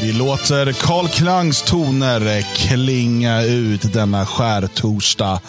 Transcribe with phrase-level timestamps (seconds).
[0.00, 5.40] Vi låter Karl Klangs toner klinga ut denna skärtorsdag.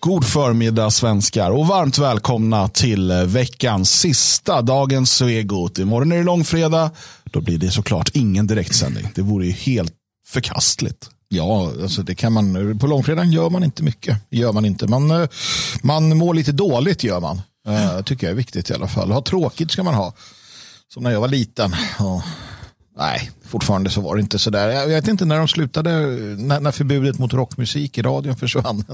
[0.00, 5.78] God förmiddag svenskar och varmt välkomna till veckans sista dagens Svegot.
[5.78, 6.90] Imorgon är det långfredag.
[7.24, 9.08] Då blir det såklart ingen direktsändning.
[9.14, 9.92] Det vore ju helt
[10.26, 11.10] förkastligt.
[11.28, 14.18] Ja, alltså det kan man, på långfredagen gör man inte mycket.
[14.30, 14.86] Gör man, inte.
[14.86, 15.28] Man, eh,
[15.82, 17.40] man mår lite dåligt gör man.
[17.68, 19.12] Uh, tycker jag är viktigt i alla fall.
[19.12, 20.12] Ha tråkigt ska man ha.
[20.94, 21.76] Som när jag var liten.
[21.98, 22.22] Och,
[22.96, 24.68] nej, fortfarande så var det inte sådär.
[24.68, 25.90] Jag vet inte när de slutade,
[26.36, 28.84] när, när förbudet mot rockmusik i radion försvann.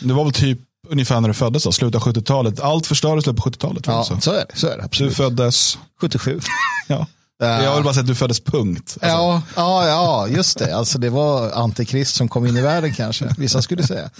[0.00, 2.60] Det var väl typ ungefär när du föddes, då, slutet av 70-talet.
[2.60, 3.86] Allt förstördes på 70-talet.
[3.86, 4.20] Ja, så.
[4.20, 4.56] så är det.
[4.56, 5.10] Så är det absolut.
[5.10, 5.78] Du föddes?
[6.00, 6.40] 77.
[6.88, 7.06] ja.
[7.38, 8.98] Jag vill bara säga att du föddes punkt.
[9.00, 9.08] Alltså.
[9.08, 10.76] Ja, ja, ja, just det.
[10.76, 13.34] Alltså, det var antikrist som kom in i världen kanske.
[13.38, 14.10] Vissa skulle säga.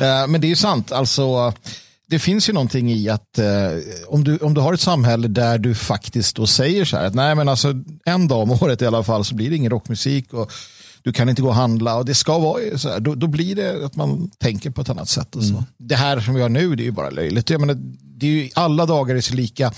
[0.00, 0.92] Eh, men det är ju sant.
[0.92, 1.52] Alltså,
[2.12, 3.46] det finns ju någonting i att eh,
[4.06, 7.14] om, du, om du har ett samhälle där du faktiskt då säger så här att
[7.14, 10.32] nej men alltså en dag om året i alla fall så blir det ingen rockmusik
[10.34, 10.52] och
[11.02, 13.54] du kan inte gå och handla och det ska vara så här, då, då blir
[13.54, 15.36] det att man tänker på ett annat sätt.
[15.36, 15.52] Och så.
[15.52, 15.64] Mm.
[15.78, 17.50] Det här som vi har nu det är ju bara löjligt.
[17.50, 19.72] Jag menar, det är ju, alla dagar är så lika.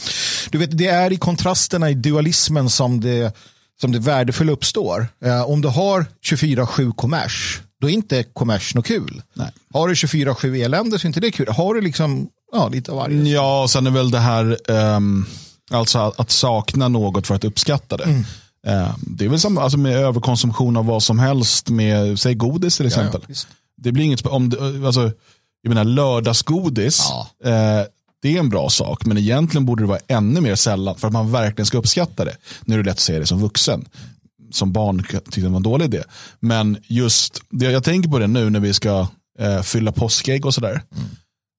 [0.50, 3.36] Du vet, det är i kontrasterna i dualismen som det,
[3.80, 5.06] som det värdefulla uppstår.
[5.24, 9.22] Eh, om du har 24-7 kommers då är inte kommers något kul.
[9.34, 9.52] Nej.
[9.72, 11.48] Har du 24-7 elände så är inte det kul.
[11.48, 13.22] Har du liksom ja, lite av varje.
[13.22, 15.26] Ja, och sen är väl det här, um,
[15.70, 18.04] alltså att, att, sakna något för att uppskatta det.
[18.04, 18.24] Mm.
[18.68, 22.76] Uh, det är väl samma alltså med överkonsumtion av vad som helst, med säg godis
[22.76, 23.20] till exempel.
[23.28, 25.12] Ja, ja, det blir inget, om det, alltså,
[25.62, 27.28] jag menar lördagsgodis, ja.
[27.50, 27.86] uh,
[28.22, 31.12] det är en bra sak, men egentligen borde det vara ännu mer sällan för att
[31.12, 32.36] man verkligen ska uppskatta det.
[32.60, 33.84] Nu är det lätt att säga det som vuxen
[34.54, 36.02] som barn tyckte det var en dålig idé.
[36.40, 39.06] Men just, det, jag tänker på det nu när vi ska
[39.38, 40.82] eh, fylla påskägg och sådär.
[40.96, 41.06] Mm.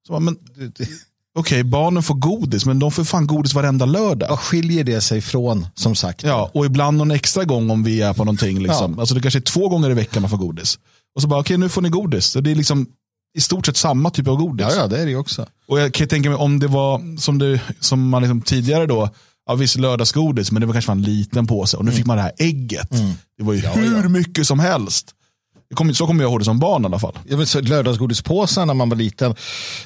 [0.08, 0.38] Så, men,
[1.38, 4.30] Okej, okay, barnen får godis, men de får fan godis varenda lördag.
[4.30, 6.24] Vad skiljer det sig från, som sagt?
[6.24, 8.60] Ja, och ibland någon extra gång om vi är på någonting.
[8.60, 8.94] Liksom.
[8.94, 9.02] Ja.
[9.02, 10.80] Alltså det kanske är två gånger i veckan man får godis.
[11.16, 12.26] Och så bara, okej okay, nu får ni godis.
[12.26, 12.88] Så det är liksom
[13.38, 14.68] i stort sett samma typ av godis.
[14.70, 15.46] Ja, ja det är det också.
[15.68, 19.10] Och jag kan tänka mig om det var som, det, som man liksom tidigare då,
[19.46, 21.78] ja, visst lördagsgodis, men det var kanske var en liten påse.
[21.78, 21.98] Och nu mm.
[21.98, 22.92] fick man det här ägget.
[22.92, 23.12] Mm.
[23.38, 24.10] Det var ju ja, hur ja.
[24.10, 25.12] mycket som helst.
[25.74, 27.20] Kom, så kommer jag ihåg det som barn i alla fall.
[27.28, 29.36] Ja, men så lördagsgodispåsen när man var liten.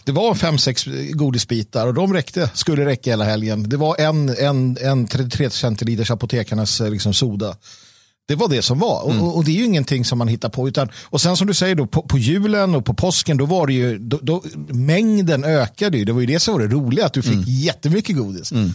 [0.03, 3.69] Det var fem, sex godisbitar och de räckte, skulle räcka hela helgen.
[3.69, 7.55] Det var en, en, en 33 centiliters apotekarnas eh, liksom, soda.
[8.27, 9.11] Det var det som var.
[9.11, 9.23] Mm.
[9.23, 10.67] Och, och, det är ju ingenting som man hittar på.
[10.67, 13.67] Utan, och sen som du säger, då, på, på julen och på påsken, då var
[13.67, 16.05] det ju, då, då, mängden ökade ju.
[16.05, 17.45] Det var ju det som var det roliga, att du fick mm.
[17.47, 18.51] jättemycket godis.
[18.51, 18.73] Mm.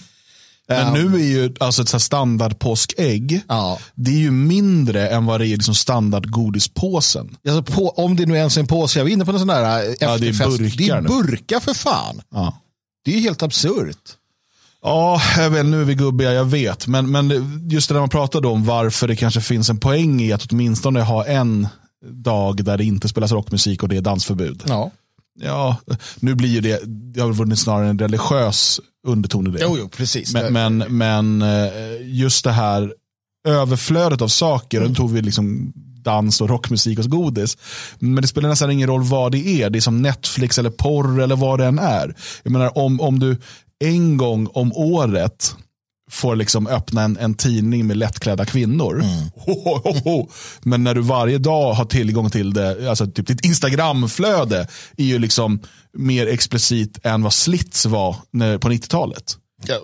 [0.68, 3.78] Men nu är ju alltså ett standard påskägg, ja.
[3.94, 7.36] det är ju mindre än vad det är liksom standard godispåsen.
[7.48, 9.48] Alltså på, om det nu ens är en påse, jag var inne på en sån
[9.48, 10.00] där efterfest.
[10.00, 11.00] Ja, det är burkar.
[11.02, 12.22] Det är burkar för fan.
[12.30, 12.58] Ja.
[13.04, 14.16] Det är ju helt absurt.
[14.82, 16.86] Ja, jag vet, nu är vi gubbiga, jag vet.
[16.86, 17.30] Men, men
[17.70, 21.00] just det där man pratade om varför det kanske finns en poäng i att åtminstone
[21.00, 21.68] ha en
[22.10, 24.62] dag där det inte spelas rockmusik och det är dansförbud.
[24.66, 24.90] Ja.
[25.40, 25.76] Ja,
[26.16, 29.58] nu blir det, det har vunnit snarare en religiös underton i det.
[29.62, 30.34] Jo, jo, precis.
[30.34, 31.68] Men, men, men, eh,
[32.00, 32.94] just det här
[33.48, 34.88] överflödet av saker, mm.
[34.88, 35.72] då tog vi liksom
[36.04, 37.58] dans och rockmusik och godis.
[37.98, 39.70] Men det spelar nästan ingen roll vad det är.
[39.70, 42.14] Det är som Netflix eller porr eller vad det än är.
[42.42, 43.36] Jag menar om, om du
[43.84, 45.56] en gång om året
[46.10, 49.02] får liksom öppna en, en tidning med lättklädda kvinnor.
[49.02, 49.30] Mm.
[49.34, 50.28] Ho, ho, ho,
[50.62, 55.18] Men när du varje dag har tillgång till det, alltså typ ditt Instagramflöde är ju
[55.18, 55.60] liksom
[55.96, 59.36] mer explicit än vad Slits var när, på 90-talet.
[59.66, 59.80] Ja,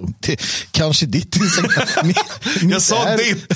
[0.71, 1.87] kanske ditt Instagram.
[2.07, 2.17] mitt,
[2.73, 3.17] Jag sa är...
[3.17, 3.53] ditt.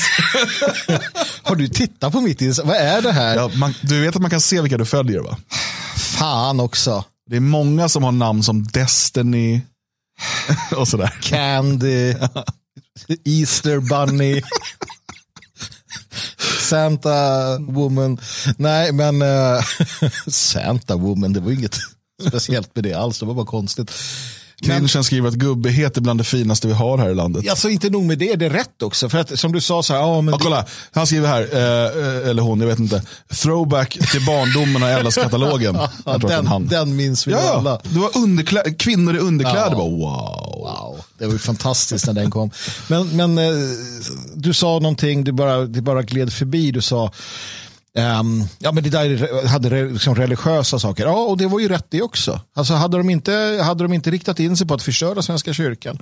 [1.42, 2.68] har du tittat på mitt Instagram?
[2.68, 3.36] Vad är det här?
[3.36, 5.36] Ja, man, du vet att man kan se vilka du följer va?
[5.96, 7.04] Fan också.
[7.30, 9.60] Det är många som har namn som Destiny
[10.76, 11.14] och sådär.
[11.22, 12.14] Candy.
[13.24, 14.42] Easter Bunny.
[16.60, 18.18] Santa Woman.
[18.56, 19.62] Nej, men uh,
[20.26, 21.78] Santa Woman, det var inget
[22.28, 23.18] speciellt med det alls.
[23.18, 23.92] Det var bara konstigt.
[24.64, 27.50] Clinchen skriver att gubbighet är bland det finaste vi har här i landet.
[27.50, 29.08] Alltså inte nog med det, det är rätt också.
[29.08, 32.30] För att som du sa så här, ja, men ja, kolla, han skriver här, eh,
[32.30, 33.02] eller hon, jag vet inte.
[33.42, 35.78] Throwback till barndomen och Ellas-katalogen.
[36.04, 37.80] ja, den, den minns vi ja, alla.
[37.82, 39.76] Det var underklä- kvinnor i underkläder, ja.
[39.76, 40.54] bara, wow.
[40.58, 41.00] wow.
[41.18, 42.50] Det var ju fantastiskt när den kom.
[42.88, 43.44] Men, men eh,
[44.34, 47.12] du sa någonting, du bara, det bara gled förbi, du sa
[47.98, 51.04] Um, ja, men det där hade liksom religiösa saker.
[51.04, 52.40] Ja, och det var ju rätt det också.
[52.54, 55.98] Alltså, hade, de inte, hade de inte riktat in sig på att förstöra Svenska kyrkan,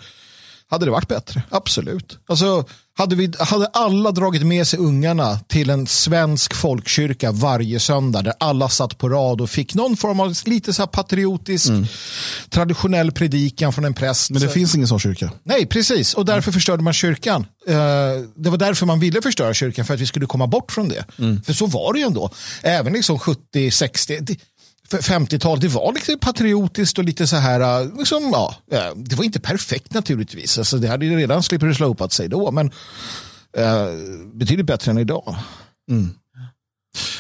[0.73, 1.43] hade det varit bättre.
[1.51, 2.19] Absolut.
[2.29, 2.65] Alltså,
[2.95, 8.35] hade, vi, hade alla dragit med sig ungarna till en svensk folkkyrka varje söndag där
[8.41, 11.87] alla satt på rad och fick någon form av lite så patriotisk mm.
[12.51, 14.31] traditionell predikan från en präst.
[14.31, 14.55] Men det så.
[14.55, 15.33] finns ingen sån kyrka.
[15.43, 16.15] Nej, precis.
[16.15, 16.53] Och därför mm.
[16.53, 17.47] förstörde man kyrkan.
[17.69, 17.75] Uh,
[18.37, 21.05] det var därför man ville förstöra kyrkan, för att vi skulle komma bort från det.
[21.19, 21.43] Mm.
[21.43, 22.31] För så var det ju ändå.
[22.63, 23.71] Även liksom 70,
[24.91, 25.13] 60.
[25.13, 28.57] 50-tal, det var lite patriotiskt och lite så här, äh, liksom, ja,
[28.97, 30.59] det var inte perfekt naturligtvis.
[30.59, 32.67] Alltså, det hade ju redan slipper slopat sig då, men
[33.57, 33.87] eh,
[34.35, 35.37] betydligt bättre än idag.
[35.91, 36.11] Mm.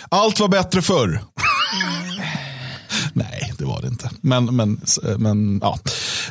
[0.09, 1.21] Allt var bättre förr.
[3.13, 4.11] Nej, det var det inte.
[4.21, 4.81] Men, men,
[5.19, 5.79] men ja.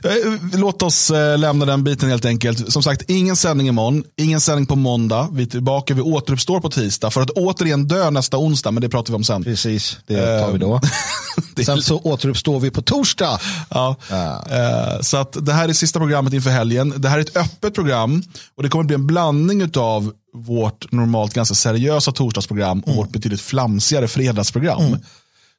[0.04, 2.72] Eh, låt oss eh, lämna den biten helt enkelt.
[2.72, 5.30] Som sagt, ingen sändning imorgon, ingen sändning på måndag.
[5.32, 8.90] Vi är tillbaka, vi återuppstår på tisdag för att återigen dö nästa onsdag, men det
[8.90, 9.44] pratar vi om sen.
[9.44, 10.76] Precis, det tar vi då.
[10.76, 13.40] Eh, sen så återuppstår vi på torsdag.
[13.70, 13.96] Ja.
[14.10, 14.98] ja.
[15.02, 16.94] Så att det här är sista programmet inför helgen.
[16.98, 18.24] Det här är ett öppet program
[18.58, 22.98] och det kommer bli en blandning av vårt normalt ganska seriösa torsdagsprogram och mm.
[22.98, 24.82] vårt betydligt flamsigare fredagsprogram.
[24.86, 25.00] Mm.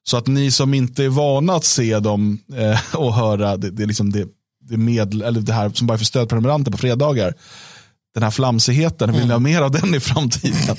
[0.04, 3.86] Så att ni som inte är vana att se dem eh, och höra det, det,
[3.86, 4.28] liksom det,
[4.60, 7.34] det, medel, eller det här som bara är för stödprenumeranter på fredagar.
[8.14, 9.18] Den här flamsigheten, mm.
[9.18, 10.76] vill ni ha mer av den i framtiden?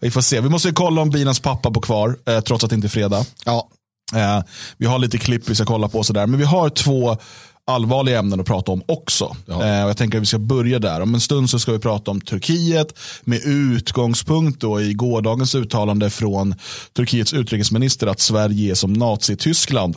[0.00, 0.40] vi får se.
[0.40, 3.26] Vi måste kolla om binans pappa bor kvar, eh, trots att det inte är fredag.
[3.44, 3.68] Ja.
[4.14, 4.42] Eh,
[4.76, 6.26] vi har lite klipp vi ska kolla på, sådär.
[6.26, 7.16] men vi har två
[7.64, 9.36] allvarliga ämnen att prata om också.
[9.46, 9.62] Ja.
[9.62, 11.00] Eh, jag tänker att vi ska börja där.
[11.00, 16.10] Om en stund så ska vi prata om Turkiet med utgångspunkt då i gårdagens uttalande
[16.10, 16.54] från
[16.96, 19.96] Turkiets utrikesminister att Sverige är som Nazityskland.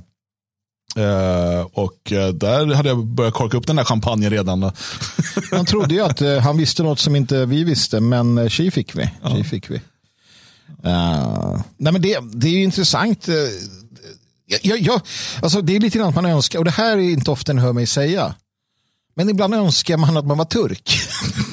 [0.98, 4.72] Uh, och uh, där hade jag börjat korka upp den där champagnen redan.
[5.52, 8.96] Han trodde ju att uh, han visste något som inte vi visste, men tji fick
[8.96, 9.10] vi.
[9.24, 9.44] Ja.
[9.44, 9.82] fick vi.
[11.78, 13.30] nej men det, det är intressant
[14.62, 15.02] jag, jag,
[15.42, 17.60] alltså det är lite grann att man önskar, och det här är inte ofta en
[17.60, 18.36] hör mig säga,
[19.16, 21.00] men ibland önskar man att man var turk.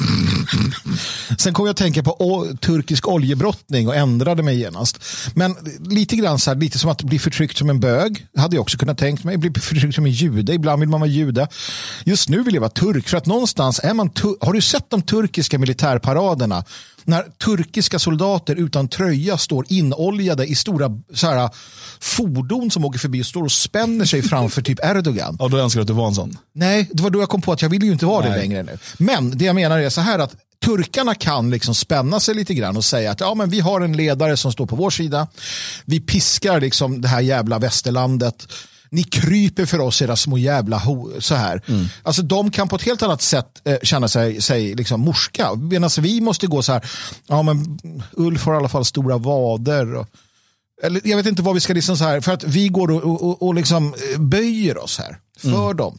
[1.38, 5.04] Sen kom jag att tänka på turkisk oljebrottning och ändrade mig genast.
[5.34, 8.26] Men lite grann så här, lite som att bli förtryckt som en bög.
[8.36, 9.36] Hade jag också kunnat tänka mig.
[9.36, 10.52] Bli förtryckt som en jude.
[10.54, 11.48] Ibland vill man vara jude.
[12.04, 13.08] Just nu vill jag vara turk.
[13.08, 14.10] För att någonstans är man
[14.40, 16.64] Har du sett de turkiska militärparaderna?
[17.04, 21.50] När turkiska soldater utan tröja står inoljade i stora så här,
[22.00, 25.36] fordon som åker förbi och står och spänner sig framför typ Erdogan.
[25.36, 26.38] Och då önskar du att du var en sån?
[26.52, 28.32] Nej, det var då jag kom på att jag vill ju inte vara Nej.
[28.32, 28.78] det längre nu.
[28.98, 30.34] Men det jag menar är så här att
[30.64, 33.96] turkarna kan liksom spänna sig lite grann och säga att ja, men vi har en
[33.96, 35.26] ledare som står på vår sida.
[35.84, 38.48] Vi piskar liksom det här jävla västerlandet.
[38.90, 40.82] Ni kryper för oss era små jävla
[41.18, 41.62] så här.
[41.66, 41.86] Mm.
[42.02, 45.54] Alltså de kan på ett helt annat sätt eh, känna sig, sig liksom morska.
[45.54, 46.90] Medan vi måste gå så här,
[47.26, 47.78] ja men
[48.12, 49.94] Ulf har i alla fall stora vader.
[49.94, 50.06] Och,
[50.82, 53.22] eller jag vet inte vad vi ska liksom så här, för att vi går och,
[53.22, 55.76] och, och liksom eh, böjer oss här för mm.
[55.76, 55.98] dem.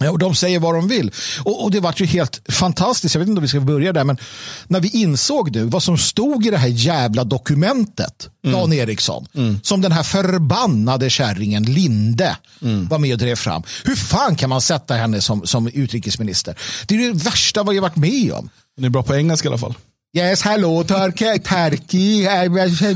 [0.00, 1.10] Och de säger vad de vill.
[1.44, 3.14] Och, och det var ju helt fantastiskt.
[3.14, 4.18] Jag vet inte om vi ska börja där, men
[4.66, 8.58] när vi insåg nu vad som stod i det här jävla dokumentet, mm.
[8.58, 9.60] Dan Eriksson, mm.
[9.62, 12.88] som den här förbannade kärringen Linde mm.
[12.88, 13.62] var med och drev fram.
[13.84, 16.58] Hur fan kan man sätta henne som, som utrikesminister?
[16.86, 18.50] Det är det värsta vad jag varit med om.
[18.76, 19.74] Hon är bra på engelska i alla fall.
[20.16, 22.26] Yes, hello, Turkey, Turkey.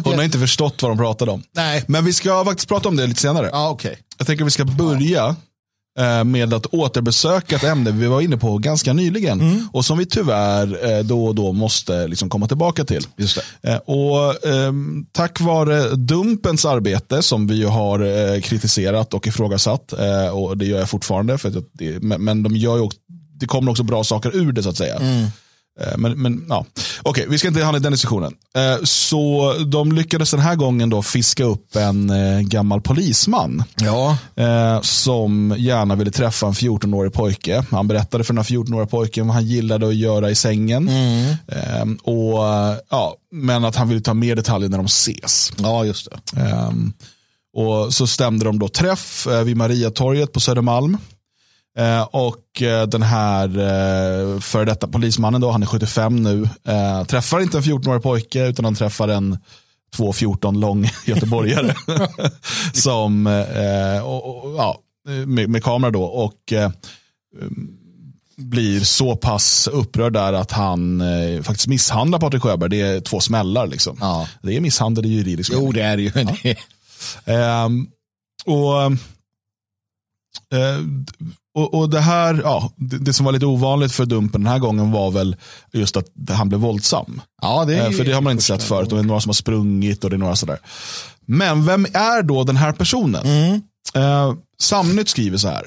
[0.05, 1.43] Hon har inte förstått vad de pratade om.
[1.53, 1.85] Nej.
[1.89, 3.51] Men vi ska faktiskt prata om det lite senare.
[3.53, 3.95] Ah, okay.
[4.19, 5.37] Jag tänker att vi ska börja
[6.25, 9.69] med att återbesöka ett ämne vi var inne på ganska nyligen mm.
[9.73, 13.07] och som vi tyvärr eh, då och då måste liksom komma tillbaka till.
[13.63, 14.73] Eh, och eh,
[15.13, 20.79] Tack vare Dumpens arbete som vi har eh, kritiserat och ifrågasatt eh, och det gör
[20.79, 22.99] jag fortfarande för att det, men de gör också,
[23.35, 24.97] det kommer också bra saker ur det så att säga.
[24.97, 25.27] Mm.
[25.81, 26.67] Eh, men, men ja,
[27.03, 28.35] okej, vi ska inte hamna i den diskussionen.
[28.57, 33.65] Eh, så de lyckades den här gången då fiska upp en eh, gammal polisman.
[33.77, 34.19] Ja.
[34.83, 37.65] Som gärna ville träffa en 14-årig pojke.
[37.71, 40.89] Han berättade för den här 14-åriga pojken vad han gillade att göra i sängen.
[40.89, 41.97] Mm.
[42.03, 42.39] Och,
[42.91, 45.53] ja, men att han ville ta mer detaljer när de ses.
[45.57, 46.41] Ja, just det.
[47.57, 50.99] Och så stämde de då träff vid Mariatorget på Södermalm.
[51.79, 57.05] Eh, och eh, den här eh, före detta polismannen, då, han är 75 nu, eh,
[57.05, 59.39] träffar inte en 14-årig pojke utan han träffar en
[59.97, 61.75] 2,14 lång göteborgare.
[62.73, 63.27] som,
[64.05, 64.79] och, och, ja,
[65.27, 66.03] med, med, kamera då.
[66.03, 66.53] Och
[68.37, 72.71] blir så pass upprörd där att han eh, faktiskt misshandlar Patrik Sjöberg.
[72.71, 73.67] Det är två smällar.
[73.67, 73.97] Liksom.
[74.01, 74.29] Ja.
[74.43, 76.13] Det är misshandel i juridisk Jo, det är det ju.
[76.15, 76.55] Ja.
[77.35, 77.87] Ehm,
[78.45, 78.93] och
[81.55, 84.59] och, och det här, ja, det, det, som var lite ovanligt för Dumpen den här
[84.59, 85.37] gången var väl
[85.73, 87.21] just att han blev våldsam.
[87.43, 88.89] Ja, det eh, för det har man inte sett förut.
[88.89, 90.59] Och det är några som har sprungit och det är några sådär.
[91.27, 93.27] Men vem är då den här personen?
[93.27, 93.63] Mm.
[93.95, 95.67] Eh, Samnytt skriver så här.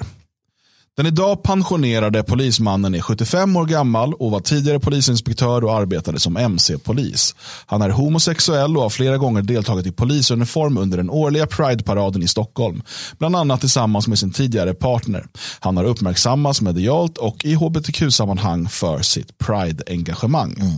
[0.97, 6.37] Den idag pensionerade polismannen är 75 år gammal och var tidigare polisinspektör och arbetade som
[6.37, 7.35] MC-polis.
[7.65, 12.27] Han är homosexuell och har flera gånger deltagit i polisuniform under den årliga Pride-paraden i
[12.27, 12.81] Stockholm.
[13.17, 15.25] Bland annat tillsammans med sin tidigare partner.
[15.59, 20.55] Han har uppmärksammats medialt och i hbtq-sammanhang för sitt Pride-engagemang.
[20.59, 20.73] Mm.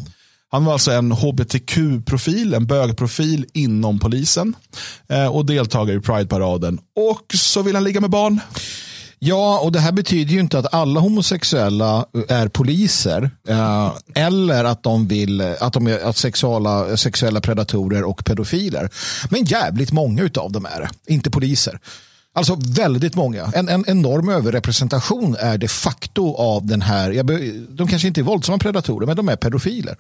[0.52, 4.56] Han var alltså en hbtq-profil, en bögprofil inom polisen
[5.10, 6.80] eh, och deltagare i Pride-paraden.
[6.96, 8.40] Och så vill han ligga med barn.
[9.28, 14.64] Ja, och det här betyder ju inte att alla homosexuella eh, är poliser eh, eller
[14.64, 18.90] att de vill eh, att de är att sexuella, sexuella predatorer och pedofiler.
[19.30, 21.80] Men jävligt många av dem är det, inte poliser.
[22.34, 23.52] Alltså väldigt många.
[23.56, 27.24] En, en enorm överrepresentation är de facto av den här,
[27.76, 29.98] de kanske inte är våldsamma predatorer, men de är pedofiler.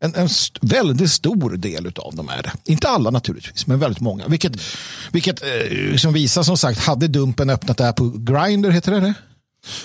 [0.00, 2.52] En, en st väldigt stor del av dem är det.
[2.72, 4.28] Inte alla naturligtvis, men väldigt många.
[4.28, 4.52] Vilket,
[5.12, 9.00] vilket eh, som visar som sagt, hade Dumpen öppnat det här på Grindr, heter det
[9.00, 9.14] det?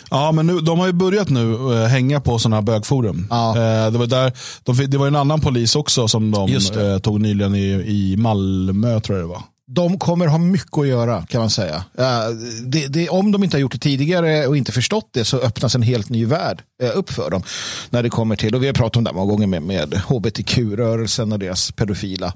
[0.10, 3.27] Ja, men nu, de har ju börjat nu uh, hänga på sådana här bögforum.
[3.29, 3.53] Ja.
[3.55, 4.32] Uh, det, var där,
[4.63, 9.00] de, det var en annan polis också som de uh, tog nyligen i, i Malmö,
[9.00, 11.84] tror jag det var de kommer ha mycket att göra kan man säga.
[12.65, 15.75] Det, det, om de inte har gjort det tidigare och inte förstått det så öppnas
[15.75, 17.43] en helt ny värld eh, upp för dem.
[17.89, 21.32] När det kommer till, och vi har pratat om det många gånger med, med hbtq-rörelsen
[21.32, 22.34] och deras pedofila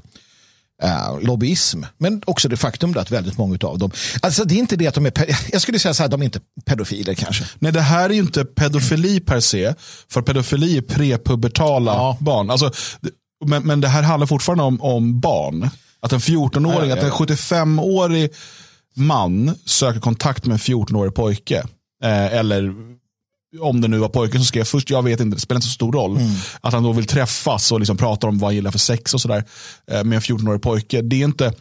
[0.84, 1.84] uh, lobbyism.
[1.98, 3.92] Men också det faktum att väldigt många av dem,
[4.22, 5.14] alltså det är inte det att de är,
[5.52, 7.46] jag skulle säga så här, de är inte pedofiler kanske.
[7.60, 9.74] Nej, det här är ju inte pedofili per se,
[10.10, 12.18] för pedofili är prepubertala ja.
[12.20, 12.50] barn.
[12.50, 12.72] Alltså,
[13.46, 15.70] men, men det här handlar fortfarande om, om barn.
[16.08, 18.30] Att en 14-åring, att en 75-årig
[18.94, 21.64] man söker kontakt med en 14-årig pojke.
[22.04, 22.74] Eh, eller
[23.60, 25.74] om det nu var pojken som skrev först, jag vet inte, det spelar inte så
[25.74, 26.18] stor roll.
[26.18, 26.32] Mm.
[26.62, 29.22] Att han då vill träffas och liksom prata om vad han gillar för sex och
[29.22, 29.44] sådär.
[29.92, 31.02] Eh, med en 14-årig pojke.
[31.02, 31.54] Det är inte,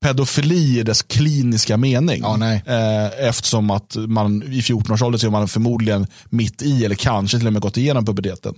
[0.00, 2.22] pedofili i dess kliniska mening.
[2.22, 7.38] Ja, eh, eftersom att man i 14-årsåldern så är man förmodligen mitt i eller kanske
[7.38, 8.54] till och med gått igenom puberteten.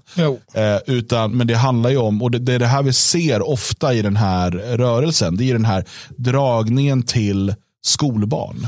[0.55, 3.49] Eh, utan, men det handlar ju om, och det, det är det här vi ser
[3.49, 5.85] ofta i den här rörelsen, det är den här
[6.17, 8.67] dragningen till skolbarn.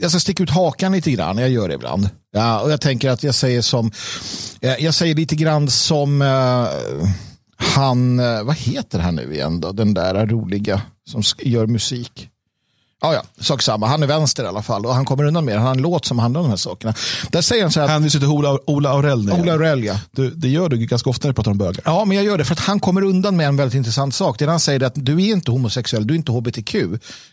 [0.00, 2.08] Jag ska sticka ut hakan lite grann, jag gör det ibland.
[2.32, 3.92] Ja, och jag tänker att jag säger som,
[4.60, 6.68] jag säger lite grann som uh,
[7.56, 12.28] han, uh, vad heter han nu igen då, den där roliga som gör musik.
[13.04, 13.86] Ja, ja, sak samma.
[13.86, 15.58] Han är vänster i alla fall och han kommer undan med det.
[15.58, 16.94] Han har en låt som handlar om de här sakerna.
[17.30, 17.88] Där säger han så här.
[17.88, 19.30] Hänvisar till Ola, Ola Aurell.
[19.30, 20.00] Ola Aurell, ja.
[20.10, 21.82] Du, det gör du ganska ofta när du pratar om bögar.
[21.84, 24.38] Ja, men jag gör det för att han kommer undan med en väldigt intressant sak.
[24.38, 26.74] Det är han säger att du är inte homosexuell, du är inte hbtq,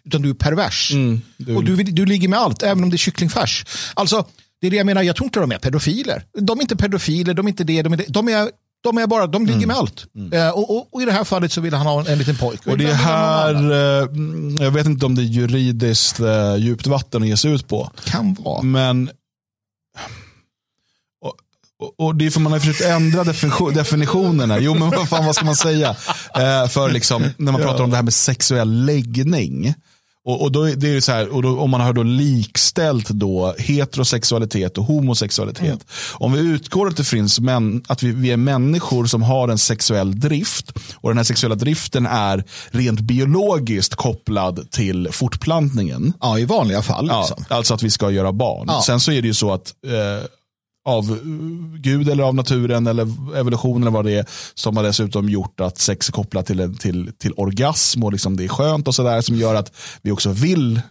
[0.03, 0.91] utan du är pervers.
[0.93, 1.55] Mm, du...
[1.55, 3.65] Och du, du ligger med allt, även om det är kycklingfärs.
[3.93, 4.25] Alltså,
[4.61, 6.23] det är det jag menar, jag tror inte de är pedofiler.
[6.39, 8.05] De är inte pedofiler, de är inte det, de är, det.
[8.07, 8.49] De är
[8.83, 9.67] de, är bara, de ligger mm.
[9.67, 10.05] med allt.
[10.15, 10.33] Mm.
[10.33, 12.37] Eh, och, och, och, i det här fallet så vill han ha en, en liten
[12.37, 12.71] pojke.
[12.71, 14.09] Och det här, eh,
[14.63, 17.91] jag vet inte om det är juridiskt eh, djupt vatten att ge sig ut på.
[18.05, 18.61] Kan vara.
[18.61, 19.09] Men
[21.79, 23.23] och, och det är för man har försökt ändra
[23.73, 24.59] definitionerna.
[24.59, 25.89] Jo men vad fan vad ska man säga?
[26.35, 29.73] Eh, för liksom, när man pratar om det här med sexuell läggning.
[30.25, 33.55] Och, och, då, det är så här, och då, om man har då likställt då
[33.57, 35.63] heterosexualitet och homosexualitet.
[35.63, 35.79] Mm.
[36.13, 39.57] Om vi utgår att det finns män, att vi, vi, är människor som har en
[39.57, 46.13] sexuell drift och den här sexuella driften är rent biologiskt kopplad till fortplantningen.
[46.21, 47.03] Ja, i vanliga fall.
[47.03, 47.45] Liksom.
[47.49, 48.65] Ja, alltså att vi ska göra barn.
[48.67, 48.81] Ja.
[48.85, 50.25] Sen så är det ju så att eh,
[50.85, 55.29] av eh, Gud eller av naturen eller evolutionen eller vad det är som har dessutom
[55.29, 58.95] gjort att sex är kopplat till, till, till orgasm och liksom det är skönt och
[58.95, 59.71] sådär som gör att
[60.01, 60.81] vi också vill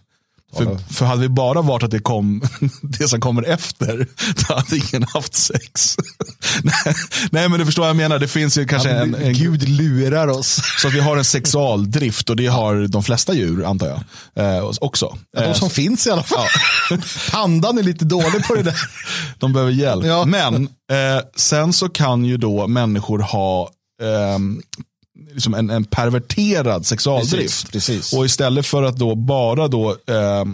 [0.57, 2.41] för, för hade vi bara varit att det kom
[2.81, 4.07] det som kommer efter,
[4.47, 5.97] då hade ingen haft sex.
[7.31, 8.19] nej, men du förstår vad jag menar.
[8.19, 10.61] Det finns ju kanske en, en, Gud lurar oss.
[10.81, 14.57] Så att vi har en sexualdrift och det har de flesta djur, antar jag.
[14.57, 15.17] Eh, också.
[15.37, 16.47] Ja, de som eh, finns i alla fall.
[16.89, 16.97] Ja.
[17.31, 18.79] Pandan är lite dålig på det där.
[19.37, 20.05] de behöver hjälp.
[20.05, 20.25] Ja.
[20.25, 23.69] Men eh, sen så kan ju då människor ha
[24.01, 24.39] eh,
[25.33, 27.71] liksom en, en perverterad sexualdrift.
[27.71, 28.13] Precis, precis.
[28.13, 30.45] Och istället för att då bara då, eh,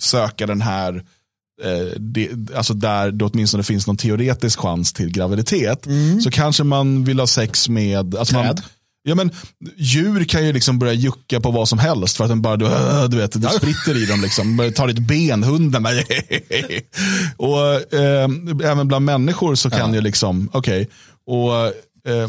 [0.00, 1.04] söka den här
[1.62, 5.86] eh, alltså där det åtminstone finns någon teoretisk chans till graviditet.
[5.86, 6.20] Mm.
[6.20, 8.56] Så kanske man vill ha sex med alltså man,
[9.02, 9.30] Ja, men,
[9.76, 12.66] djur kan ju liksom börja jucka på vad som helst för att den bara, du,
[12.66, 14.20] äh, du vet, det spritter i dem.
[14.20, 14.72] Liksom.
[14.76, 15.86] Tar ditt ben, hunden.
[17.36, 18.28] och eh,
[18.64, 19.94] även bland människor så kan ja.
[19.94, 20.88] ju liksom, okej.
[21.26, 22.28] Okay, eh,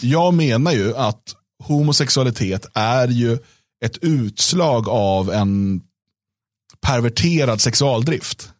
[0.00, 3.38] jag menar ju att homosexualitet är ju
[3.84, 5.82] ett utslag av en
[6.86, 8.52] perverterad sexualdrift.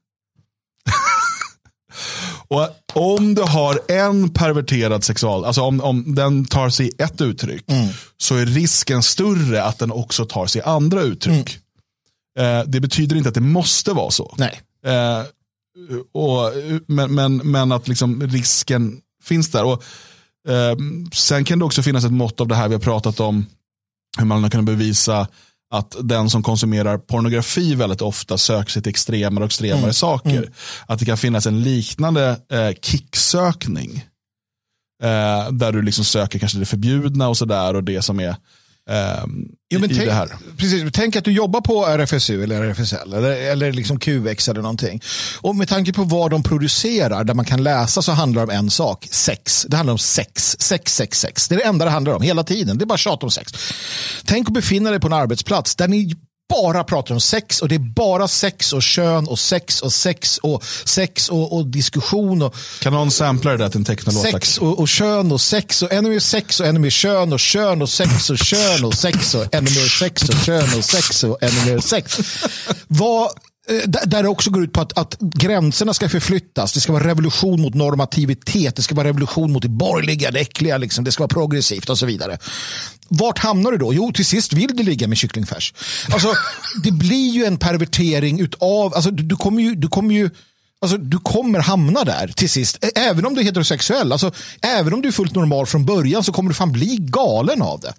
[2.49, 7.65] och om du har en perverterad sexual, alltså om, om den tar sig ett uttryck,
[7.71, 7.89] mm.
[8.17, 11.59] så är risken större att den också tar sig andra uttryck.
[12.39, 12.61] Mm.
[12.61, 14.35] Eh, det betyder inte att det måste vara så.
[14.39, 14.61] Nej.
[14.87, 15.23] Eh,
[16.13, 16.53] och,
[16.87, 19.65] men, men, men att liksom risken finns där.
[19.65, 19.85] Och,
[21.13, 23.47] sen kan det också finnas ett mått av det här vi har pratat om,
[24.19, 25.29] hur man har kunnat bevisa
[25.71, 29.93] att den som konsumerar pornografi väldigt ofta söker sig till extremare och extremare mm.
[29.93, 30.37] saker.
[30.37, 30.53] Mm.
[30.87, 34.05] Att det kan finnas en liknande eh, kicksökning.
[35.03, 38.37] Eh, där du liksom söker kanske det förbjudna och sådär och det som är
[39.71, 40.29] jo, men i tänk, det här.
[40.57, 45.03] Precis, tänk att du jobbar på RFSU eller RFSL eller, eller liksom QX eller någonting.
[45.41, 48.59] Och med tanke på vad de producerar, där man kan läsa, så handlar det om
[48.59, 49.09] en sak.
[49.11, 49.67] Sex.
[49.69, 50.57] Det handlar om sex.
[50.61, 51.49] Sex, sex, sex.
[51.49, 52.79] Det är det enda det handlar om hela tiden.
[52.79, 53.53] Det är bara tjat om sex.
[54.25, 56.15] Tänk att befinna dig på en arbetsplats där ni
[56.50, 60.38] bara pratar om sex och det är bara sex och kön och sex och sex
[60.38, 62.42] och sex och, och diskussion.
[62.42, 64.23] Och, kan någon sampla det där till en technolåt?
[64.23, 67.40] Sex och, och kön och sex och ännu mer sex och ännu mer kön och
[67.40, 71.25] kön och sex och kön och sex och ännu mer sex och kön och sex
[71.25, 72.19] och ännu mer sex.
[72.88, 73.50] Vad Eh,
[74.07, 76.73] där det också går ut på att, att gränserna ska förflyttas.
[76.73, 78.77] Det ska vara revolution mot normativitet.
[78.77, 80.79] Det ska vara revolution mot det borgerliga, det äckliga.
[80.79, 81.05] Liksom.
[81.05, 82.39] Det ska vara progressivt och så vidare.
[83.09, 83.95] Vart hamnar du då?
[83.95, 85.75] Jo, till sist vill du ligga med kycklingfärs.
[86.12, 86.35] Alltså,
[86.83, 88.95] det blir ju en pervertering utav...
[88.95, 89.75] Alltså, du, du kommer ju...
[89.75, 90.31] Du kommer ju
[90.83, 92.85] Alltså, du kommer hamna där till sist.
[92.97, 94.12] Även om du är heterosexuell.
[94.12, 97.62] Alltså, även om du är fullt normal från början så kommer du fan bli galen
[97.62, 97.95] av det.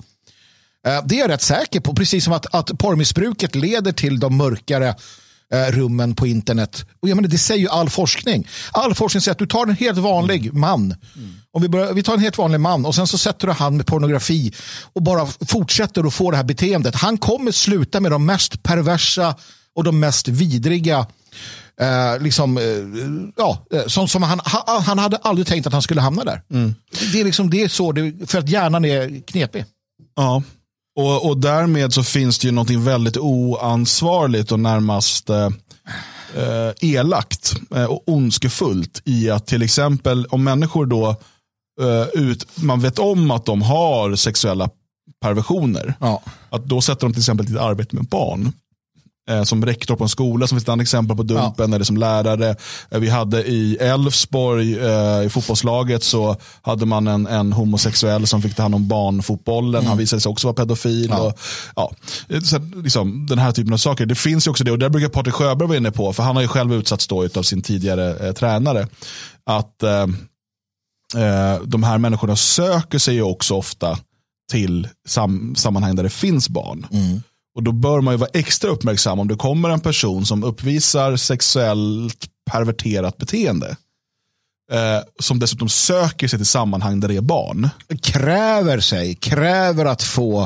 [0.88, 1.96] Eh, det är jag rätt säker på.
[1.96, 4.96] Precis som att, att porrmissbruket leder till de mörkare
[5.54, 6.86] Eh, rummen på internet.
[7.02, 8.48] Och jag menar, det säger ju all forskning.
[8.72, 10.60] All forskning säger att du tar en helt vanlig mm.
[10.60, 10.82] man.
[10.82, 11.34] Mm.
[11.54, 13.78] Om vi, börjar, vi tar en helt vanlig man och sen så sätter du han
[13.78, 14.54] med pornografi
[14.94, 16.96] och bara fortsätter att få det här beteendet.
[16.96, 19.36] Han kommer sluta med de mest perversa
[19.76, 21.06] och de mest vidriga
[21.82, 22.64] Eh, liksom, eh,
[23.38, 26.42] ja, eh, som, som han, han, han hade aldrig tänkt att han skulle hamna där.
[26.52, 26.76] Mm.
[27.12, 29.66] Det, är liksom, det är så, det, för att hjärnan är knepig.
[30.16, 30.44] Ja,
[30.96, 35.50] och, och därmed så finns det ju något väldigt oansvarigt och närmast eh,
[36.36, 41.10] eh, elakt eh, och ondskefullt i att till exempel om människor då
[41.82, 44.70] eh, ut, man vet om att de har sexuella
[45.22, 45.94] perversioner.
[46.00, 46.22] Ja.
[46.50, 48.54] Att då sätter de till exempel till arbete med barn
[49.44, 51.76] som rektor på en skola, som finns ett annat exempel på Dumpen, ja.
[51.76, 52.56] eller som lärare.
[52.92, 58.42] Eh, vi hade i Elfsborg, eh, i fotbollslaget, så hade man en, en homosexuell som
[58.42, 59.80] fick ta hand om barnfotbollen.
[59.80, 59.90] Mm.
[59.90, 61.10] Han visade sig också vara pedofil.
[61.10, 61.20] Ja.
[61.20, 61.40] Och,
[61.76, 61.92] ja,
[62.44, 64.06] så, liksom, den här typen av saker.
[64.06, 66.36] Det finns ju också det, och det brukar Patrik Sjöberg vara inne på, för han
[66.36, 68.88] har ju själv utsatts då av sin tidigare eh, tränare.
[69.46, 70.08] Att eh,
[71.24, 73.98] eh, de här människorna söker sig också ofta
[74.52, 76.88] till sam sammanhang där det finns barn.
[76.92, 77.22] Mm.
[77.56, 81.16] Och då bör man ju vara extra uppmärksam om det kommer en person som uppvisar
[81.16, 83.76] sexuellt perverterat beteende.
[84.72, 87.70] Eh, som dessutom söker sig till sammanhang där det är barn.
[88.02, 90.42] Kräver sig, kräver att få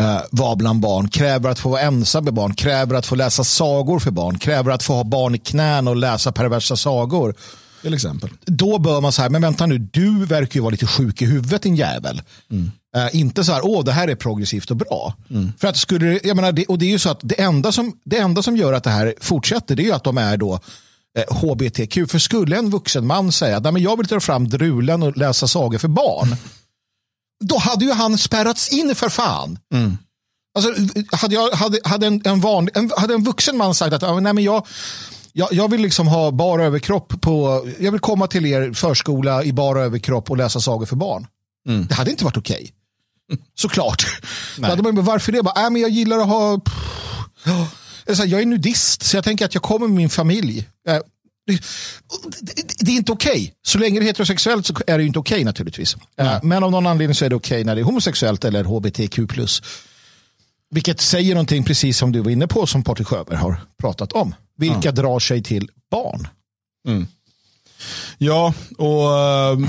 [0.00, 3.44] eh, vara bland barn, kräver att få vara ensam med barn, kräver att få läsa
[3.44, 7.34] sagor för barn, kräver att få ha barn i knän och läsa perversa sagor.
[7.82, 8.30] Till exempel.
[8.44, 11.62] Då bör man säga, men vänta nu, du verkar ju vara lite sjuk i huvudet
[11.62, 12.22] din jävel.
[12.50, 12.70] Mm.
[12.96, 15.14] Uh, inte så här, åh det här är progressivt och bra.
[15.30, 15.52] Mm.
[15.58, 17.98] För att skulle jag menar, det, och det är ju så att det enda, som,
[18.04, 20.60] det enda som gör att det här fortsätter, det är ju att de är då
[21.18, 22.10] eh, HBTQ.
[22.10, 25.48] För skulle en vuxen man säga, Nej, men jag vill ta fram drulen och läsa
[25.48, 26.36] sagor för barn.
[27.44, 29.58] Då hade ju han spärrats in för fan.
[29.74, 29.98] Mm.
[30.54, 30.74] Alltså,
[31.16, 34.32] hade, jag, hade, hade, en, en, van, en, hade en vuxen man sagt att Nej,
[34.32, 34.66] men jag,
[35.32, 39.52] jag, jag vill liksom ha bara överkropp på, jag vill komma till er förskola i
[39.52, 41.26] bara överkropp och läsa sagor för barn.
[41.68, 41.86] Mm.
[41.86, 42.56] Det hade inte varit okej.
[42.56, 42.70] Okay.
[43.54, 44.06] Såklart.
[44.58, 44.70] Nej.
[44.70, 45.42] hade man, varför det?
[45.42, 46.60] Bara, äh, men jag gillar att ha...
[48.06, 50.68] Jag är nudist, så jag tänker att jag kommer med min familj.
[50.88, 50.98] Äh,
[52.78, 53.30] det är inte okej.
[53.32, 53.50] Okay.
[53.62, 55.96] Så länge det är heterosexuellt så är det inte okej okay, naturligtvis.
[56.16, 56.48] Mm.
[56.48, 59.18] Men av någon anledning så är det okej okay när det är homosexuellt eller hbtq+.
[60.70, 64.34] Vilket säger någonting precis som du var inne på som Patrik Sjöberg har pratat om.
[64.56, 64.94] Vilka mm.
[64.94, 66.28] drar sig till barn.
[66.88, 67.06] Mm.
[68.18, 69.10] Ja, och...
[69.58, 69.68] Uh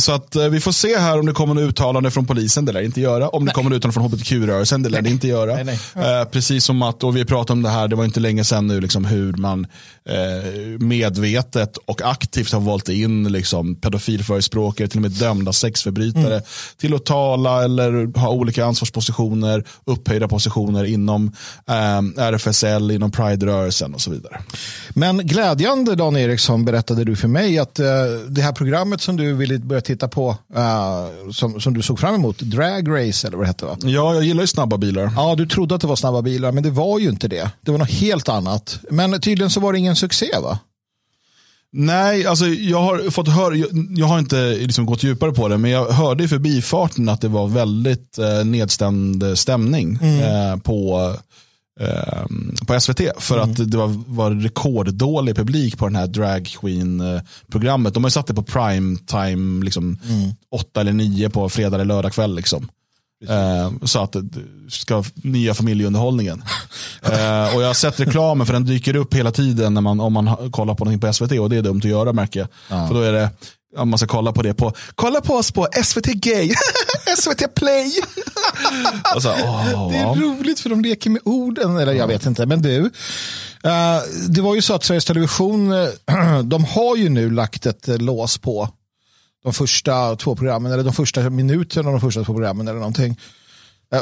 [0.00, 2.72] så att eh, vi får se här om det kommer något uttalande från polisen, det
[2.72, 3.28] lär det inte göra.
[3.28, 3.50] Om nej.
[3.50, 5.54] det kommer något uttalande från hbtq-rörelsen, det lär det inte göra.
[5.54, 6.20] Nej, nej.
[6.20, 8.66] Eh, precis som att, och vi pratade om det här, det var inte länge sedan
[8.66, 9.66] nu, liksom, hur man
[10.08, 16.42] eh, medvetet och aktivt har valt in liksom, pedofilförespråkare, till och med dömda sexförbrytare, mm.
[16.76, 21.32] till att tala eller ha olika ansvarspositioner, upphöjda positioner inom
[21.68, 24.40] eh, RFSL, inom Pride-rörelsen och så vidare.
[24.90, 27.86] Men glädjande, Dan Eriksson, berättade du för mig att eh,
[28.28, 32.14] det här programmet som du ville börja titta på, uh, som, som du såg fram
[32.14, 33.76] emot, Drag Race eller vad det hette va?
[33.82, 35.12] Ja, jag gillar ju snabba bilar.
[35.16, 37.50] Ja, du trodde att det var snabba bilar, men det var ju inte det.
[37.60, 38.78] Det var något helt annat.
[38.90, 40.58] Men tydligen så var det ingen succé va?
[41.76, 45.58] Nej, alltså jag har fått höra, jag, jag har inte liksom gått djupare på det,
[45.58, 50.20] men jag hörde i förbifarten att det var väldigt eh, nedstämd stämning mm.
[50.20, 51.12] eh, på
[51.80, 52.24] eh,
[52.66, 53.00] på SVT.
[53.18, 53.50] För Mm.
[53.50, 57.94] att det var, var rekorddålig publik på den här drag queen-programmet.
[57.94, 60.30] De har ju satt det på prime time, liksom, Mm.
[60.52, 62.34] åtta eller nio på fredag eller lördag kväll.
[62.36, 62.68] Liksom.
[63.28, 64.24] Eh, så att det
[64.68, 66.42] ska nya familjeunderhållningen.
[67.02, 70.12] eh, och jag har sett reklamen för den dyker upp hela tiden när man, om
[70.12, 72.88] man kollar på någonting på SVT och det är dumt att göra märker jag.
[72.88, 73.30] För då är det,
[73.76, 76.54] om man ska kolla på det på, kolla på oss på SVT Gay,
[77.18, 77.92] SVT Play.
[79.20, 81.76] Så, åh, Det är roligt för de leker med orden.
[81.76, 82.46] Eller jag vet inte.
[82.46, 82.78] Men du,
[83.64, 87.88] eh, det var ju så att Sveriges Television, eh, de har ju nu lagt ett
[87.88, 88.68] eh, lås på
[89.44, 93.20] de första två programmen, eller de första minuterna av de första två programmen eller någonting.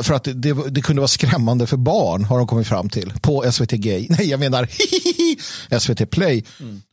[0.03, 3.13] För att det, det, det kunde vara skrämmande för barn har de kommit fram till
[3.21, 4.07] på SVT Gay.
[4.11, 4.69] Nej, jag menar
[5.79, 6.45] SVT Play.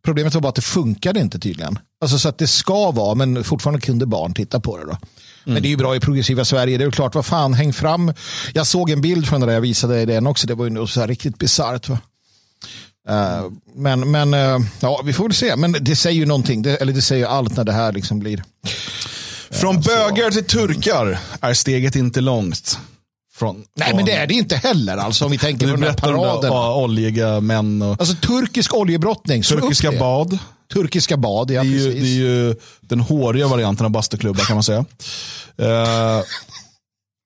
[0.06, 1.80] Problemet var bara att det funkade inte tydligen.
[2.02, 4.98] Alltså så att det ska vara, men fortfarande kunde barn titta på det då.
[5.54, 6.78] Men det är ju bra i progressiva Sverige.
[6.78, 8.14] Det är ju klart, vad fan, häng fram.
[8.54, 10.48] Jag såg en bild från det där jag visade dig den också.
[10.48, 11.90] Det var ju så riktigt bisarrt.
[11.90, 11.98] Eh,
[13.76, 15.56] men men eh, ja, vi får väl se.
[15.56, 16.62] Men det säger ju någonting.
[16.62, 18.44] Det, eller det säger ju allt när det här liksom blir.
[19.52, 22.80] Från bögar till turkar är steget inte långt.
[23.34, 24.98] Från, Nej, men det är det inte heller.
[24.98, 26.52] Alltså om vi tänker på Du den här paraden.
[26.52, 29.42] ja, oljiga män och Alltså turkisk oljebrottning.
[29.44, 30.40] turkiska bad.
[30.74, 32.02] Turkiska bad, ja Det är, ju, precis.
[32.02, 34.86] det är ju den håriga varianten av bastuklubbar kan man säga.
[35.58, 36.24] Eh,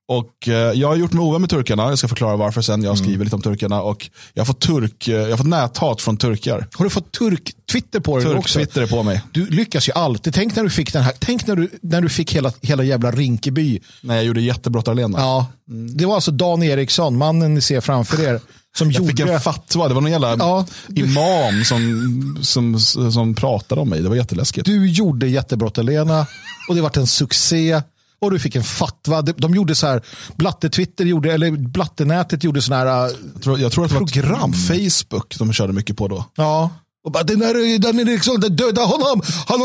[0.07, 2.83] och eh, jag har gjort mig ovän med turkarna, jag ska förklara varför sen.
[2.83, 6.01] Jag skriver lite om turkarna och jag har fått, turk, eh, jag har fått näthat
[6.01, 6.67] från turkar.
[6.73, 8.59] Har du fått turk-twitter på dig nu också?
[8.59, 9.21] Turk-twitter är på mig.
[9.31, 10.33] Du lyckas ju alltid.
[10.33, 11.13] Tänk när du fick den här.
[11.19, 13.79] Tänk när du, när du fick hela, hela jävla Rinkeby.
[14.01, 15.19] När jag gjorde jättebrottarlena.
[15.19, 15.47] Ja,
[15.95, 18.41] det var alltså Dan Eriksson, mannen ni ser framför er,
[18.77, 19.09] som Jag gjorde...
[19.11, 20.65] fick en fatwa, det var någon jävla Ja.
[20.95, 22.79] imam som, som,
[23.11, 24.01] som pratade om mig.
[24.01, 24.65] Det var jätteläskigt.
[24.65, 26.27] Du gjorde jättebrottarlena
[26.69, 27.81] och det vart en succé.
[28.21, 29.21] Och du fick en fatwa.
[29.21, 30.01] De, de gjorde så här,
[30.35, 34.07] Blatte-Twitter gjorde, eller Blattenätet gjorde sådana här, äh, Jag tror, jag tror att det var
[34.07, 34.53] Program.
[34.53, 36.25] Facebook de körde mycket på då.
[36.35, 36.69] ja.
[37.03, 39.21] Och bara, den där, den är liksom, den döda honom.
[39.47, 39.61] Han,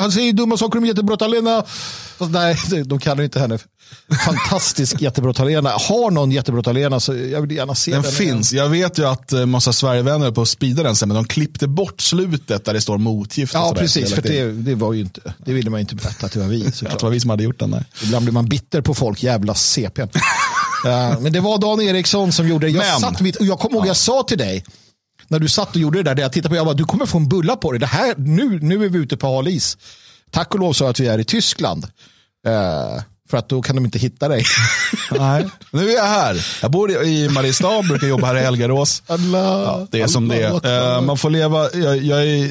[0.00, 1.64] han säger dumma saker om jättebrottarlena.
[2.18, 2.56] Fast nej,
[2.86, 3.58] de kallar inte henne
[4.24, 5.70] fantastisk jättebrottarlena.
[5.70, 8.12] Har någon jättebrottarlena så jag vill gärna se Den den.
[8.12, 8.52] finns.
[8.52, 11.68] Jag vet ju att eh, massa Sverigevänner på att sprida den sen, men de klippte
[11.68, 13.54] bort slutet där det står motgift.
[13.54, 14.14] Ja, precis.
[14.14, 16.46] För det, det var ju inte, det ville man ju inte berätta att det var
[16.46, 16.66] vi.
[16.66, 17.70] Att det var vi som hade gjort den.
[17.70, 17.84] Nej.
[18.02, 20.06] Ibland blir man bitter på folk, jävla CP.
[20.84, 22.70] Ja, men det var Dan Eriksson som gjorde det.
[22.72, 24.64] Jag, Men- satt mitt, och jag kommer ihåg, jag sa till dig,
[25.32, 27.06] när du satt och gjorde det där, det jag tittade på, jag bara, du kommer
[27.06, 27.80] få en bulla på dig.
[27.80, 29.78] Det här, nu, nu är vi ute på hal is.
[30.30, 31.84] Tack och lov så att vi är i Tyskland.
[32.46, 34.44] Eh, för att då kan de inte hitta dig.
[35.10, 35.48] Nej.
[35.70, 36.46] Nu är jag här.
[36.62, 39.02] Jag bor i Mariestad, brukar jobba här i Elgarås.
[39.06, 40.96] Ja, det är som det är.
[40.96, 42.50] Eh, man får leva, jag, jag, är,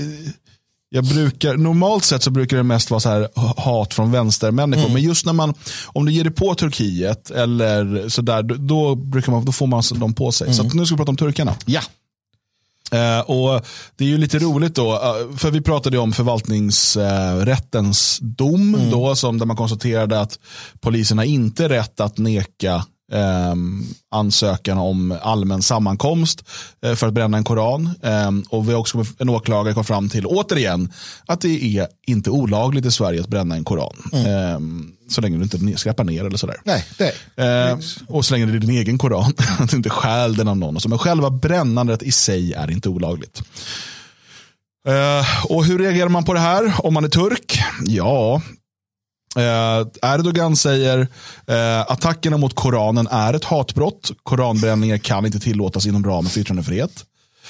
[0.90, 3.30] jag brukar, normalt sett så brukar det mest vara så här
[3.62, 4.90] hat från vänstermänniskor.
[4.90, 5.54] Men just när man,
[5.86, 9.84] om du ger dig på Turkiet eller sådär, då, då, brukar man, då får man
[9.96, 10.54] dem på sig.
[10.54, 11.56] Så att nu ska vi prata om turkarna.
[11.66, 11.82] Ja,
[12.94, 18.78] Eh, och Det är ju lite roligt då, eh, för vi pratade om förvaltningsrättens dom
[18.92, 20.40] då, som, där man konstaterade att
[20.82, 22.86] polisen har inte rätt att neka
[24.12, 26.44] ansökan om allmän sammankomst
[26.86, 27.90] eh, för att bränna en koran.
[28.04, 30.94] Eh, och vi har också en åklagare kom fram till, återigen,
[31.26, 33.96] att det är inte olagligt i Sverige att bränna en koran.
[34.14, 34.60] Eh,
[35.10, 36.58] så länge du inte skräpar ner eller sådär.
[36.64, 37.78] nej, det.
[38.08, 40.76] Och så länge det är din egen koran, att du inte stjäl den av någon.
[40.76, 40.90] och så.
[40.90, 43.42] Men själva brännandet i sig är inte olagligt.
[44.88, 47.60] Eh, och hur reagerar man på det här om man är turk?
[47.86, 48.42] Ja,
[49.36, 51.08] eh, Erdogan säger
[51.48, 54.12] eh, attackerna mot Koranen är ett hatbrott.
[54.24, 57.06] Koranbränningar kan inte tillåtas inom ramen för yttrandefrihet.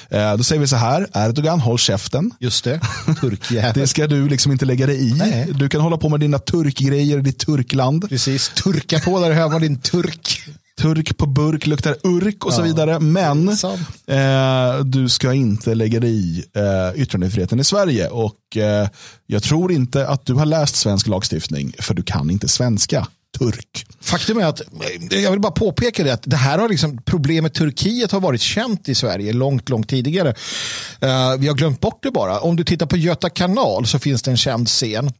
[0.10, 2.32] Eh, då säger vi så här, Erdogan, håll käften.
[2.40, 2.82] Just det,
[3.22, 3.74] turkjävel.
[3.76, 5.14] Det ska du liksom inte lägga dig i.
[5.14, 5.48] Nej.
[5.56, 8.10] Du kan hålla på med dina turkgrejer i ditt turkland.
[8.10, 10.42] Precis, turka på där hemma din turk.
[10.82, 13.00] Turk på burk luktar urk och så vidare.
[13.00, 18.08] Men eh, du ska inte lägga dig i eh, yttrandefriheten i Sverige.
[18.08, 18.88] Och eh,
[19.28, 23.08] jag tror inte att du har läst svensk lagstiftning för du kan inte svenska.
[23.40, 23.86] Turk.
[24.02, 24.62] Faktum är att,
[25.10, 28.90] jag vill bara påpeka det, att det här har liksom, problemet Turkiet har varit känt
[28.90, 30.30] i Sverige långt, långt tidigare.
[31.00, 32.40] Eh, vi har glömt bort det bara.
[32.40, 35.12] Om du tittar på Göta kanal så finns det en känd scen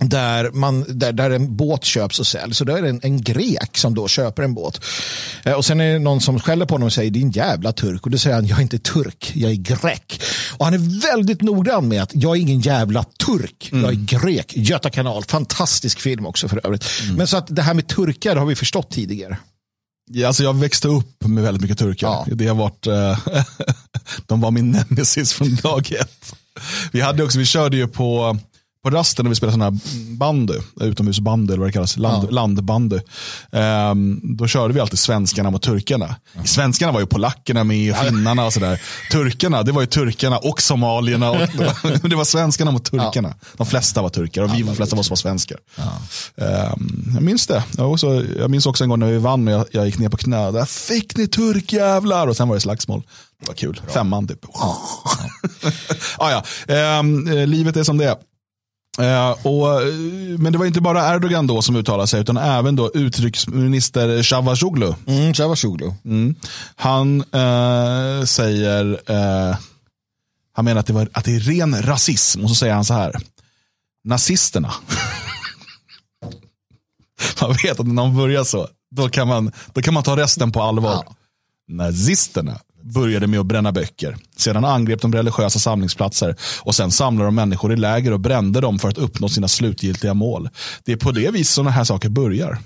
[0.00, 2.56] där, man, där, där en båt köps och säljs.
[2.56, 4.80] Så då är det en, en grek som då köper en båt.
[5.44, 8.04] Eh, och sen är det någon som skäller på honom och säger din jävla turk.
[8.04, 10.22] Och då säger han jag är inte turk, jag är grek.
[10.56, 14.52] Och han är väldigt noggrann med att jag är ingen jävla turk, jag är grek.
[14.56, 16.84] Göta kanal, fantastisk film också för övrigt.
[17.16, 19.36] Men så att det här med turkar har vi förstått tidigare.
[20.12, 22.08] Ja, alltså jag växte upp med väldigt mycket turkar.
[22.08, 22.26] Ja.
[22.34, 23.18] Det har varit, eh,
[24.26, 26.34] de var min nemesis från dag ett.
[26.92, 28.38] Vi, hade också, vi körde ju på
[28.84, 29.78] på rasten när vi spelade sån här
[30.16, 32.30] bandy, utomhusbandy eller vad det kallas, land, Ja.
[32.30, 32.98] landbandy.
[33.52, 36.16] Ehm, då körde vi alltid svenskarna mot turkarna.
[36.44, 38.80] Svenskarna var ju polackerna med, och finnarna och sådär.
[39.12, 41.30] Turkarna, det var ju turkarna och somalierna.
[41.30, 41.38] Och,
[42.10, 43.34] det var svenskarna mot turkarna.
[43.56, 45.58] De flesta var turkar och vi de flesta av oss var svenskar.
[46.36, 47.64] Ehm, jag minns det.
[47.76, 50.08] Jag, också, jag minns också en gång när vi vann och jag, jag gick ner
[50.08, 50.50] på knä.
[50.50, 52.26] Där fick ni turkjävlar!
[52.26, 53.02] Och sen var det slagsmål.
[53.40, 53.80] Det var kul.
[53.88, 54.44] Femman typ.
[56.18, 56.44] ah, ja.
[56.68, 58.16] Eh, livet är som det är.
[59.00, 59.94] Eh, och, eh,
[60.38, 64.94] men det var inte bara Erdogan då som uttalade sig utan även då utrikesminister Cavusoglu.
[65.06, 65.92] Mm, Cavusoglu.
[66.04, 66.34] Mm.
[66.76, 69.56] Han eh, säger, eh,
[70.52, 72.94] han menar att det, var, att det är ren rasism och så säger han så
[72.94, 73.16] här.
[74.04, 74.72] Nazisterna.
[77.40, 80.52] man vet att när någon börjar så, då kan man, då kan man ta resten
[80.52, 81.04] på allvar.
[81.68, 82.60] Nazisterna
[82.90, 84.16] började med att bränna böcker.
[84.36, 88.78] Sedan angrep de religiösa samlingsplatser och sen samlade de människor i läger och brände dem
[88.78, 90.48] för att uppnå sina slutgiltiga mål.
[90.84, 92.58] Det är på det viset sådana här saker börjar.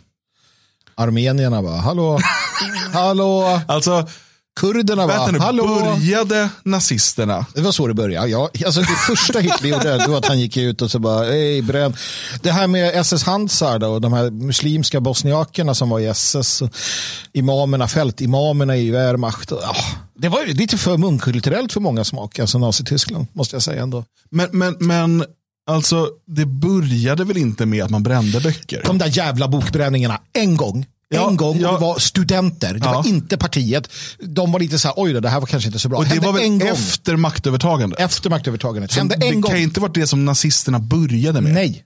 [0.94, 2.18] Armenierna bara, hallå,
[2.92, 4.06] hallå, Alltså,
[4.60, 5.66] kurderna vänta bara, hallå.
[5.66, 7.46] började nazisterna?
[7.54, 8.28] Det var så det började.
[8.28, 11.24] Ja, alltså det första Hitler gjorde det var att han gick ut och så bara,
[11.24, 11.96] hej bränn.
[12.42, 16.62] Det här med SS Hansar och de här muslimska bosniakerna som var i SS,
[17.32, 19.50] imamerna, fältimamerna i Wehrmacht.
[19.50, 19.76] Ja,
[20.18, 24.04] det var ju lite för mångkulturellt för många smak, alltså Nazityskland, måste jag säga ändå.
[24.30, 25.24] Men, men, men
[25.70, 28.82] alltså, det började väl inte med att man brände böcker?
[28.86, 30.86] De där jävla bokbränningarna, en gång.
[31.08, 31.78] Ja, en gång, ja.
[31.78, 32.92] var studenter, det Ja.
[32.92, 33.88] var inte partiet.
[34.20, 35.98] De var lite så här, oj då, det här var kanske inte så bra.
[35.98, 38.00] Och det Hände var väl en gång efter maktövertagandet?
[38.00, 38.92] efter maktövertagandet.
[38.92, 39.50] Så Hände det en gång.
[39.50, 41.52] kan inte varit det som nazisterna började med.
[41.54, 41.84] Nej.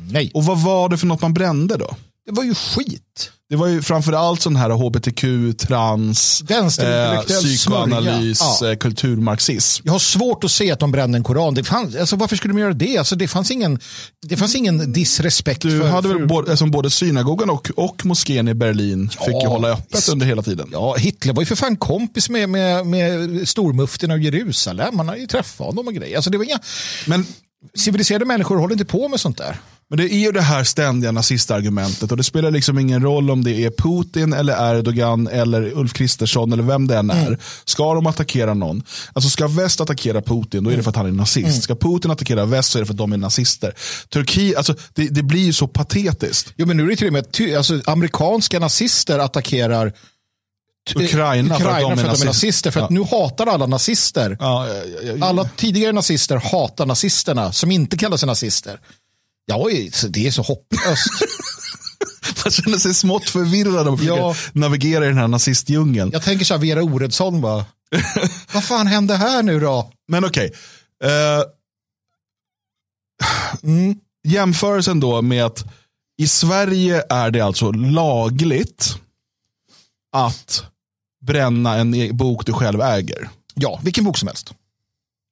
[0.00, 0.30] Nej.
[0.34, 1.96] Och vad var det för något man brände då?
[2.30, 3.30] Det var ju skit.
[3.48, 5.24] Det var ju framförallt sån här hbtq,
[5.58, 8.40] trans, eh, psykoanalys.
[8.40, 8.70] Ja.
[8.70, 9.82] eh, kulturmarxism.
[9.86, 11.54] Jag har svårt att se att de brände en koran.
[11.54, 12.98] Det fanns, alltså, varför skulle de göra det?
[12.98, 13.78] Alltså, det, fanns ingen,
[14.26, 15.62] det fanns ingen disrespekt.
[15.62, 19.42] Du för, hade för, väl både, som både synagogan och, och moskén i Berlin fick
[19.42, 20.08] ju hålla öppet visst.
[20.08, 20.68] under hela tiden.
[20.72, 24.96] Ja, Hitler var ju för fan kompis med, med, med stormuften av Jerusalem.
[24.96, 26.16] Man har ju träffat honom och grejer.
[26.16, 26.58] Alltså, det var inga,
[27.06, 27.26] Men,
[27.74, 29.56] civiliserade människor håller inte på med sånt där.
[29.90, 33.44] Men det är ju det här ständiga nazistargumentet och det spelar liksom ingen roll om
[33.44, 37.38] det är Putin eller Erdogan eller Ulf Kristersson eller vem det än är.
[37.64, 41.06] Ska de attackera någon, alltså ska väst attackera Putin då är det för att han
[41.06, 41.62] är nazist.
[41.62, 43.74] Ska Putin attackera väst så är det för att de är nazister.
[44.08, 46.52] Turkiet, alltså det, det blir ju så patetiskt.
[46.56, 51.68] Jo, men nu är det till och med alltså, amerikanska nazister attackerar t- Ukraina för
[51.68, 52.70] att de är för att de är nazist- nazister.
[52.70, 52.94] För att Ja.
[52.94, 54.36] nu hatar alla nazister.
[54.40, 54.66] Ja,
[55.18, 55.26] ja.
[55.26, 58.80] Alla tidigare nazister hatar nazisterna som inte kallar sig nazister.
[59.46, 59.68] Ja,
[60.08, 61.10] det är så hopplöst.
[62.44, 64.34] Man känner sig smått förvirrad och försöker Ja.
[64.52, 66.10] navigera i den här nazistdjungeln.
[66.12, 67.64] Jag tänker så här, Vera Oredsson bara.
[68.54, 69.92] Vad fan hände här nu då?
[70.08, 70.52] Men okej.
[71.04, 71.42] Eh,
[73.62, 73.94] Mm.
[74.28, 75.64] jämförelsen då med att
[76.18, 78.96] i Sverige är det alltså lagligt
[80.12, 80.64] att
[81.26, 83.28] bränna en e- bok du själv äger.
[83.54, 84.54] Ja, vilken bok som helst.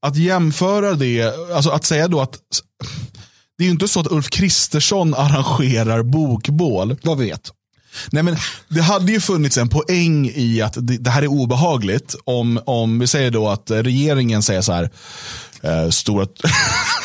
[0.07, 1.23] Att jämföra det,
[1.55, 2.39] alltså att säga då att
[3.59, 6.97] det är ju inte så att Ulf Kristersson arrangerar bokbål.
[7.03, 7.51] Vi vet.
[8.11, 8.37] Nej, men
[8.69, 12.99] det hade ju funnits en poäng i att det, det här är obehagligt om, om
[12.99, 14.91] vi säger då att regeringen säger så här,
[15.63, 16.51] eh, stora, Stor-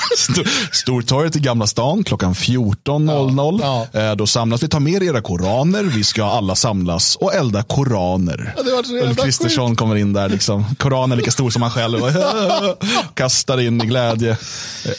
[0.71, 3.59] Stortorget i Gamla stan klockan 14.00.
[3.61, 7.33] Ja, Eh, då samlas vi, ta med er era koraner, vi ska alla samlas och
[7.33, 8.53] elda koraner.
[8.57, 10.75] Ja, Ulf Kristersson kommer in där, liksom.
[10.79, 11.99] koranen lika stor som han själv.
[13.13, 14.37] Kastar in i glädje.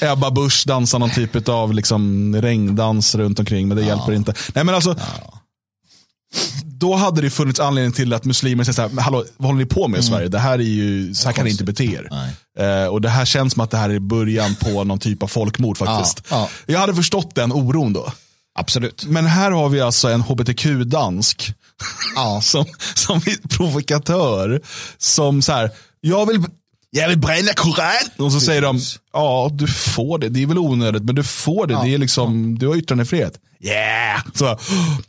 [0.01, 4.35] Ebba Busch dansar någon typ av liksom, regndans runt omkring, men det hjälper inte.
[4.55, 4.97] Nej men alltså,
[6.85, 9.59] då hade det funnits anledning till att muslimer säger så här, "Men hallå, vad håller
[9.65, 10.29] ni på med i Sverige?
[10.29, 12.09] Det här är ju, så här kan ni inte bete er.
[12.59, 15.27] Eh, och det här känns som att det här är början på någon typ av
[15.27, 16.23] folkmord faktiskt.
[16.31, 18.13] Ja, Jag hade förstått den oron då.
[18.59, 19.05] Absolut.
[19.05, 21.53] Men här har vi alltså en hbtq-dansk
[22.17, 22.41] Ja.
[22.43, 24.61] som, som är provokatör.
[24.99, 25.71] Som så här,
[26.01, 26.45] jag vill,
[27.01, 27.93] jag vill bränna koran.
[28.19, 28.81] Och så säger de,
[29.13, 32.59] ja du får det, det är väl onödigt, men du får det, det är liksom,
[32.59, 33.33] du har yttrandefrihet.
[33.61, 34.23] Yeah!
[34.35, 34.59] Så,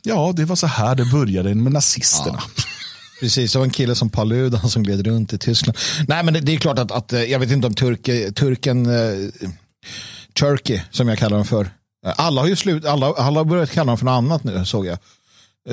[0.02, 2.42] ja, det var så här det började med nazisterna.
[3.20, 5.78] Precis, det var en kille som Paludan som gled runt i Tyskland.
[6.08, 8.86] Nej, men det, det är klart att, att eh, jag vet inte om turk, turken,
[8.86, 9.30] eh,
[10.38, 11.64] Turkey som jag kallar dem för.
[12.06, 14.64] Eh, Alla har ju slut, alla, alla har börjat kalla dem för något annat nu
[14.64, 14.98] såg jag.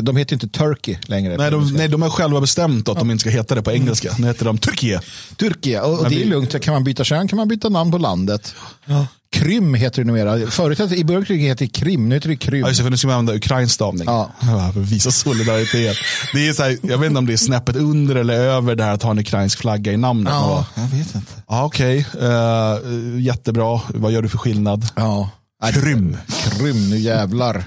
[0.01, 1.37] De heter inte Turkey längre.
[1.37, 2.99] Nej, de, nej, de har själva bestämt att ja.
[2.99, 4.15] de inte ska heta det på engelska.
[4.17, 5.03] Nu heter de Turkiet.
[5.37, 6.61] Turkiet, och, och det är lugnt.
[6.61, 8.55] Kan man byta kön kan man byta namn på landet.
[8.85, 9.07] Ja.
[9.33, 10.47] Krym heter det numera.
[10.51, 12.61] Förut i början hette det Krim, nu heter det Krym.
[12.61, 14.05] Ja, just det, för nu ska man använda ukrainsk stavning.
[14.05, 14.31] Ja.
[14.75, 15.97] Visa solidaritet.
[16.33, 18.83] Det är så här, jag vet inte om det är snäppet under eller över det
[18.83, 20.33] här att ha en ukrainsk flagga i namnet.
[20.33, 21.31] Ja, jag vet inte.
[21.47, 22.27] Ja, Okej, okay.
[22.27, 23.81] uh, eh, jättebra.
[23.87, 24.87] Vad gör du för skillnad?
[24.95, 25.29] Ja.
[25.73, 26.17] Krym.
[26.57, 27.63] Krym, nu jävlar.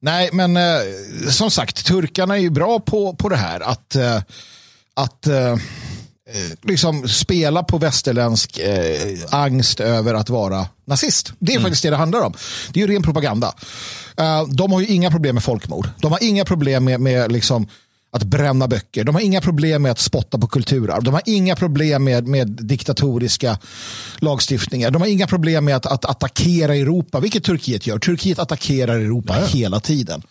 [0.00, 0.62] Nej, men eh,
[1.30, 3.60] som sagt, turkarna är ju bra på, på det här.
[3.60, 4.22] Att, eh,
[4.94, 5.56] att eh,
[6.30, 11.32] Eh, liksom spela på västerländsk eh, angst över att vara nazist.
[11.38, 11.62] Det är mm.
[11.62, 12.34] faktiskt det det handlar om.
[12.72, 13.54] Det är ju ren propaganda.
[14.20, 15.88] Uh, de har ju inga problem med folkmord.
[16.00, 17.68] De har inga problem med, med liksom,
[18.10, 19.04] att bränna böcker.
[19.04, 21.02] De har inga problem med att spotta på kulturarv.
[21.02, 23.58] De har inga problem med, med diktatoriska
[24.18, 24.90] lagstiftningar.
[24.90, 27.98] De har inga problem med att, att attackera Europa, vilket Turkiet gör.
[27.98, 29.46] Turkiet attackerar Europa ja.
[29.46, 30.22] hela tiden.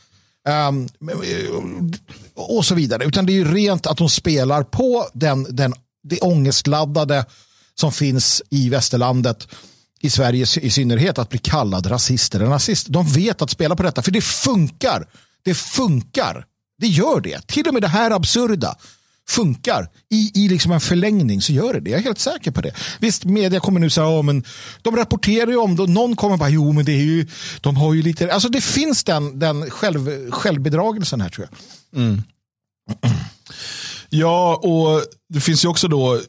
[0.70, 0.90] Um,
[2.36, 3.06] och så vidare.
[3.06, 7.26] Utan det är ju rent att de spelar på den, den det ångestladdade
[7.76, 9.48] som finns i västerlandet
[10.00, 12.88] i Sverige i synnerhet att bli kallad rasist eller nazist.
[12.90, 15.08] De vet att spela på detta för det funkar.
[15.44, 16.46] Det funkar.
[16.78, 17.48] Det gör det.
[17.48, 18.76] Till och med det här absurda
[19.30, 19.90] funkar.
[20.10, 21.90] I, i liksom en förlängning så gör det det.
[21.90, 22.72] Jag är helt säker på det.
[23.00, 24.44] Visst, media kommer nu säga, ja, men
[24.82, 25.88] de rapporterar ju om det.
[25.88, 27.28] Någon kommer bara, jo men det är ju,
[27.62, 32.02] de har ju lite, alltså det finns den, den själv, självbedragelsen här tror jag.
[32.02, 32.24] Mm.
[34.10, 36.22] Ja, och det finns ju också då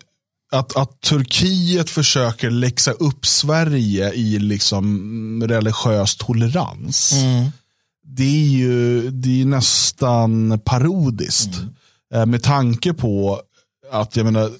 [0.53, 7.13] att, att Turkiet försöker läxa upp Sverige i liksom religiös tolerans.
[7.13, 7.53] Mm.
[8.11, 11.59] Det är ju det är nästan parodiskt.
[11.59, 11.75] Mm.
[12.14, 13.40] Eh, med tanke på
[13.92, 14.51] att jag menar,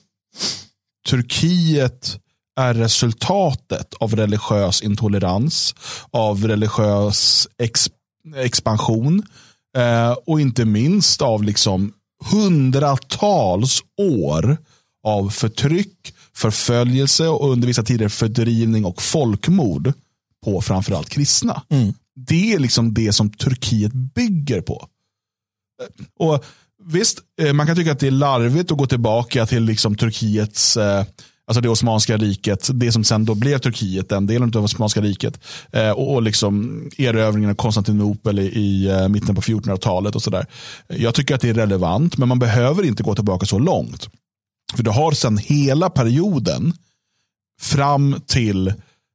[1.09, 2.19] Turkiet
[2.61, 5.75] är resultatet av religiös intolerans,
[6.11, 7.91] av religiös ex,
[8.37, 9.23] expansion
[9.77, 11.93] eh, och inte minst av liksom
[12.31, 14.57] hundratals år
[15.05, 19.93] av förtryck, förföljelse och under vissa tider fördrivning och folkmord
[20.45, 21.63] på framförallt kristna.
[21.69, 21.95] Mm.
[22.27, 24.89] Det är liksom det som Turkiet bygger på.
[26.19, 26.45] Och
[26.85, 30.77] Visst, eh, man kan tycka att det är larvigt att gå tillbaka till liksom Turkiets
[30.77, 31.05] eh,
[31.47, 35.41] alltså det Osmanska riket, det som sen då blev Turkiet, den delen av Osmanska riket.
[35.73, 40.47] Eh, och, och liksom erövringen av Konstantinopel i, i mitten på 1400-talet och sådär.
[40.87, 44.09] Jag tycker att det är relevant, men man behöver inte gå tillbaka så långt.
[44.75, 46.73] För du har sen hela perioden
[47.61, 48.73] fram till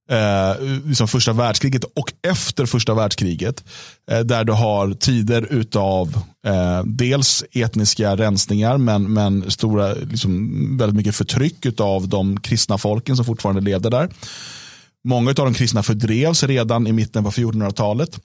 [0.10, 3.64] eh, liksom första världskriget och efter första världskriget.
[4.12, 10.96] Eh, där du har tider av eh, dels etniska rensningar men, men stora, liksom, väldigt
[10.96, 14.10] mycket förtryck av de kristna folken som fortfarande levde där.
[15.06, 18.20] Många av de kristna fördrevs redan i mitten på 1400-talet.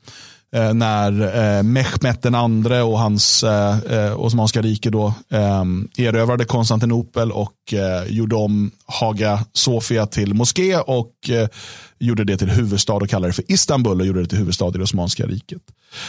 [0.55, 5.65] Eh, när eh, Mehmet den andre och hans eh, eh, Osmanska rike då eh,
[5.97, 11.49] erövrade Konstantinopel och eh, gjorde om Haga Sofia till moské och eh,
[11.99, 14.71] gjorde det till huvudstad och kallade det för Istanbul och gjorde det till huvudstad i
[14.71, 15.63] det Osmanska riket.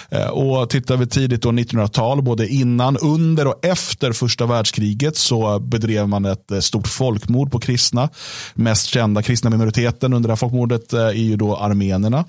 [0.09, 5.59] Eh, och tittar vi tidigt då 1900-tal, både innan, under och efter första världskriget så
[5.59, 8.09] bedrev man ett eh, stort folkmord på kristna.
[8.53, 12.25] Mest kända kristna minoriteten under det här folkmordet eh, är ju då armenierna.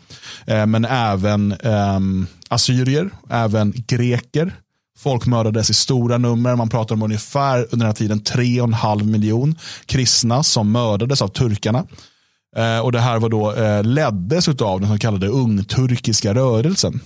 [0.47, 4.55] Men även ehm, assyrier, även greker.
[4.99, 6.57] Folkmördades i stora nummer.
[6.57, 9.55] Man pratar om ungefär under den här tiden 3,5 miljon
[9.87, 11.87] kristna som mördades av turkarna.
[12.83, 17.01] Och Det här var då leddes av den så kallade ungturkiska rörelsen.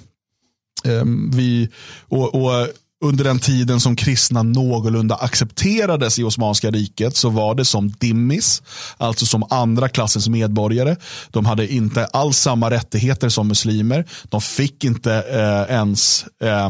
[0.87, 1.69] Eh, vi,
[2.09, 2.69] och, och,
[3.05, 8.63] under den tiden som kristna någorlunda accepterades i Osmanska riket så var det som dimmis,
[8.97, 10.97] alltså som andra klassens medborgare.
[11.31, 14.05] De hade inte alls samma rättigheter som muslimer.
[14.25, 16.65] De fick inte eh, ens eh,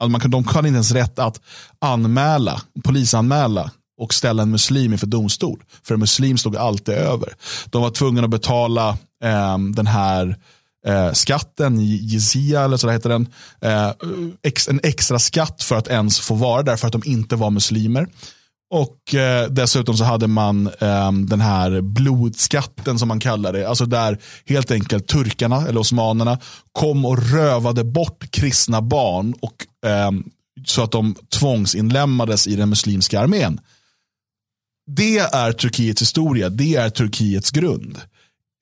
[0.00, 1.40] alltså man, de hade inte ens rätt att
[1.78, 3.70] anmäla, polisanmäla
[4.00, 5.62] och ställa en muslim inför domstol.
[5.82, 7.34] För en muslim stod alltid över.
[7.70, 8.88] De var tvungna att betala
[9.24, 10.36] eh, den här
[10.86, 13.28] eh, skatten, jizia eller så heter den,
[13.60, 13.92] eh,
[14.42, 17.50] ex, en extra skatt för att ens få vara där för att de inte var
[17.50, 18.06] muslimer.
[18.72, 23.68] Och eh, dessutom så hade man eh, den här blodskatten som man kallar det.
[23.68, 26.38] Alltså där helt enkelt turkarna eller osmanerna
[26.72, 30.10] kom och rövade bort kristna barn och eh,
[30.64, 33.60] så att de tvångsinlämnades i den muslimska armén.
[34.96, 37.98] Det är Turkiets historia, det är Turkiets grund.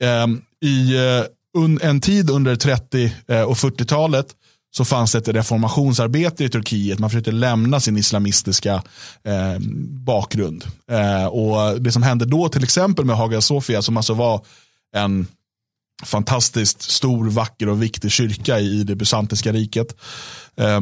[0.02, 1.24] Ehm, I eh,
[1.80, 4.26] en tid under 30 eh, och 40-talet
[4.70, 6.98] så fanns det ett reformationsarbete i Turkiet.
[6.98, 8.74] Man försökte lämna sin islamistiska
[9.24, 9.58] eh,
[10.06, 10.64] bakgrund.
[10.90, 14.44] Eh, och Det som hände då till exempel med Hagia Sofia som alltså var
[14.96, 15.26] en
[16.04, 19.96] fantastiskt stor, vacker och viktig kyrka i det bysantiska riket.
[20.56, 20.80] eh,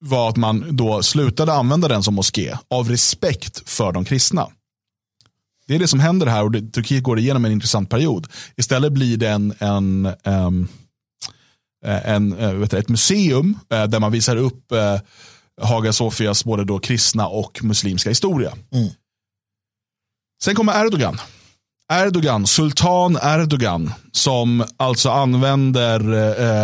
[0.00, 4.48] var att man då slutade använda den som moské av respekt för de kristna.
[5.66, 8.26] Det är det som händer här och det, Turkiet går igenom en intressant period.
[8.56, 10.68] Istället blir det en, en, um,
[11.84, 14.72] en, vet du, ett museum där man visar upp
[15.62, 18.52] Haga Sofias både då kristna och muslimska historia.
[18.72, 18.88] Mm.
[20.42, 21.18] Sen kommer Erdogan.
[21.92, 26.12] Erdogan, sultan Erdogan, som alltså använder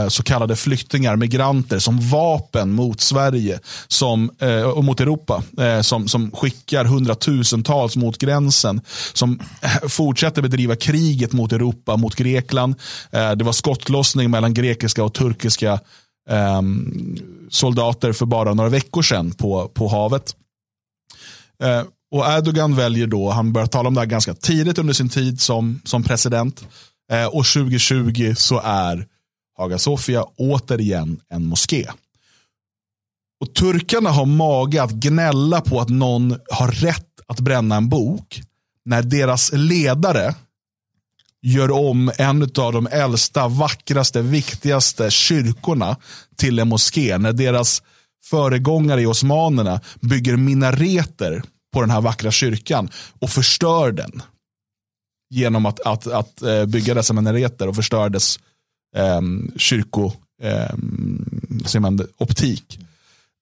[0.03, 5.43] eh, så kallade flyktingar, migranter, som vapen mot Sverige som, eh, och mot Europa.
[5.59, 8.81] Eh, som, som skickar hundratusentals mot gränsen.
[9.13, 9.41] Som
[9.89, 12.75] fortsätter bedriva kriget mot Europa, mot Grekland.
[13.11, 15.81] Eh, det var skottlossning mellan grekiska och turkiska
[16.31, 17.19] ehm,
[17.51, 20.37] soldater för bara några veckor sedan på, på havet.
[21.63, 21.83] Eh,
[22.13, 25.41] och Erdogan väljer då, han börjar tala om det här ganska tidigt under sin tid
[25.41, 26.65] som, som president.
[27.13, 29.07] Eh, och 2020 så är
[29.59, 31.87] Haga Sofia återigen en moské.
[33.41, 38.43] Och turkarna har mage att gnälla på att någon har rätt att bränna en bok.
[38.85, 40.35] När deras ledare
[41.43, 45.97] gör om en av de äldsta, vackraste, viktigaste kyrkorna
[46.37, 47.19] till en moské.
[47.19, 47.83] När deras
[48.25, 51.43] föregångare i osmanerna bygger minareter
[51.73, 54.23] på den här vackra kyrkan och förstör den.
[55.31, 58.39] Genom att, att, att eh, bygga dessa minareter och förstör dess
[58.97, 59.21] eh,
[59.57, 60.13] kyrko,
[60.43, 62.79] eh, man, optik.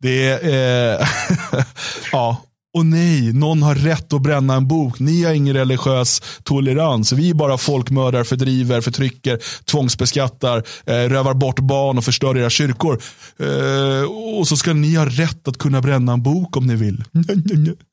[0.02, 1.06] Det är, eh,
[2.12, 4.98] ja, och nej, någon har rätt att bränna en bok.
[4.98, 7.12] Ni har ingen religiös tolerans.
[7.12, 13.02] Vi bara folkmördar, fördriver, förtrycker, tvångsbeskattar, eh, rövar bort barn och förstör era kyrkor.
[13.38, 17.04] Eh, och så ska ni ha rätt att kunna bränna en bok om ni vill.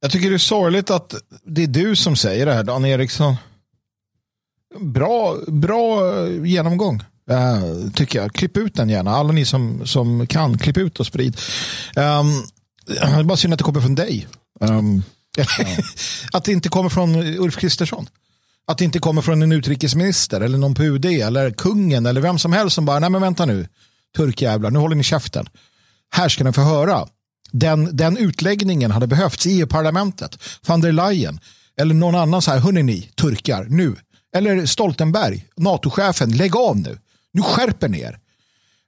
[0.00, 3.36] Jag tycker det är sorgligt att det är du som säger det här, Dan Eriksson.
[4.80, 7.02] Bra, bra genomgång.
[7.30, 8.32] Uh, tycker jag.
[8.32, 9.10] Klipp ut den gärna.
[9.10, 11.36] Alla ni som, som kan, klipp ut och sprid.
[11.96, 12.46] Um,
[12.86, 14.26] det är bara synd att det kommer från dig.
[14.60, 15.02] Um,
[16.32, 18.06] att det inte kommer från Ulf Kristersson.
[18.66, 22.38] Att det inte kommer från en utrikesminister eller någon på UD eller kungen eller vem
[22.38, 23.68] som helst som bara, nej men vänta nu,
[24.16, 25.48] turkjävlar, nu håller ni käften.
[26.10, 27.06] Här ska ni få höra
[27.50, 30.38] den, den utläggningen hade behövts i EU-parlamentet.
[30.66, 31.40] Van der Leyen
[31.80, 33.96] eller någon annan så här, hörni ni, turkar, nu.
[34.36, 36.98] Eller Stoltenberg, NATO-chefen, lägg av nu.
[37.32, 38.18] Nu skärper ni er.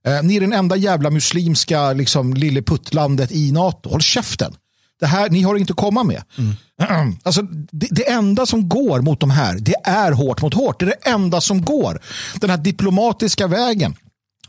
[0.06, 3.90] Eh, ni är den enda jävla muslimska liksom, lilleputtlandet i NATO.
[3.90, 4.54] Håll käften.
[5.00, 6.22] Det här, ni har inte att komma med.
[6.38, 7.16] Mm.
[7.22, 10.80] Alltså, det, det, enda som går mot de här, det är hårt mot hårt.
[10.80, 12.00] Det är det enda som går.
[12.40, 13.94] Den här diplomatiska vägen.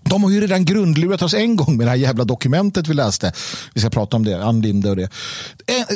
[0.04, 3.34] De har ju redan grundlurat oss en gång med det här jävla dokumentet vi läste.
[3.74, 5.10] Vi ska prata om det, Ann Linde och det.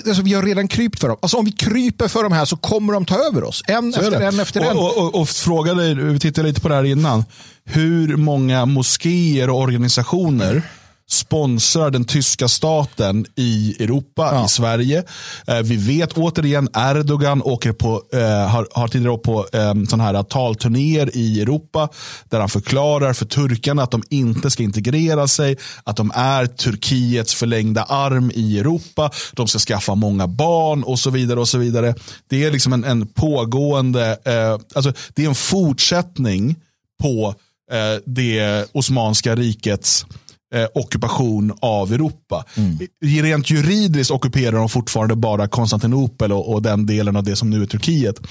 [0.07, 1.17] Alltså, vi har redan krypt för dem.
[1.21, 3.63] Alltså, om vi kryper för dem här så kommer de ta över oss.
[3.67, 4.77] En så efter en efter en.
[4.77, 7.25] Och, och, och frågade, vi tittade lite på det här innan.
[7.65, 10.63] Hur många moskéer och organisationer
[11.09, 14.45] sponsrar den tyska staten i Europa, ja.
[14.45, 15.03] i Sverige.
[15.47, 20.03] Eh, vi vet återigen Erdogan åker på, eh, har, har tidigare åkt på eh, sådana
[20.03, 21.89] här talturnéer i Europa
[22.29, 27.35] där han förklarar för turkarna att de inte ska integrera sig, att de är Turkiets
[27.35, 31.39] förlängda arm i Europa, de ska skaffa många barn och så vidare.
[31.39, 31.95] och så vidare.
[32.29, 36.55] Det är liksom en, en pågående, eh, alltså det är en fortsättning
[37.01, 37.35] på
[37.71, 40.05] eh, det Osmanska rikets
[40.53, 42.45] eh, ockupation av Europa.
[42.55, 42.77] Mm.
[43.23, 47.61] Rent juridiskt ockuperar de fortfarande bara Konstantinopel och, och den delen av det som nu
[47.61, 48.21] är Turkiet.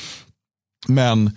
[0.89, 1.31] Men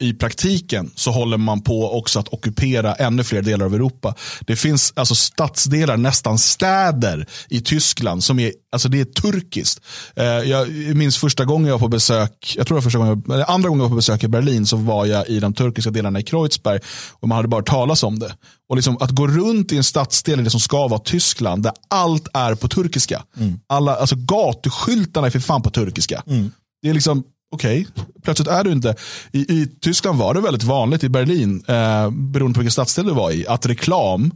[0.00, 4.14] i praktiken så håller man på också att ockupera ännu fler delar av Europa.
[4.40, 9.80] Det finns alltså stadsdelar, nästan städer i Tyskland som är, alltså det är turkiskt.
[10.16, 13.22] Eh, jag minns första gången jag var på besök, jag tror det var första gången,
[13.26, 15.90] eller andra gången jag var på besök i Berlin så var jag i de turkiska
[15.90, 16.80] delarna i Kreuzberg
[17.12, 18.34] och man hade bara talas om det.
[18.68, 21.72] Och liksom att gå runt i en stadsdel i det som ska vara Tyskland där
[21.88, 23.22] allt är på turkiska.
[23.36, 23.60] Mm.
[23.66, 26.22] Alla, alltså gatuskyltarna är för fan på turkiska.
[26.26, 26.50] Mm.
[26.82, 28.04] Det är liksom okej, okay.
[28.22, 28.94] plötsligt är du inte.
[29.32, 33.12] I, I, Tyskland var det väldigt vanligt, i Berlin, eh, beroende på vilken stadsdel du
[33.12, 34.30] var i, att reklam,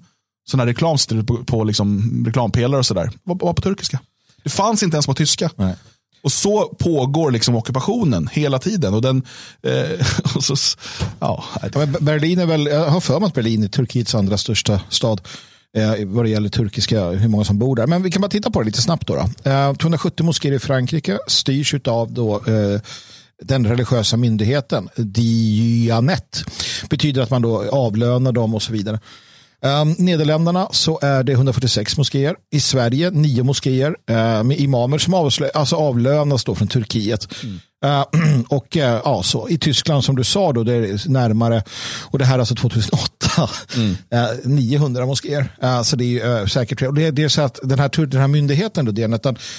[0.50, 0.96] sådana reklam
[1.26, 4.00] på, på liksom reklampelare och sådär, var, var på turkiska.
[4.44, 5.50] Det fanns inte ens på tyska.
[5.56, 5.74] Nej.
[6.22, 8.94] Och så pågår liksom ockupationen hela tiden.
[8.94, 9.22] Och den,
[9.62, 10.06] eh,
[10.36, 10.78] och så,
[11.18, 11.44] ja.
[12.00, 15.20] Berlin är väl, jag har för mig att Berlin är Turkiets andra största stad
[15.76, 17.86] eh, vad det gäller turkiska, hur många som bor där.
[17.86, 19.06] Men vi kan bara titta på det lite snabbt.
[19.06, 19.50] Då, då.
[19.50, 22.80] Eh, 270 moskéer i Frankrike styrs av då, eh,
[23.42, 26.44] den religiösa myndigheten, Dianet.
[26.90, 29.00] betyder att man då avlönar dem och så vidare.
[29.62, 32.34] Um, Nederländerna så är det 146 moskéer.
[32.50, 37.28] I Sverige 9 moskéer uh, med imamer som avslö- alltså avlönas då från Turkiet.
[37.42, 37.60] Mm.
[37.84, 41.62] Uh, och uh, ja, så i Tyskland som du sa då, det är närmare,
[42.00, 43.96] och det här är alltså 2008, mm.
[44.56, 45.82] 900 moskéer.
[45.82, 48.84] så det är säkert, och det, det, är så att den här, den här myndigheten
[48.84, 49.18] då, den,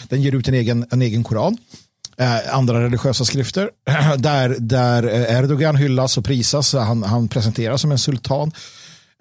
[0.10, 1.58] den ger ut en egen, en egen koran
[2.52, 3.70] andra religiösa skrifter
[4.18, 5.04] där, där
[5.38, 6.74] Erdogan hyllas och prisas.
[6.74, 8.52] Han, han presenteras som en sultan.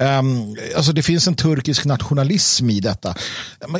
[0.00, 3.14] Um, alltså det finns en turkisk nationalism i detta.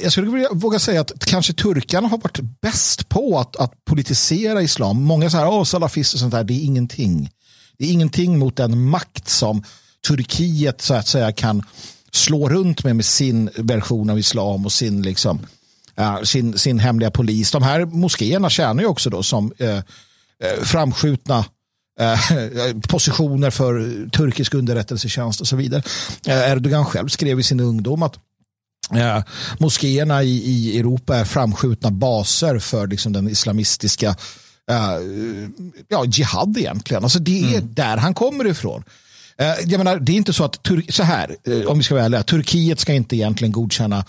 [0.02, 4.62] Jag skulle vilja våga säga att kanske turkarna har varit bäst på att, att politisera
[4.62, 5.02] islam.
[5.02, 7.30] Många så här, oh, salafister och sånt där, det är ingenting.
[7.78, 9.62] Det är ingenting mot den makt som
[10.06, 11.62] Turkiet så att säga kan
[12.12, 15.46] slå runt med med sin version av islam och sin, liksom,
[16.00, 17.50] uh, sin, sin hemliga polis.
[17.50, 19.82] De här moskéerna tjänar ju också då som uh, uh,
[20.62, 21.44] framskjutna
[22.00, 22.18] Eh,
[22.88, 25.82] positioner för turkisk underrättelsetjänst och så vidare.
[26.26, 28.16] Eh, Erdogan själv skrev i sin ungdom att
[28.94, 29.22] eh,
[29.58, 34.16] moskéerna i, i Europa är framskjutna baser för liksom, den islamistiska
[35.88, 37.02] ja, jihad egentligen.
[37.02, 37.74] Alltså, det är mm.
[37.74, 38.84] där han kommer ifrån.
[39.64, 41.36] Jag menar, det är inte så att, så här,
[41.66, 44.04] om vi ska vara ärliga, Turkiet ska inte egentligen godkänna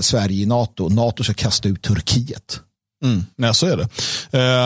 [0.00, 0.88] Sverige i NATO.
[0.88, 2.60] NATO ska kasta ut Turkiet.
[3.02, 3.88] Mm, nej, så är det.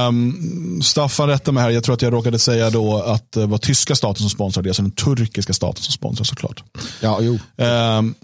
[0.09, 1.71] Um, Staffan rättar mig här.
[1.71, 4.71] Jag tror att jag råkade säga då att det var tyska staten som sponsrar det,
[4.71, 6.63] alltså den turkiska staten som sponsrar såklart.
[7.01, 7.39] Ja, jo.
[7.65, 8.15] Um,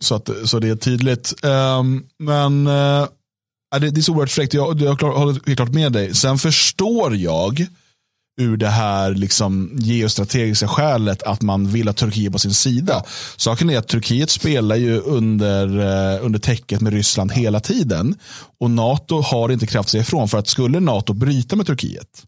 [0.00, 1.34] så, att, så det är tydligt.
[1.44, 3.06] Um, men uh,
[3.78, 4.54] det, det är så oerhört fräckt.
[4.54, 6.14] Jag, jag håller helt klart med dig.
[6.14, 7.66] Sen förstår jag
[8.40, 13.04] ur det här liksom geostrategiska skälet att man vill ha Turkiet på sin sida.
[13.36, 18.14] Saken är att Turkiet spelar ju under, eh, under täcket med Ryssland hela tiden.
[18.60, 22.24] Och NATO har inte kraft sig ifrån för att skulle NATO bryta med Turkiet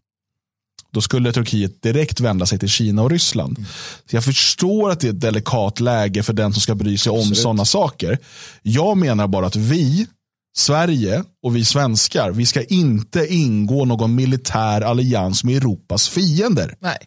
[0.93, 3.57] då skulle Turkiet direkt vända sig till Kina och Ryssland.
[3.57, 3.69] Mm.
[4.09, 7.11] Så jag förstår att det är ett delikat läge för den som ska bry sig
[7.11, 8.17] om sådana saker.
[8.61, 10.07] Jag menar bara att vi
[10.55, 16.75] Sverige och vi svenskar, vi ska inte ingå någon militär allians med Europas fiender.
[16.79, 16.97] Nej.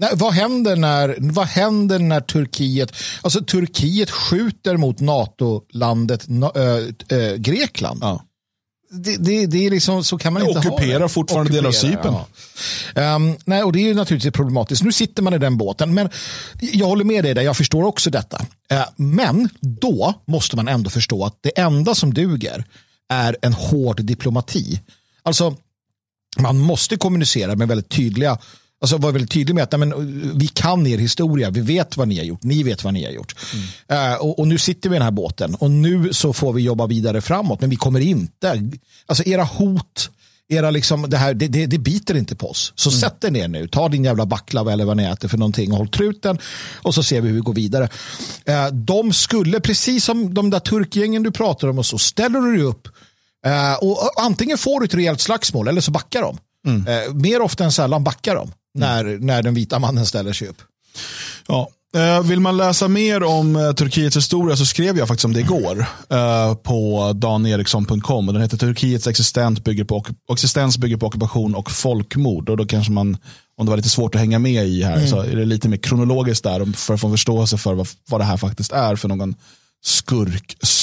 [0.00, 7.34] Nej, vad, händer när, vad händer när Turkiet, alltså Turkiet skjuter mot NATO-landet äh, äh,
[7.34, 7.98] Grekland?
[8.02, 8.24] Ja.
[8.90, 11.72] Det, det, det, är liksom, så kan man inte ockuperar ha Ockuperar fortfarande delar av
[11.72, 12.14] Cypern.
[12.94, 13.14] Ja.
[13.16, 14.82] Um, nej, och det är naturligtvis problematiskt.
[14.82, 16.08] Nu sitter man i den båten, men
[16.60, 18.38] jag håller med dig där, jag förstår också detta.
[18.72, 22.64] Uh, men då måste man ändå förstå att det enda som duger
[23.08, 24.80] är en hård diplomati.
[25.22, 25.56] Alltså,
[26.38, 28.38] man måste kommunicera med väldigt tydliga
[28.80, 32.08] Alltså var väldigt tydlig med att nej, men, vi kan er historia, vi vet vad
[32.08, 33.34] ni har gjort, ni vet vad ni har gjort.
[33.88, 34.12] Mm.
[34.12, 36.62] Uh, och, och, nu sitter vi i den här båten och nu så får vi
[36.62, 38.70] jobba vidare framåt, men vi kommer inte,
[39.06, 40.10] alltså era hot,
[40.48, 42.72] era liksom, det, här, det, det, det biter inte på oss.
[42.76, 43.00] Så mm.
[43.00, 45.78] sätt er ner nu, ta din jävla baklava eller vad ni äter för någonting och
[45.78, 46.38] håll truten
[46.82, 47.88] och så ser vi hur vi går vidare.
[48.48, 52.62] Uh, de skulle, precis som de där turkgängen du pratar om och så, ställer du
[52.62, 52.88] upp
[53.46, 56.38] uh, och, antingen får du ett rejält slagsmål eller så backar de.
[56.66, 57.18] Mm.
[57.22, 60.62] mer ofta än sällan backar de när, när den vita mannen ställer sig upp.
[61.46, 65.32] Ja, eh, vill man läsa mer om eh, Turkiets historia så skrev jag faktiskt om
[65.32, 68.26] det igår eh, på daneriksson.com.
[68.26, 72.48] Den heter Turkiets existens bygger, på, existens bygger på ockupation och folkmord.
[72.48, 73.16] Och då kanske man,
[73.56, 75.08] om det var lite svårt att hänga med i här, mm.
[75.08, 78.24] så är det lite mer kronologiskt där för att få förståelse för vad, vad det
[78.24, 79.34] här faktiskt är för någon
[79.84, 80.77] skurkstat.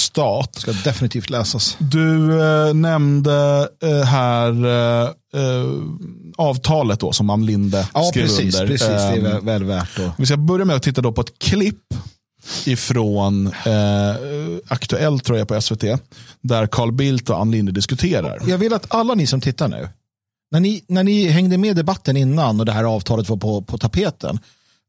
[0.56, 1.78] Ska definitivt läsas.
[1.80, 5.10] Du eh, nämnde eh, här eh,
[5.42, 5.66] eh
[6.38, 8.68] avtalet då som Ann Linde ja, skrev precis, under.
[8.68, 10.14] Precis, det är väl, ehm, väl värt att...
[10.18, 11.94] Vi ska börja med att titta då på ett klipp
[12.66, 14.16] ifrån eh,
[14.68, 15.84] Aktuellt tror jag på SVT,
[16.42, 18.42] där Carl Bildt och Ann Linde diskuterar.
[18.48, 19.90] Jag vill att alla ni som tittar nu,
[20.52, 23.78] när ni, när ni hängde med debatten innan och det här avtalet var på, på
[23.78, 24.40] tapeten,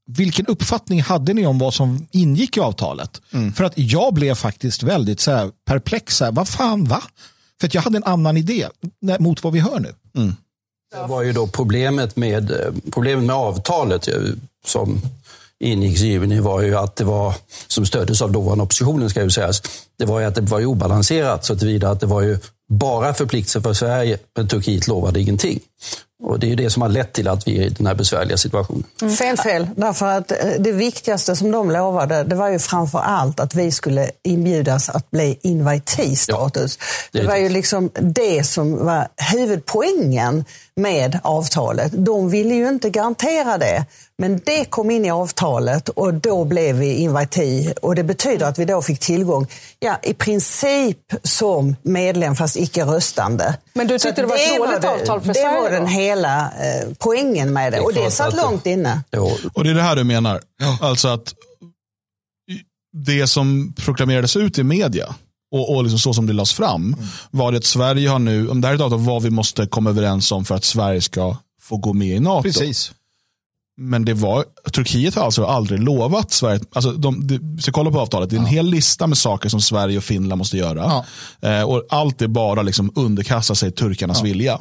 [0.07, 3.20] vilken uppfattning hade ni om vad som ingick i avtalet?
[3.32, 3.52] Mm.
[3.52, 6.16] För att jag blev faktiskt väldigt så här, perplex.
[6.16, 7.02] Så här, vad fan, va?
[7.61, 8.68] För att jag hade en annan idé
[9.18, 9.94] mot vad vi hör nu.
[10.16, 10.34] Mm.
[10.92, 14.09] Det var ju då problemet med, eh, problemet med avtalet
[14.66, 15.00] som
[15.59, 17.34] ingicks i juni var ju att det var,
[17.66, 19.62] som stöddes av dåvarande oppositionen ska ju sägas,
[19.98, 22.38] det var ju att det var ju obalanserat så tillvida att det var ju
[22.68, 25.61] bara förpliktelser för Sverige, men Turkiet lovade ingenting.
[26.22, 28.37] Och det är det som har lett till att vi är i den här besvärliga
[28.37, 28.85] situationen.
[29.03, 29.14] Mm.
[29.14, 29.68] Fel, fel.
[29.77, 33.72] Därför att eh, det viktigaste som de lovade, det var ju framför allt att vi
[33.72, 36.79] skulle inbjudas att bli invitee-status.
[36.81, 40.45] Ja, det, det var ju liksom det som var huvudpoängen
[40.77, 41.93] med avtalet.
[41.95, 43.85] De ville ju inte garantera det.
[44.18, 48.59] Men det kom in i avtalet och då blev vi invitee och det betyder att
[48.59, 49.47] vi då fick tillgång,
[49.79, 53.55] ja i princip som medlem fast icke röstande.
[53.72, 55.66] Men du tyckte det var ett dåligt avtal för det Sverige?
[55.71, 59.03] Var den hela eh, poängen med det, det och det satt långt inne.
[59.53, 60.41] Och det är det här du menar?
[60.81, 61.35] Alltså att
[62.93, 65.14] det som proklamerades ut i media
[65.53, 67.07] och, och liksom så som det lades fram mm.
[67.31, 69.67] var det att Sverige har nu, om det här är ett avtal vad vi måste
[69.67, 72.43] komma överens om för att Sverige ska få gå med i NATO.
[72.43, 72.93] Precis.
[73.79, 78.01] Men det var, Turkiet har alltså aldrig lovat Sverige, alltså de, de ska kolla på
[78.01, 78.51] avtalet, det är en ja.
[78.51, 81.05] hel lista med saker som Sverige och Finland måste göra.
[81.41, 81.49] Ja.
[81.49, 84.25] Eh, och allt är bara liksom underkasta sig turkarnas ja.
[84.25, 84.59] vilja.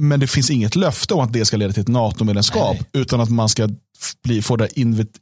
[0.00, 3.30] Men det finns inget löfte om att det ska leda till ett NATO-medlemskap, utan att
[3.30, 3.68] man ska
[4.24, 4.68] bli, få det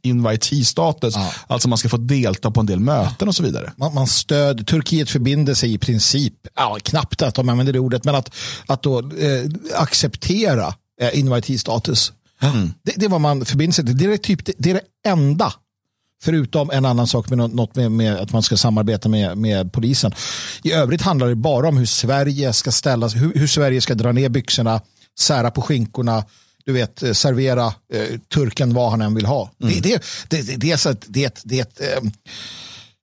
[0.01, 1.15] invitee-status,
[1.47, 3.71] alltså man ska få delta på en del möten och så vidare.
[3.75, 8.03] Man, man stöd, Turkiet förbinder sig i princip, ja, knappt att de använder det ordet,
[8.03, 12.13] men att, att då eh, acceptera eh, invitee-status.
[12.41, 12.73] Mm.
[12.83, 13.97] Det, det är vad man förbinder sig till.
[13.97, 15.53] Det är, typ, det, det är det enda
[16.23, 20.11] Förutom en annan sak med något med, med, att man ska samarbeta med, med polisen.
[20.63, 24.11] I övrigt handlar det bara om hur Sverige ska ställa hur, hur Sverige ska dra
[24.11, 24.81] ner byxorna,
[25.19, 26.23] sära på skinkorna,
[26.65, 29.51] du vet, eh, servera eh, turken vad han än vill ha.
[29.61, 29.73] Mm.
[29.81, 32.01] Det, det, det, det, är så att det, det, eh,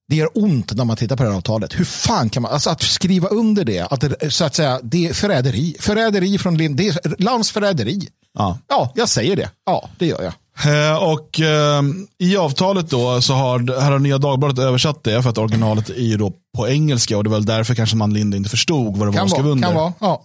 [0.08, 1.80] det gör ont när man tittar på det här avtalet.
[1.80, 5.12] Hur fan kan man, alltså att skriva under det, att så att säga, det är
[5.12, 5.76] förräderi.
[5.80, 8.08] Förräderi från Lind, det är landsförräderi.
[8.34, 8.58] Ja.
[8.68, 9.50] ja, jag säger det.
[9.66, 10.32] Ja, det gör jag.
[10.62, 11.82] Eh, och eh,
[12.18, 16.02] i avtalet då så har, här har Nya Dagbladet översatt det för att originalet är
[16.02, 19.08] ju då på engelska och det är väl därför kanske man Linde inte förstod vad
[19.08, 19.68] det var de skrev under.
[19.68, 20.22] Kan vara, ja.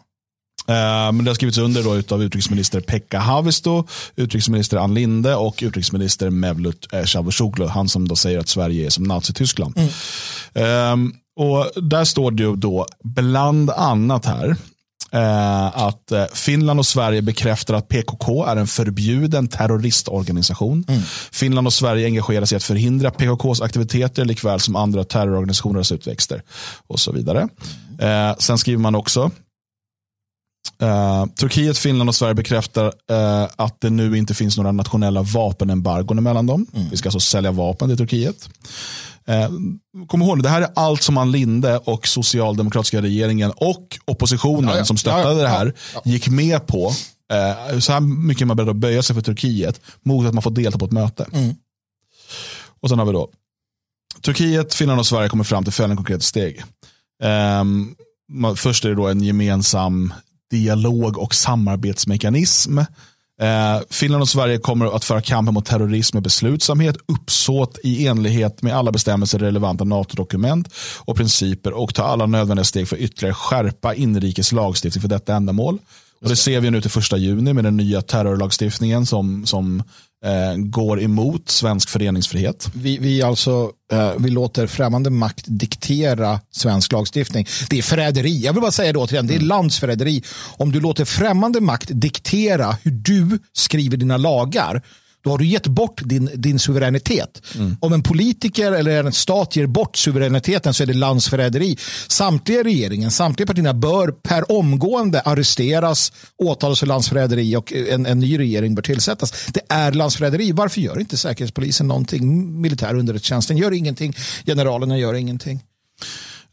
[0.67, 5.59] Eh, men det har skrivits under då av utrikesminister Pekka Haavisto, utrikesminister Ann Linde och
[5.61, 9.77] utrikesminister Mevlut Cavusoglu, han som då säger att Sverige är som Nazityskland.
[9.77, 10.93] Mm.
[10.93, 14.55] Um, och där står det ju då bland annat här
[15.11, 20.85] Eh, att eh, Finland och Sverige bekräftar att PKK är en förbjuden terroristorganisation.
[20.87, 21.01] Mm.
[21.31, 26.43] Finland och Sverige engagerar sig i att förhindra PKKs aktiviteter likväl som andra terrororganisationers utväxter
[26.87, 27.47] och så vidare.
[27.99, 28.35] Mm.
[28.39, 29.31] sen skriver man också
[30.83, 36.23] Uh, Turkiet, Finland och Sverige bekräftar uh, att det nu inte finns några nationella vapenembargon
[36.23, 36.65] mellan dem.
[36.73, 36.89] Mm.
[36.89, 38.49] Vi ska alltså sälja vapen till Turkiet.
[39.29, 44.69] Uh, kom ihåg, det här är allt som Ann Linde och socialdemokratiska regeringen och oppositionen
[44.69, 44.85] ja, ja.
[44.85, 45.73] som stöttade ja, det här
[46.05, 46.93] gick med på.
[47.79, 50.51] så här mycket är man beredd att böja sig för Turkiet mot att man får
[50.51, 51.25] delta på ett möte.
[51.33, 51.55] Mm.
[52.81, 53.29] Och sen har vi då
[54.21, 56.63] Turkiet, Finland och Sverige kommer fram till följande konkreta steg.
[57.23, 57.95] Um,
[58.55, 60.13] först är det då en gemensam
[60.51, 62.79] dialog och samarbetsmekanism.
[63.41, 68.61] Eh, Finland och Sverige kommer att föra kampen mot terrorism med beslutsamhet, uppsåt i enlighet
[68.61, 73.93] med alla bestämmelser, relevanta NATO-dokument och principer och ta alla nödvändiga steg för ytterligare skärpa
[73.93, 75.79] inrikes lagstiftning för detta ändamål.
[76.21, 79.83] Och det ser vi nu till första juni med den nya terrorlagstiftningen som, som
[80.25, 82.69] eh, går emot svensk föreningsfrihet.
[82.73, 87.47] Vi, vi, alltså, eh, vi låter främmande makt diktera svensk lagstiftning.
[87.69, 88.39] Det är förräderi.
[88.39, 89.47] Jag vill bara säga det återigen, det är mm.
[89.47, 90.23] landsförräderi.
[90.57, 94.81] Om du låter främmande makt diktera hur du skriver dina lagar
[95.23, 97.41] då har du gett bort din, din suveränitet.
[97.55, 97.77] Mm.
[97.79, 101.77] Om en politiker eller en stat ger bort suveräniteten så är det landsförräderi.
[102.07, 108.39] Samtliga regeringen, samtliga partierna bör per omgående arresteras, åtalas för landsförräderi och en, en ny
[108.39, 109.47] regering bör tillsättas.
[109.53, 110.51] Det är landsförräderi.
[110.51, 112.61] Varför gör inte Säkerhetspolisen någonting?
[112.61, 114.13] Militär underrättelsetjänsten gör ingenting.
[114.45, 115.61] Generalerna gör ingenting.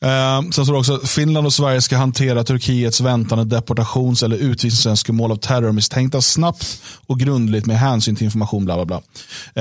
[0.06, 5.32] Eh, sen står det också Finland och Sverige ska hantera Turkiets väntande deportations eller utvisningsönskemål
[5.32, 8.64] av terrormisstänkta snabbt och grundligt med hänsyn till information.
[8.64, 9.02] Bla, bla, bla.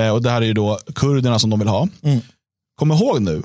[0.03, 1.87] Eh, och det här är ju då kurderna som de vill ha.
[2.01, 2.19] Mm.
[2.79, 3.43] Kom ihåg nu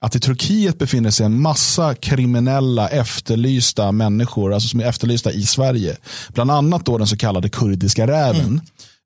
[0.00, 5.46] att i Turkiet befinner sig en massa kriminella efterlysta människor, alltså som är efterlysta i
[5.46, 5.96] Sverige.
[6.28, 8.40] Bland annat då den så kallade kurdiska räven.
[8.40, 8.60] Mm.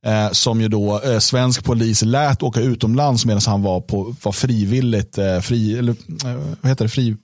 [0.07, 4.33] Eh, som ju då eh, svensk polis lät åka utomlands medan han var, på, var
[4.33, 7.17] frivilligt, eh, fri, eller eh, vad heter det, fri,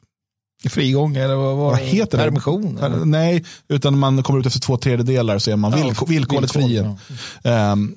[0.69, 2.75] frigång eller vad, vad, vad heter permission?
[2.75, 3.05] Det?
[3.05, 6.97] Nej, utan man kommer ut efter två tredjedelar så är man ja, villkorligt fri.
[7.43, 7.73] Ja.
[7.73, 7.97] Um,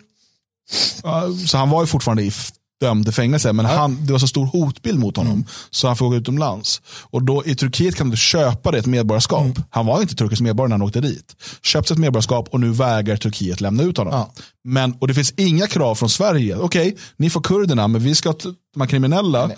[1.47, 2.31] så han var ju fortfarande i
[2.79, 3.53] dömd till fängelse.
[3.53, 5.45] Men han, det var så stor hotbild mot honom mm.
[5.69, 6.81] så han fick åka utomlands.
[7.01, 9.41] Och då i Turkiet kan du köpa det ett medborgarskap.
[9.41, 9.63] Mm.
[9.69, 11.35] Han var inte turkisk medborgare när han åkte dit.
[11.63, 14.13] Köpte ett medborgarskap och nu vägrar Turkiet lämna ut honom.
[14.13, 14.31] Ja.
[14.63, 16.55] Men, och det finns inga krav från Sverige.
[16.55, 18.33] Okej, okay, ni får kurderna men vi ska
[18.73, 19.51] de här kriminella.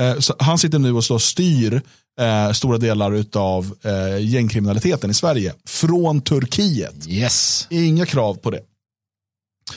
[0.00, 1.82] Eh, han sitter nu och står styr
[2.20, 5.54] eh, stora delar av eh, gängkriminaliteten i Sverige.
[5.66, 7.08] Från Turkiet.
[7.08, 7.66] Yes.
[7.70, 8.60] Inga krav på det.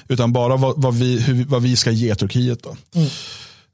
[0.08, 2.64] Utan bara vad, vad, vi, hur, vad vi ska ge Turkiet.
[2.64, 2.76] Då.
[2.96, 3.10] Mm.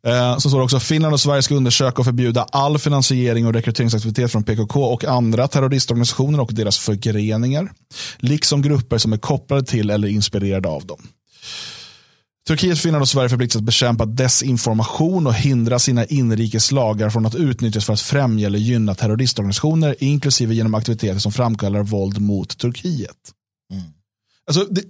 [0.08, 3.54] Eh, så står det också Finland och Sverige ska undersöka och förbjuda all finansiering och
[3.54, 7.72] rekryteringsaktivitet från PKK och andra terroristorganisationer och deras förgreningar.
[8.18, 11.08] Liksom grupper som är kopplade till eller inspirerade av dem.
[12.48, 17.36] Turkiet, Finland och Sverige förpliktas att bekämpa desinformation och hindra sina inrikes lagar från att
[17.36, 23.18] utnyttjas för att främja eller gynna terroristorganisationer, inklusive genom aktiviteter som framkallar våld mot Turkiet.
[23.72, 23.84] Mm.
[24.48, 24.82] Alltså, det,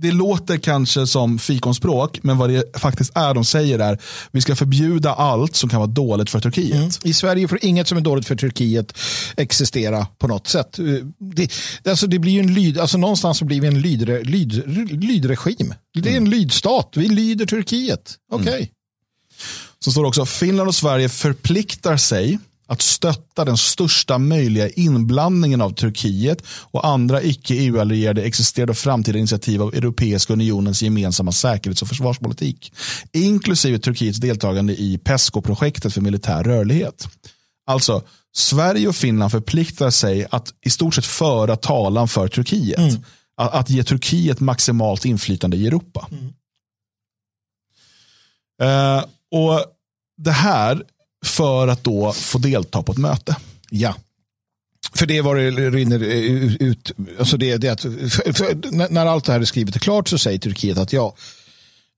[0.00, 3.98] det låter kanske som fikonspråk, men vad det faktiskt är de säger är
[4.30, 6.74] vi ska förbjuda allt som kan vara dåligt för Turkiet.
[6.74, 6.90] Mm.
[7.02, 8.98] I Sverige får inget som är dåligt för Turkiet
[9.36, 10.78] existera på något sätt.
[11.18, 11.52] Det,
[11.88, 14.62] alltså det blir en lyd, alltså någonstans så blir vi en lydre, lyd,
[15.02, 15.74] lydregim.
[15.94, 16.30] Det är en mm.
[16.30, 18.14] lydstat, vi lyder Turkiet.
[18.32, 18.42] Okej.
[18.42, 18.58] Okay.
[18.58, 18.68] Mm.
[19.84, 22.38] Så står det också, Finland och Sverige förpliktar sig
[22.68, 29.62] att stötta den största möjliga inblandningen av Turkiet och andra icke-EU-allierade existerande och framtida initiativ
[29.62, 32.72] av Europeiska unionens gemensamma säkerhets och försvarspolitik,
[33.12, 37.08] inklusive Turkiets deltagande i PESCO-projektet för militär rörlighet.
[37.66, 38.02] Alltså,
[38.36, 42.78] Sverige och Finland förpliktar sig att i stort sett föra talan för Turkiet.
[42.78, 43.02] Mm.
[43.36, 46.08] Att, att, ge Turkiet maximalt inflytande i Europa.
[46.10, 46.24] Mm.
[48.62, 49.64] Uh, och
[50.16, 50.82] Det här
[51.26, 53.36] för att då få delta på ett möte.
[53.70, 53.94] Ja.
[54.94, 55.98] För det var det rinner
[56.62, 60.08] ut, alltså det, det att, för, för, när allt det här är skrivet och klart
[60.08, 61.16] så säger Turkiet att ja,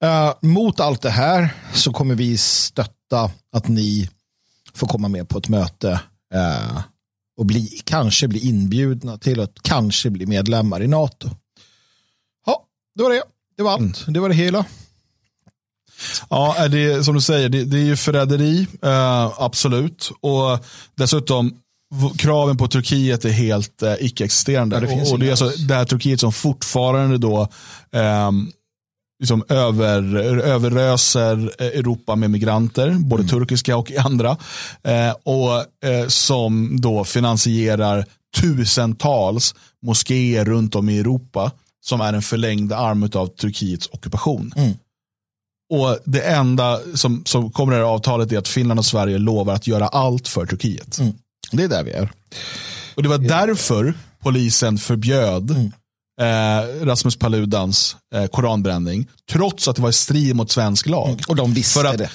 [0.04, 4.08] uh, mot allt det här så kommer vi stötta att ni
[4.74, 6.00] får komma med på ett möte
[6.34, 6.80] uh,
[7.36, 11.30] och bli, kanske bli inbjudna till att kanske bli medlemmar i NATO.
[12.46, 13.22] Ja, det var det.
[13.56, 14.02] Det var allt.
[14.02, 14.12] Mm.
[14.12, 14.64] Det var det hela.
[16.30, 20.11] Ja, det, som du säger, det, det är ju förräderi, eh, absolut.
[20.20, 21.55] Och dessutom,
[22.18, 24.76] kraven på Turkiet är helt eh, icke-existerande.
[24.76, 27.48] Ja, det och, och det är alltså det här Turkiet som fortfarande då
[27.92, 28.30] eh,
[29.20, 33.28] liksom över, överröser Europa med migranter, både mm.
[33.28, 34.36] turkiska och andra.
[34.82, 38.05] Eh, och eh, som då finansierar
[38.40, 41.53] tusentals moskéer runt om i Europa
[41.84, 44.53] som är en förlängd arm av Turkiets ockupation.
[44.57, 44.72] Mm.
[45.70, 49.18] Och det enda som, som kommer i det här avtalet är att Finland och Sverige
[49.18, 50.98] lovar att göra allt för Turkiet.
[50.98, 51.12] Mm.
[51.52, 52.12] Det är där vi är.
[52.94, 55.72] Och det var därför polisen förbjöd mm.
[56.20, 59.08] eh, Rasmus Paludans eh, koranbränning.
[59.30, 61.08] Trots att det var i strid mot svensk lag.
[61.08, 61.20] Mm.
[61.28, 62.10] Och de visste för att, det.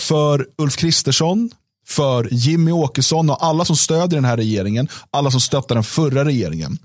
[0.00, 1.50] För Ulf Kristersson,
[1.86, 6.24] för Jimmy Åkesson och alla som stödjer den här regeringen, alla som stöttar den förra
[6.24, 6.78] regeringen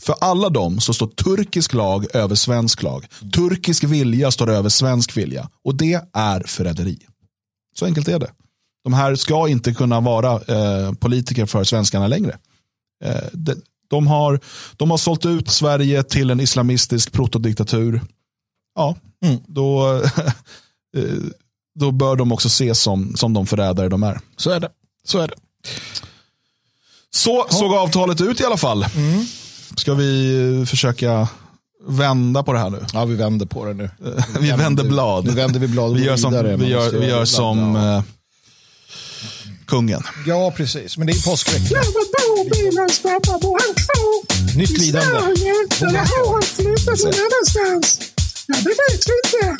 [0.00, 3.06] för alla dem så står turkisk lag över svensk lag.
[3.34, 5.48] Turkisk vilja står över svensk vilja.
[5.64, 6.98] Och det är förräderi.
[7.78, 8.30] Så enkelt är det.
[8.84, 12.38] De här ska inte kunna vara eh, politiker för svenskarna längre.
[13.04, 13.54] Eh, de,
[13.88, 14.40] de, har,
[14.76, 18.00] de har sålt ut Sverige till en islamistisk protodiktatur.
[18.74, 19.40] Ja, mm.
[19.46, 19.96] då,
[20.96, 21.04] eh,
[21.74, 24.20] då bör de också ses som, som de förrädare de är.
[24.36, 24.70] Så är det.
[25.04, 25.34] Så är det.
[27.10, 28.86] Så såg avtalet ut i alla fall.
[28.96, 29.26] Mm.
[29.76, 31.28] Ska vi försöka
[31.86, 32.84] vända på det här nu?
[32.92, 33.90] Ja, vi vänder på det nu.
[34.40, 35.24] vi vänder blad.
[35.24, 35.96] Nu vänder vi blad.
[35.96, 37.96] Vi gör som, vi gör, vi gör som ja.
[37.96, 38.02] uh,
[39.66, 40.02] kungen.
[40.26, 40.96] Ja, precis.
[40.96, 41.80] Men det är påskvecka.
[44.56, 45.06] Nytt lidande.
[45.80, 48.00] Eller har han flyttat någon annanstans?
[48.46, 49.56] Ja, det vet vi inte.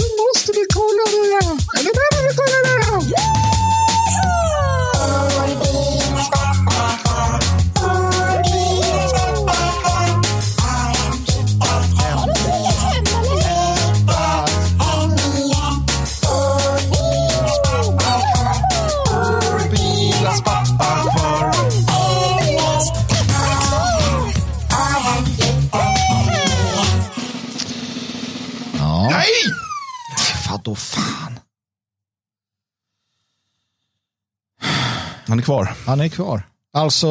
[0.00, 1.52] Nu måste vi kolla det här.
[1.78, 3.69] Eller behöver vi kolla det här?
[35.30, 35.74] Han är kvar.
[35.86, 36.42] Han är kvar.
[36.72, 37.08] Alltså,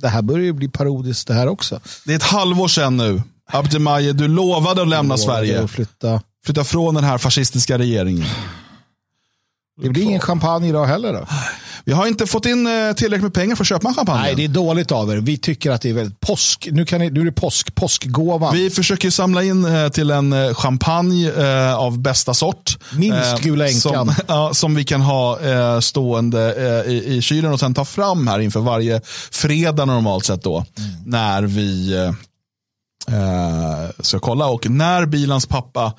[0.00, 1.80] det här börjar ju bli parodiskt det här också.
[2.04, 3.22] Det är ett halvår sedan nu.
[3.50, 5.62] Abdemaje, du lovade att lämna Sverige.
[5.62, 6.22] Att flytta.
[6.44, 8.28] flytta från den här fascistiska regeringen.
[9.82, 11.26] Det blir ingen champagne idag heller då?
[11.88, 14.22] Vi har inte fått in eh, tillräckligt med pengar för att köpa en champagne.
[14.22, 15.16] Nej, det är dåligt av er.
[15.16, 16.68] Vi tycker att det är väldigt påsk.
[16.72, 18.54] Nu, kan ni, nu är det påsk, påskgåvan.
[18.54, 21.32] Vi försöker samla in eh, till en eh, champagne
[21.74, 22.78] av bästa sort.
[22.92, 23.80] Minst gula änkan.
[23.80, 25.38] Som, ja, som vi kan ha
[25.80, 30.56] stående i, i kylen och sen ta fram här inför varje fredag normalt sett då.
[30.56, 30.90] Mm.
[31.06, 31.94] När vi
[33.08, 34.46] eh, ska kolla.
[34.46, 35.92] Och när bilans pappa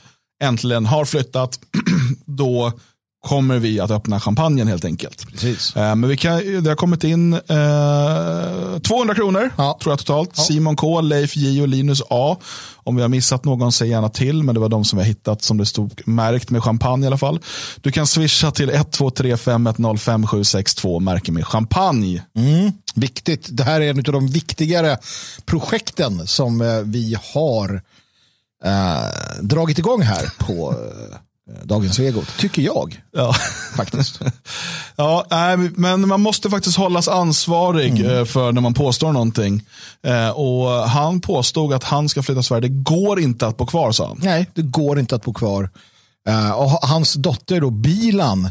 [0.44, 1.60] äntligen har flyttat,
[2.26, 2.74] då
[3.22, 5.32] kommer vi att öppna champagnen helt enkelt.
[5.32, 5.76] Precis.
[5.76, 7.40] Eh, men vi kan, det har kommit in eh,
[8.88, 9.78] 200 kronor ja.
[9.82, 10.30] tror jag totalt.
[10.36, 10.44] Ja.
[10.44, 12.38] Simon K, Leif J och Linus A.
[12.76, 14.44] Om vi har missat någon, säg gärna till.
[14.44, 17.08] Men det var de som vi har hittat som det stod märkt med champagne i
[17.08, 17.40] alla fall.
[17.82, 22.24] Du kan swisha till 1235105762 märke med champagne.
[22.36, 23.48] Mm, viktigt.
[23.52, 24.98] Det här är en av de viktigare
[25.46, 27.82] projekten som eh, vi har
[28.66, 29.04] eh,
[29.42, 30.78] dragit igång här på eh,
[31.64, 33.02] Dagens Vego, tycker jag.
[33.12, 33.34] Ja.
[33.76, 34.20] Faktiskt.
[34.96, 38.26] Ja, nej, men man måste faktiskt hållas ansvarig mm.
[38.26, 39.64] för när man påstår någonting.
[40.34, 42.62] Och han påstod att han ska flytta Sverige.
[42.62, 44.20] Det går inte att bo kvar, sa han.
[44.22, 45.70] Nej, det går inte att bo kvar.
[46.56, 48.50] Och hans dotter då, Bilan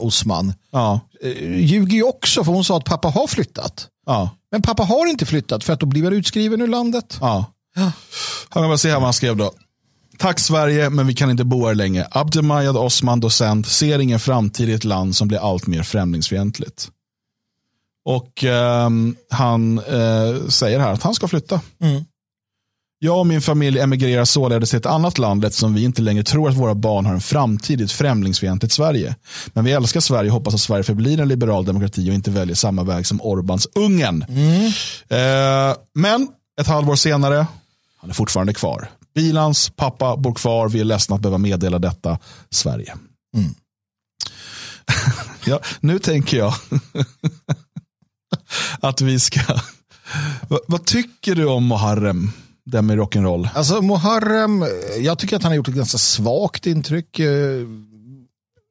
[0.00, 1.00] Osman, ja.
[1.46, 3.88] ljuger ju också för hon sa att pappa har flyttat.
[4.06, 4.30] Ja.
[4.50, 7.18] Men pappa har inte flyttat för att då blir han utskriven ur landet.
[7.20, 7.44] Ja.
[8.48, 9.52] Han bara se här vad han skrev då.
[10.22, 12.06] Tack Sverige, men vi kan inte bo här länge.
[12.10, 16.88] Abdelmajad Osman, docent, ser ingen framtid i ett land som blir allt mer främlingsfientligt.
[18.04, 18.90] Och eh,
[19.30, 21.60] han eh, säger här att han ska flytta.
[21.80, 22.04] Mm.
[22.98, 26.48] Jag och min familj emigrerar således till ett annat land eftersom vi inte längre tror
[26.48, 29.16] att våra barn har en framtid i ett främlingsfientligt Sverige.
[29.52, 32.54] Men vi älskar Sverige och hoppas att Sverige förblir en liberal demokrati och inte väljer
[32.54, 34.24] samma väg som Orbans Ungern.
[34.28, 34.66] Mm.
[35.08, 36.28] Eh, men
[36.60, 37.46] ett halvår senare,
[38.00, 38.88] han är fortfarande kvar.
[39.14, 42.18] Bilans pappa bor kvar, vi är ledsna att behöva meddela detta,
[42.50, 42.94] Sverige.
[43.36, 43.54] Mm.
[45.46, 46.54] ja, nu tänker jag
[48.80, 49.40] att vi ska...
[50.48, 52.30] vad, vad tycker du om Muharrem?
[52.64, 53.48] Den med rock'n'roll?
[53.54, 54.64] Alltså Muharrem,
[54.98, 57.18] jag tycker att han har gjort ett ganska svagt intryck.
[57.18, 57.66] Eh,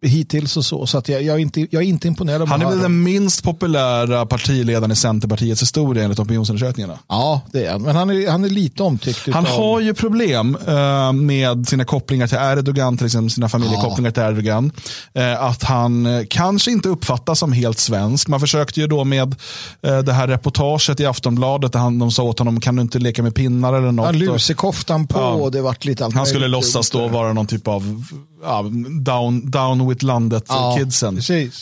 [0.06, 0.88] Eh, hittills och så.
[0.88, 2.49] Så att jag, jag, är inte, jag är inte imponerad.
[2.49, 6.99] Han är väl den minst populära partiledaren i Centerpartiets historia enligt opinionsundersökningarna.
[7.08, 9.34] Ja, det är Men han är, han är lite omtyckt.
[9.34, 9.58] Han utav...
[9.58, 14.14] har ju problem uh, med sina kopplingar till Erdogan, till exempel sina familjekopplingar ja.
[14.14, 14.72] till Erdogan.
[15.18, 18.28] Uh, att han uh, kanske inte uppfattas som helt svensk.
[18.28, 19.36] Man försökte ju då med
[19.82, 23.24] det här reportaget i Aftonbladet där han, de sa åt honom, kan du inte leka
[23.24, 24.06] med pinnar eller något?
[24.06, 25.30] Han lusekoftan på ja.
[25.30, 28.06] och det vart lite allt Han skulle låtsas då vara någon typ av
[28.44, 28.66] ja,
[29.02, 31.16] down, down with landet-kidsen.
[31.16, 31.62] precis.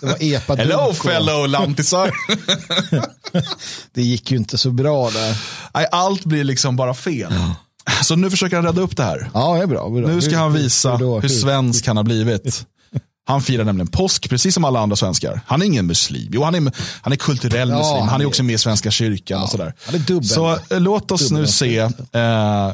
[0.00, 2.10] Det var epa Hello fellow lantisar.
[3.94, 5.36] det gick ju inte så bra där.
[5.74, 7.34] Nej, allt blir liksom bara fel.
[7.34, 7.54] Ja.
[8.02, 9.30] Så nu försöker han rädda upp det här.
[9.34, 9.88] Ja, det är bra.
[9.88, 10.08] bra.
[10.08, 12.66] Nu ska han visa hur, hur, hur svensk han har blivit.
[13.28, 15.40] Han firar nämligen påsk, precis som alla andra svenskar.
[15.46, 16.28] Han är ingen muslim.
[16.32, 18.08] Jo, han är, han är kulturell ja, muslim.
[18.08, 20.22] Han är också med i Svenska kyrkan ja, och sådär.
[20.22, 22.72] Så äh, låt oss nu se eh,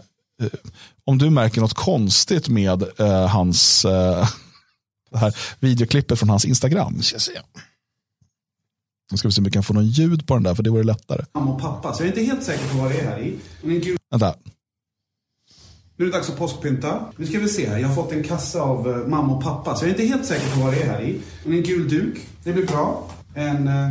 [1.06, 4.28] om du märker något konstigt med eh, hans eh,
[5.14, 7.02] här videoklippet från hans Instagram.
[7.02, 7.32] Ska se.
[9.10, 10.70] Nu ska vi se om vi kan få någon ljud på den där, för det
[10.70, 11.24] vore lättare.
[11.34, 13.36] Mamma och pappa, så jag är inte helt säker på vad det är här i.
[13.62, 13.98] Men gud...
[14.10, 14.34] Vänta.
[15.96, 17.04] Nu är det dags att påskpynta.
[17.16, 17.78] Nu ska vi se här.
[17.78, 20.26] Jag har fått en kassa av uh, mamma och pappa, så jag är inte helt
[20.26, 21.20] säker på vad det är här i.
[21.44, 22.26] Men en gul duk.
[22.44, 23.10] Det blir bra.
[23.34, 23.90] En uh,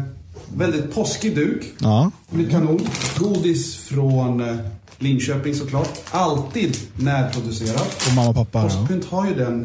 [0.56, 1.74] väldigt påskig duk.
[1.80, 2.12] Ja.
[2.30, 2.88] Det blir kanon.
[3.18, 4.58] Godis från uh,
[5.00, 6.00] Linköping såklart.
[6.12, 8.08] Alltid närproducerat.
[8.08, 8.64] Och mamma och pappa.
[8.64, 9.64] Påskpynt har ju den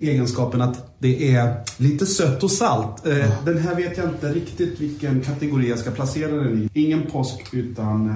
[0.00, 3.06] eh, egenskapen att det är lite sött och salt.
[3.06, 3.26] Eh, ja.
[3.44, 6.80] Den här vet jag inte riktigt vilken kategori jag ska placera den i.
[6.84, 8.10] Ingen påsk utan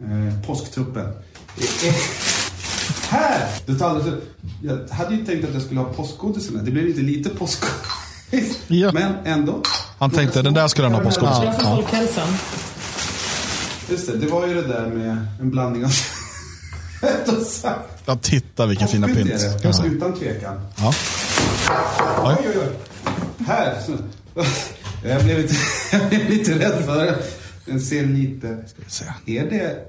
[0.00, 1.06] eh, påsktruppen.
[1.06, 1.94] Eh,
[3.08, 3.48] här!
[3.66, 4.22] Det alldeles,
[4.62, 6.48] jag hade ju tänkt att jag skulle ha påskgodis.
[6.48, 8.58] Det blev inte lite påskgodis.
[8.66, 8.92] Ja.
[8.92, 9.62] Men ändå.
[9.98, 11.36] Han tänkte den där skulle han ha påskgodis.
[11.62, 11.84] Ja.
[13.94, 15.88] Just det, det var ju det där med en blandning av
[17.00, 17.78] fett och salt.
[18.06, 19.46] Ja, titta vilka fina pynt.
[19.62, 19.84] Ja.
[19.84, 20.60] Utan tvekan.
[20.76, 20.94] Ja.
[22.24, 22.68] Oj, oj, oj.
[23.46, 23.82] Här.
[25.04, 25.54] Jag blev lite,
[25.92, 27.18] jag blev lite rädd för det.
[27.66, 28.64] Den ser lite...
[29.26, 29.84] Är det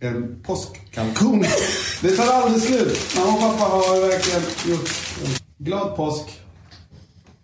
[0.00, 1.44] en påskkalkon?
[2.02, 2.98] Det tar aldrig slut.
[3.16, 4.90] Mamma och pappa har verkligen gjort
[5.58, 6.40] glad påsk.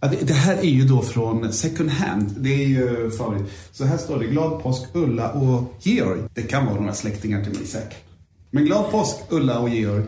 [0.03, 2.35] Ja, det, det, här är ju då från second hand.
[2.37, 3.53] Det är ju farligt.
[3.73, 6.23] Så här står det glad påsk Ulla och Georg.
[6.35, 8.05] Det kan vara några släktingar till mig säkert.
[8.51, 10.05] Men glad påsk Ulla och Georg.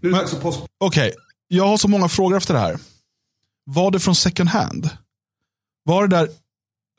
[0.00, 0.60] Nu är det dags påsk.
[0.78, 1.20] Okej, okay.
[1.48, 2.78] jag har så många frågor efter det här.
[3.64, 4.90] Var det från second hand?
[5.84, 6.28] Var det där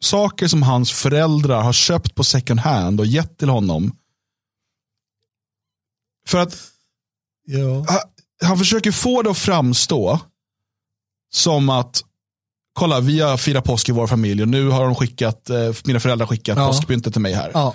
[0.01, 3.97] saker som hans föräldrar har köpt på second hand och gett till honom?
[6.27, 6.57] För att
[7.45, 7.85] ja.
[7.87, 7.99] han,
[8.43, 10.19] han försöker få det att framstå
[11.33, 12.01] som att
[12.73, 15.99] kolla vi har firat påsk i vår familj och nu har de skickat, eh, mina
[15.99, 16.67] föräldrar skickat ja.
[16.67, 17.51] påskpyntet till mig här.
[17.53, 17.73] Ja.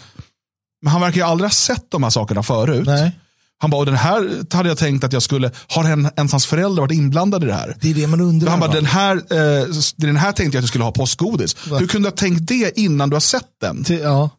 [0.82, 2.86] Men han verkar ju aldrig ha sett de här sakerna förut.
[2.86, 3.12] Nej.
[3.59, 5.84] Han bara, och den här hade jag tänkt att jag skulle, har
[6.16, 7.76] ens hans föräldrar varit inblandade i det här?
[7.80, 8.50] Det är det man undrar.
[8.50, 11.66] Han bara, den här, eh, den här tänkte jag att jag skulle ha påskgodis.
[11.66, 11.78] Va?
[11.78, 13.84] Hur kunde du ha tänkt det innan du har sett den?
[13.84, 14.30] Till, ja.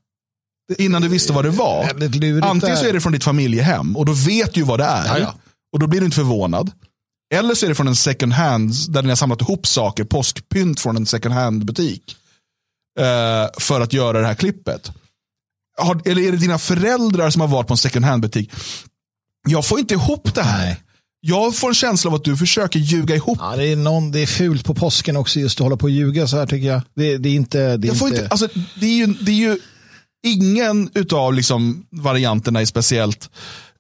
[0.78, 1.90] Innan du visste vad det var.
[2.42, 5.08] Antingen så är det från ditt familjehem och då vet du vad det är.
[5.08, 5.34] Ja, ja.
[5.74, 6.72] Och då blir du inte förvånad.
[7.34, 10.80] Eller så är det från en second hand där ni har samlat ihop saker, påskpynt
[10.80, 12.16] från en second hand butik.
[13.00, 14.92] Eh, för att göra det här klippet.
[15.78, 18.52] Har, eller är det dina föräldrar som har varit på en second hand butik?
[19.48, 20.66] Jag får inte ihop det här.
[20.66, 20.84] Nej.
[21.20, 23.38] Jag får en känsla av att du försöker ljuga ihop.
[23.42, 25.90] Ja, det, är någon, det är fult på påsken också just att hålla på och
[25.90, 26.82] ljuga så här tycker jag.
[26.96, 27.78] Det, det är inte...
[27.78, 28.06] Det är, jag inte...
[28.06, 29.60] inte alltså, det är, ju, det är ju
[30.26, 33.30] ingen av liksom varianterna är speciellt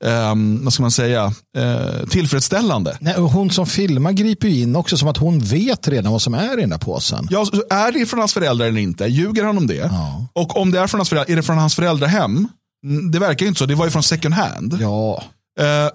[0.03, 1.25] um, vad ska man säga,
[1.57, 2.97] uh, tillfredsställande.
[3.01, 6.57] Nej, hon som filmar griper in också som att hon vet redan vad som är
[6.57, 7.27] i den där påsen.
[7.31, 9.05] Ja, är det från hans föräldrar eller inte?
[9.05, 9.75] Ljuger han om det?
[9.75, 10.27] Ja.
[10.33, 12.47] Och om det är från hans föräldrar, är det från hans föräldrahem?
[12.85, 14.77] Mm, det verkar inte så, det var ju från second hand.
[14.81, 15.23] Ja.
[15.59, 15.89] Uh,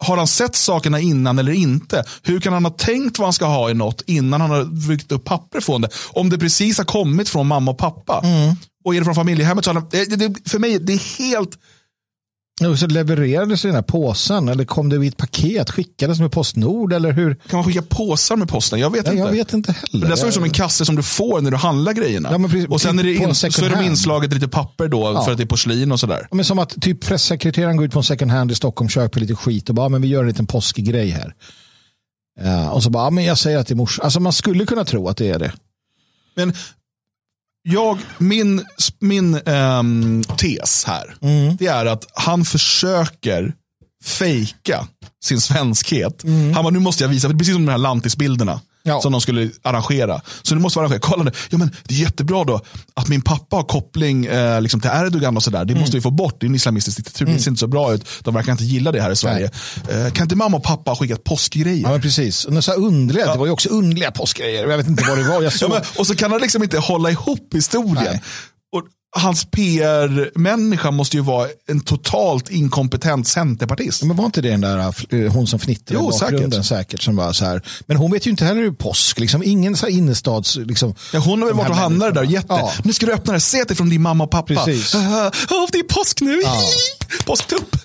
[0.00, 2.04] har han sett sakerna innan eller inte?
[2.22, 5.12] Hur kan han ha tänkt vad han ska ha i något innan han har byggt
[5.12, 5.88] upp papper från det?
[6.10, 8.20] Om det precis har kommit från mamma och pappa.
[8.24, 8.54] Mm.
[8.84, 11.50] Och är det från familjehemmet så han, det, det, för mig det är helt
[12.66, 15.70] och så levererades den här påsen eller kom det i ett paket?
[15.70, 17.34] Skickades med Postnord eller hur?
[17.34, 18.80] Kan man skicka påsar med posten?
[18.80, 19.24] Jag vet ja, inte.
[19.24, 20.08] Jag vet inte heller.
[20.08, 22.28] Det ser ut som en kasse som du får när du handlar grejerna.
[22.32, 25.24] Ja, precis, och sen är det in, så är de inslaget lite papper då ja.
[25.24, 26.28] för att det är porslin och sådär.
[26.30, 29.34] men som att typ pressekreteraren går ut på en second hand i Stockholm, köper lite
[29.34, 31.34] skit och bara, men vi gör en liten påskgrej här.
[32.40, 34.04] Ja, och så bara, men jag säger att det är morsan.
[34.04, 35.52] Alltså man skulle kunna tro att det är det.
[36.34, 36.54] Men
[37.62, 38.64] jag, min
[39.00, 41.56] min ähm, tes här, mm.
[41.56, 43.54] det är att han försöker
[44.04, 44.88] fejka
[45.24, 46.24] sin svenskhet.
[46.24, 46.52] Mm.
[46.52, 49.00] Han bara, nu måste jag visa, precis som de här lantisbilderna ja.
[49.00, 50.20] som de skulle arrangera.
[50.42, 51.00] Så nu måste vi arrangera.
[51.00, 52.60] Kolla nu, ja, men det är jättebra då
[52.94, 55.64] att min pappa har koppling eh, liksom till Erdogan och sådär.
[55.64, 55.80] Det mm.
[55.80, 57.36] måste vi få bort, det är en islamistisk diktatur, mm.
[57.36, 58.04] det ser inte så bra ut.
[58.22, 59.50] De verkar inte gilla det här i Sverige.
[59.88, 61.82] Eh, kan inte mamma och pappa ha skickat påskgrejer?
[61.82, 63.32] Ja men precis, och så underliga, ja.
[63.32, 64.66] det var ju också underliga påskgrejer.
[64.66, 65.42] Jag vet inte vad det var.
[65.42, 65.70] Jag såg...
[65.70, 68.04] ja, men, och så kan han liksom inte hålla ihop historien.
[68.04, 68.22] Nej
[69.16, 74.02] hans PR-människa måste ju vara en totalt inkompetent centerpartist.
[74.02, 76.66] Men var inte det den där eh, hon som fnittrade i bakgrunden säkert.
[76.66, 77.62] säkert som var så här.
[77.86, 80.56] Men hon vet ju inte heller hur påsk, liksom ingen så här innerstads...
[80.56, 82.46] Liksom, ja, hon har väl varit och handlat där jätte.
[82.48, 82.72] Ja.
[82.84, 84.46] Nu ska du öppna det, se det från din mamma och pappa.
[84.46, 84.94] Precis.
[84.94, 86.62] Uh, oh, det är påsk nu, ja.
[87.26, 87.76] påsktupp.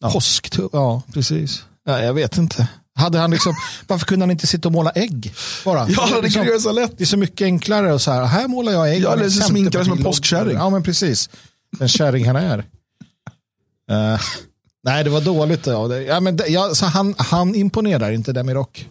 [0.00, 0.10] Ja.
[0.10, 1.62] Påsktupp, ja precis.
[1.86, 2.68] Ja, jag vet inte.
[2.94, 3.54] Hade han liksom,
[3.86, 5.34] varför kunde han inte sitta och måla ägg?
[5.64, 5.88] Bara?
[5.88, 6.98] Ja, det liksom, kan så lätt.
[6.98, 9.02] Det är så mycket enklare och så här, här målar jag ägg.
[9.02, 10.56] Ja, eller sminkar som en påskkärring.
[10.56, 11.30] Ja, men precis.
[11.78, 12.58] Den kärring han är.
[12.58, 14.20] Uh,
[14.84, 15.66] nej, det var dåligt.
[15.66, 18.88] Ja, ja, men det, ja, så han, han imponerar inte Demirok.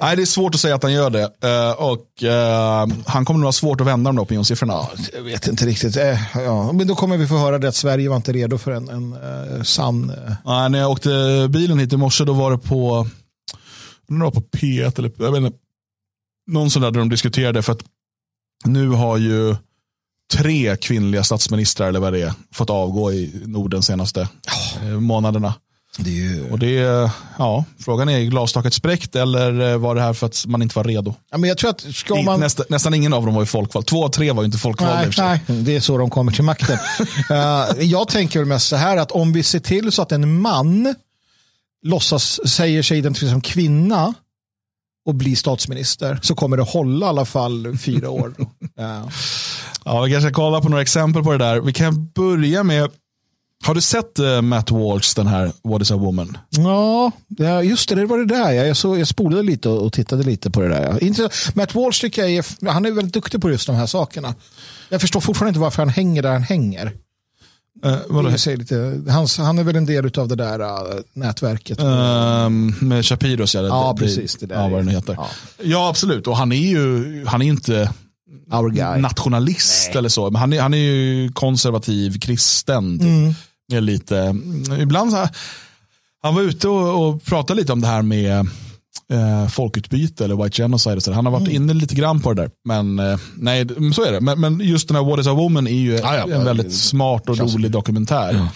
[0.00, 1.24] Nej, det är svårt att säga att han gör det.
[1.44, 4.72] Uh, och uh, Han kommer nog ha svårt att vända de opinionssiffrorna.
[4.72, 5.96] Ja, jag vet inte riktigt.
[5.96, 6.72] Uh, ja.
[6.72, 9.64] Men då kommer vi få höra det att Sverige var inte redo för en, en
[9.64, 10.12] sann...
[10.44, 11.08] Nej, när jag åkte
[11.50, 13.08] bilen hit i morse då var det på
[14.08, 15.58] det var på P1 eller jag vet inte,
[16.46, 17.84] någon sån där, där de diskuterade för att
[18.64, 19.56] nu har ju
[20.32, 24.28] tre kvinnliga statsministrar eller vad det är fått avgå i Norden senaste
[24.82, 25.00] oh.
[25.00, 25.54] månaderna.
[25.98, 26.50] Det ju...
[26.50, 30.62] Och det är, ja, frågan är glastaket spräckt eller var det här för att man
[30.62, 31.14] inte var redo?
[31.30, 32.40] Ja, men jag tror att ska man...
[32.40, 33.86] Nästa, nästan ingen av dem var ju folkvald.
[33.86, 35.10] Två av tre var ju inte folkvalda.
[35.18, 36.78] Nej, nej, det är så de kommer till makten.
[37.30, 40.94] uh, jag tänker mest så här att om vi ser till så att en man
[41.82, 44.14] låtsas, säger sig identifiera som kvinna
[45.06, 48.34] och blir statsminister så kommer det hålla i alla fall fyra år.
[48.76, 49.10] ja.
[49.84, 51.60] ja, vi kanske kolla på några exempel på det där.
[51.60, 52.90] Vi kan börja med
[53.64, 56.38] har du sett uh, Matt Walsh, den här What is a woman?
[56.50, 57.12] Ja,
[57.62, 58.52] just det, det var det där.
[58.52, 61.56] Jag, så, jag spolade lite och, och tittade lite på det där.
[61.56, 64.34] Matt Walsh tycker jag är, han är väldigt duktig på just de här sakerna.
[64.88, 66.92] Jag förstår fortfarande inte varför han hänger där han hänger.
[67.84, 71.80] Uh, lite, hans, han är väl en del av det där uh, nätverket.
[71.80, 72.48] Uh,
[72.80, 73.62] med Shapiros, ja.
[73.62, 74.36] Det, ja, det, precis.
[74.36, 75.14] Det där ja, vad den heter.
[75.18, 75.28] Ja.
[75.62, 75.88] ja.
[75.88, 76.26] absolut.
[76.26, 77.90] Och han är ju han är inte
[78.98, 79.98] nationalist Nej.
[79.98, 80.30] eller så.
[80.30, 82.98] Men han är, han är ju konservativ, kristen.
[82.98, 83.08] Typ.
[83.08, 83.34] Mm.
[83.72, 84.36] Är lite,
[84.80, 85.28] ibland så här,
[86.22, 88.48] han var ute och, och pratade lite om det här med
[89.12, 91.00] eh, folkutbyte eller white genocide.
[91.00, 91.62] Så han har varit mm.
[91.62, 92.50] inne lite grann på det där.
[92.64, 94.20] Men eh, nej, så är det.
[94.20, 96.74] Men, men, just den här What is a woman är ju ah, ja, en väldigt
[96.74, 98.32] smart och rolig dokumentär.
[98.32, 98.48] Ja.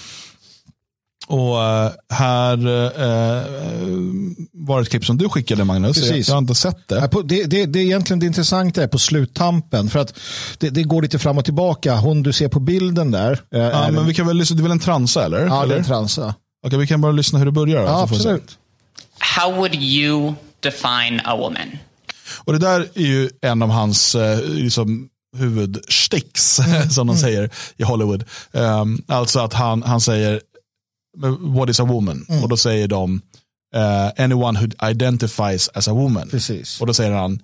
[1.26, 3.44] Och äh, här äh,
[4.52, 5.96] var ett klipp som du skickade Magnus.
[6.00, 6.28] Precis.
[6.28, 7.08] Jag har inte sett det.
[7.24, 9.90] Det, det, det är egentligen det intressanta är på sluttampen.
[9.90, 10.14] För att
[10.58, 11.96] det, det, går lite fram och tillbaka.
[11.96, 13.40] Hon du ser på bilden där.
[13.54, 15.46] Äh, ja, men vi kan väl lyssna, det är väl en transa eller?
[15.46, 15.68] Ja, eller?
[15.68, 16.34] det är en transa.
[16.66, 17.82] Okej, vi kan bara lyssna hur det börjar.
[17.82, 18.58] Ja, absolut.
[19.20, 21.78] How would you define a woman?
[22.44, 26.90] Och det där är ju en av hans eh, liksom, huvudsticks, mm.
[26.90, 27.20] som de mm.
[27.20, 28.24] säger i Hollywood.
[28.52, 30.40] Um, alltså att han, han säger,
[31.40, 32.26] what is a woman?
[32.28, 32.42] Mm.
[32.42, 33.22] Och då säger de,
[33.76, 36.28] uh, anyone who identifies as a woman.
[36.30, 36.80] Precis.
[36.80, 37.42] Och då säger han,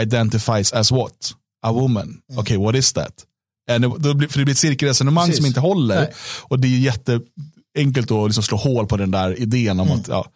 [0.00, 1.34] identifies as what?
[1.62, 2.02] A woman.
[2.02, 2.20] Mm.
[2.30, 3.24] Okej, okay, what is that?
[3.70, 5.36] And då blir, för det blir ett cirkelresonemang Precis.
[5.36, 6.00] som inte håller.
[6.00, 6.12] Nej.
[6.40, 10.00] Och det är jätteenkelt att liksom slå hål på den där idén om mm.
[10.00, 10.26] att ja,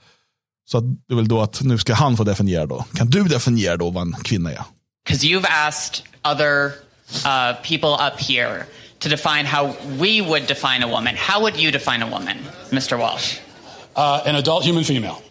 [0.67, 2.85] så det är väl då att nu ska han få definiera då.
[2.95, 4.65] Kan du definiera då vad en kvinna är?
[5.05, 6.73] Because you've asked other
[7.25, 8.67] uh, people up here
[8.99, 11.15] to define how we would define a woman.
[11.17, 12.37] How would you define a woman,
[12.71, 12.99] Mr.
[12.99, 13.39] Walsh?
[13.97, 15.23] Uh, an adult human female.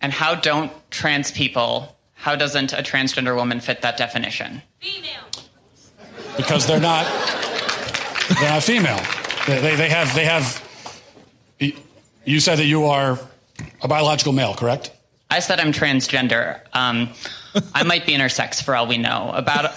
[0.00, 4.62] And how don't trans people How doesn't a transgender woman fit that definition?
[4.80, 5.27] Female.
[6.38, 7.04] Because they're not.
[8.40, 9.00] They're not female.
[9.46, 10.14] They, they, they have.
[10.14, 10.64] They have.
[12.24, 13.18] You said that you are
[13.82, 14.90] a biological male, correct?
[15.30, 16.60] I said I'm transgender.
[16.72, 17.10] Um,
[17.74, 19.30] I might be intersex for all we know.
[19.34, 19.72] About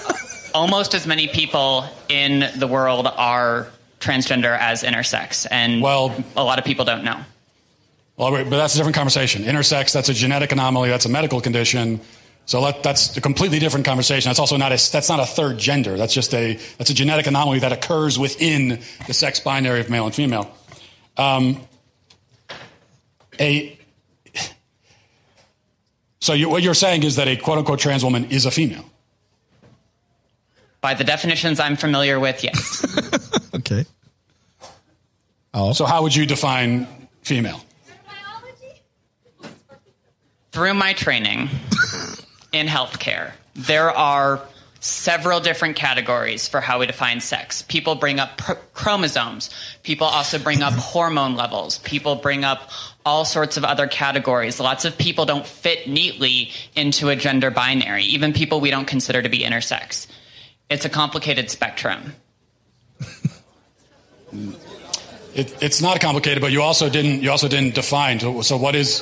[0.53, 3.67] almost as many people in the world are
[3.99, 7.19] transgender as intersex, and well, a lot of people don't know.
[8.17, 9.43] Well, but that's a different conversation.
[9.43, 10.89] Intersex, that's a genetic anomaly.
[10.89, 12.01] That's a medical condition.
[12.45, 14.29] So let, that's a completely different conversation.
[14.29, 15.95] That's also not a, that's not a third gender.
[15.95, 20.05] That's just a, that's a genetic anomaly that occurs within the sex binary of male
[20.05, 20.53] and female.
[21.17, 21.61] Um,
[23.39, 23.77] a,
[26.19, 28.85] so you, what you're saying is that a quote unquote trans woman is a female?
[30.81, 33.49] By the definitions I'm familiar with, yes.
[33.55, 33.85] okay.
[35.53, 35.73] Oh.
[35.73, 36.87] So how would you define
[37.21, 37.63] female?
[40.51, 41.49] Through my training
[42.51, 44.41] in healthcare, there are
[44.81, 47.61] several different categories for how we define sex.
[47.61, 49.51] People bring up pr- chromosomes.
[49.83, 51.77] People also bring up hormone levels.
[51.79, 52.69] People bring up
[53.05, 54.59] all sorts of other categories.
[54.59, 59.21] Lots of people don't fit neatly into a gender binary, even people we don't consider
[59.21, 60.07] to be intersex.
[60.69, 62.15] It's a complicated spectrum.
[65.35, 68.19] it, it's not complicated, but you also didn't you also didn't define.
[68.19, 69.01] So what is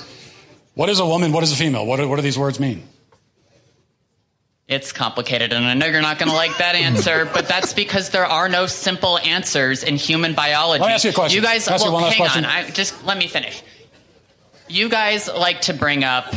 [0.74, 1.32] what is a woman?
[1.32, 1.86] What is a female?
[1.86, 2.84] What what do these words mean?
[4.70, 8.12] It's complicated, and I know you're not going to like that answer, but that's because
[8.12, 10.82] there are no simple answers in human biology.
[10.82, 11.36] Let me ask you a question.
[11.36, 12.46] You guys, well, you hang question.
[12.46, 12.52] on.
[12.52, 13.64] I, just let me finish.
[14.68, 16.36] You guys like to bring up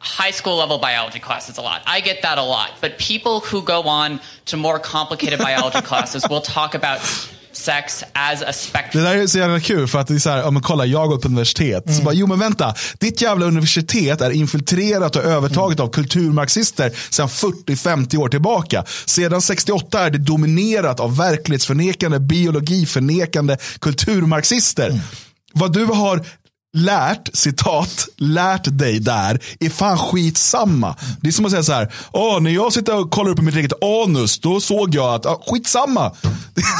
[0.00, 1.82] high school level biology classes a lot.
[1.86, 6.26] I get that a lot, but people who go on to more complicated biology classes
[6.28, 7.00] will talk about
[7.58, 9.04] sex as a spectrum.
[9.04, 10.84] Det där är så jävla kul för att det är så här, om man kollar,
[10.84, 11.86] jag går på universitet.
[11.86, 11.98] Mm.
[11.98, 15.88] Så bara, jo men vänta, ditt jävla universitet är infiltrerat och övertaget mm.
[15.88, 18.84] av kulturmarxister sedan 40-50 år tillbaka.
[19.06, 24.88] Sedan 68 är det dominerat av verklighetsförnekande, biologiförnekande kulturmarxister.
[24.90, 25.00] Mm.
[25.52, 26.24] Vad du har
[26.76, 30.96] lärt, citat, lärt dig där är fan skitsamma.
[31.20, 33.42] Det är som att säga så här, Åh, när jag sitter och kollar upp på
[33.42, 36.12] mitt eget anus, då såg jag att, ah, skitsamma.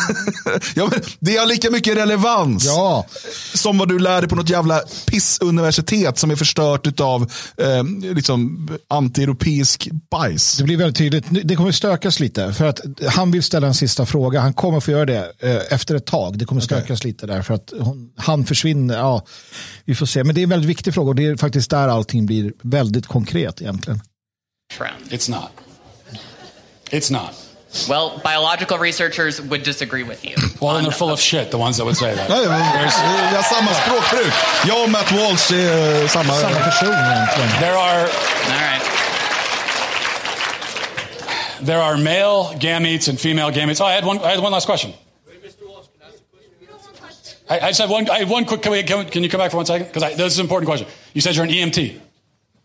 [0.74, 3.06] ja, men det har lika mycket relevans ja.
[3.54, 7.84] som vad du lärde på något jävla pissuniversitet som är förstört av eh,
[8.14, 10.56] liksom, anti-europeisk bajs.
[10.56, 11.24] Det blir väldigt tydligt.
[11.44, 14.40] Det kommer stökas lite för att han vill ställa en sista fråga.
[14.40, 16.38] Han kommer få göra det eh, efter ett tag.
[16.38, 17.10] Det kommer stökas okay.
[17.10, 18.96] lite där för att hon, han försvinner.
[18.96, 19.24] Ja,
[19.88, 20.24] vi får se.
[20.24, 23.06] Men det är en väldigt viktig fråga och det är faktiskt där allting blir väldigt
[23.06, 24.00] konkret egentligen.
[25.10, 25.50] It's not.
[26.90, 27.30] It's not.
[27.88, 30.36] Well, biological researchers would disagree with you.
[30.60, 32.28] Well, and they're full of shit, the ones that would say that.
[32.28, 34.32] Nej, vi har samma språkbruk.
[34.66, 37.50] Jag och Matt Walsh är uh, samma, samma person egentligen.
[37.60, 38.00] There are...
[38.00, 38.82] All right.
[41.66, 43.80] There are male gametes and female gametes.
[43.80, 44.92] Oh, I had one, I had one last question.
[47.48, 48.08] I, I just have one.
[48.10, 48.62] I have one quick.
[48.62, 49.86] Can, we, can, can you come back for one second?
[49.88, 50.86] Because this is an important question.
[51.14, 52.00] You said you're an EMT.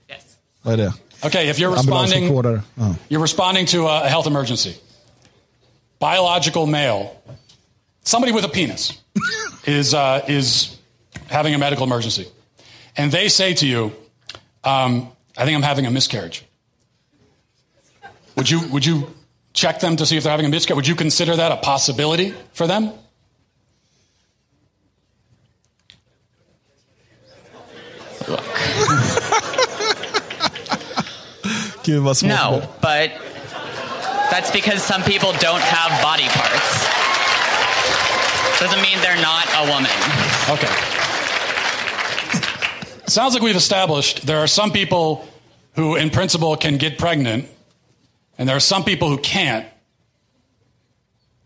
[0.10, 0.38] Yes.
[0.62, 0.94] Vad är det?
[1.26, 2.30] Okay, if you're responding,
[2.78, 2.96] oh.
[3.08, 4.76] you're responding to a health emergency.
[6.00, 7.16] Biological male,
[8.04, 9.02] somebody with a penis,
[9.66, 10.78] is uh, is
[11.28, 12.28] having a medical emergency,
[12.98, 13.94] and they say to you,
[14.66, 15.08] um,
[15.38, 16.44] "I think I'm having a miscarriage."
[18.36, 19.08] Would you would you
[19.54, 20.76] check them to see if they're having a miscarriage?
[20.76, 22.92] Would you consider that a possibility for them?
[32.24, 33.12] No, but
[34.32, 36.88] that's because some people don't have body parts.
[38.60, 39.92] Doesn't mean they're not a woman.
[40.50, 40.74] Okay.
[43.08, 45.28] Sounds like we've established there are some people
[45.76, 47.48] who, in principle, can get pregnant,
[48.38, 49.68] and there are some people who can't.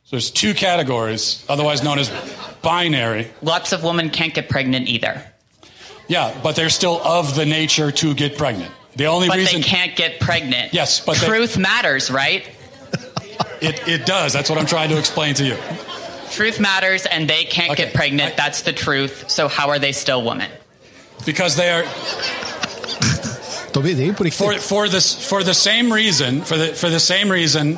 [0.04, 2.10] So there's two categories, otherwise known as
[2.62, 3.32] binary.
[3.42, 5.24] Lots of women can't get pregnant either.
[6.08, 8.72] Yeah, but they're still of the nature to get pregnant.
[8.98, 10.74] The only but reason they can't get pregnant.
[10.74, 11.62] Yes, but truth they...
[11.62, 12.50] matters, right?
[13.62, 14.34] It it does.
[14.34, 15.56] That's what I'm trying to explain to you.
[16.32, 17.86] Truth matters, and they can't okay.
[17.86, 18.34] get pregnant.
[18.34, 18.36] I...
[18.36, 19.30] That's the truth.
[19.30, 20.50] So how are they still women?
[21.26, 21.84] Because they are.
[24.32, 27.78] for, for this for the same reason for the for the same reason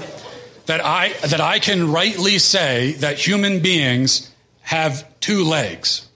[0.65, 6.07] that I that I can rightly say that human beings have two legs,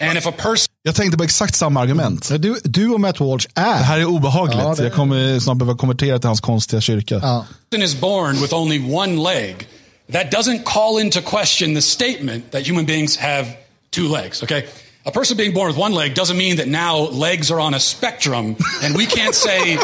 [0.00, 2.28] and if a person Jag tänkte på exakt samma argument.
[2.38, 3.78] Du, du och Matt Walsh är.
[3.78, 4.58] Det här är obehagligt.
[4.58, 4.82] Ja, det...
[4.82, 7.20] Jag kommer snart behöva konvertera till hans konstiga kyrka.
[7.22, 7.46] Ja.
[7.72, 9.68] is born with only one leg.
[10.12, 13.46] That doesn't call into question the statement that human beings have
[13.90, 14.42] two legs.
[14.42, 14.62] Okay?
[15.04, 17.80] A person being born with one leg doesn't mean that now legs are on a
[17.80, 19.78] spectrum and we can't say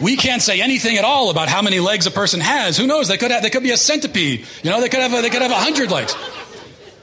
[0.00, 2.78] we can't say anything at all about how many legs a person has.
[2.80, 3.06] Who knows?
[3.08, 4.46] They could have, they could be a centipede.
[4.62, 6.16] You know, they could have, a, they could have a hundred legs.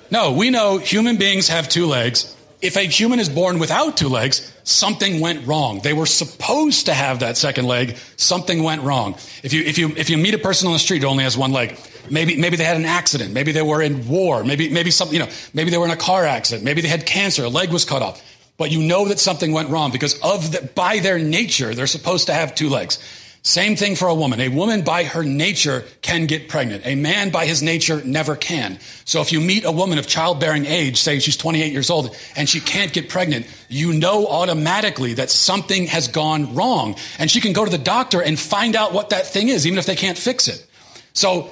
[0.09, 2.33] No, we know human beings have two legs.
[2.59, 5.79] If a human is born without two legs, something went wrong.
[5.81, 7.97] They were supposed to have that second leg.
[8.15, 9.13] Something went wrong.
[9.43, 11.37] If you, if you, if you meet a person on the street who only has
[11.37, 11.77] one leg,
[12.09, 13.31] maybe, maybe they had an accident.
[13.31, 14.43] Maybe they were in war.
[14.43, 16.65] Maybe, maybe something, you know, maybe they were in a car accident.
[16.65, 17.43] Maybe they had cancer.
[17.43, 18.23] A leg was cut off.
[18.57, 22.25] But you know that something went wrong because of the, by their nature, they're supposed
[22.25, 22.97] to have two legs.
[23.47, 24.41] Same thing for a woman.
[24.41, 26.85] A woman by her nature can get pregnant.
[26.85, 28.77] A man by his nature never can.
[29.05, 32.49] So if you meet a woman of childbearing age, say she's 28 years old, and
[32.49, 36.97] she can't get pregnant, you know automatically that something has gone wrong.
[37.19, 39.79] And she can go to the doctor and find out what that thing is, even
[39.79, 40.67] if they can't fix it.
[41.13, 41.49] So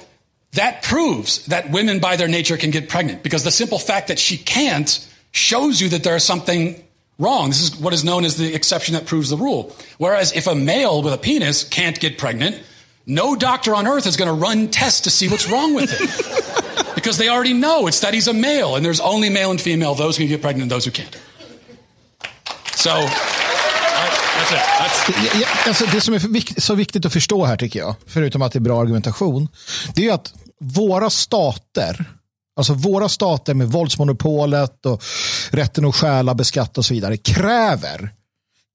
[0.52, 4.18] that proves that women by their nature can get pregnant because the simple fact that
[4.18, 6.85] she can't shows you that there's something
[7.18, 7.48] wrong.
[7.48, 9.74] This is what is known as the exception that proves the rule.
[9.98, 12.60] Whereas if a male with a penis can't get pregnant,
[13.06, 16.46] no doctor on earth is going to run tests to see what's wrong with it.
[16.96, 19.94] because they already know it's that he's a male, and there's only male and female,
[19.94, 21.16] those who can get pregnant and those who can't.
[22.74, 24.64] So, that's it.
[24.78, 25.40] That's...
[25.40, 28.58] Ja, alltså det som är så viktigt att förstå här tycker jag, förutom att det
[28.58, 29.48] är bra argumentation,
[29.94, 32.04] det är att våra stater
[32.56, 35.02] Alltså våra stater med våldsmonopolet och
[35.50, 38.12] rätten att stjäla, beskatta och så vidare kräver,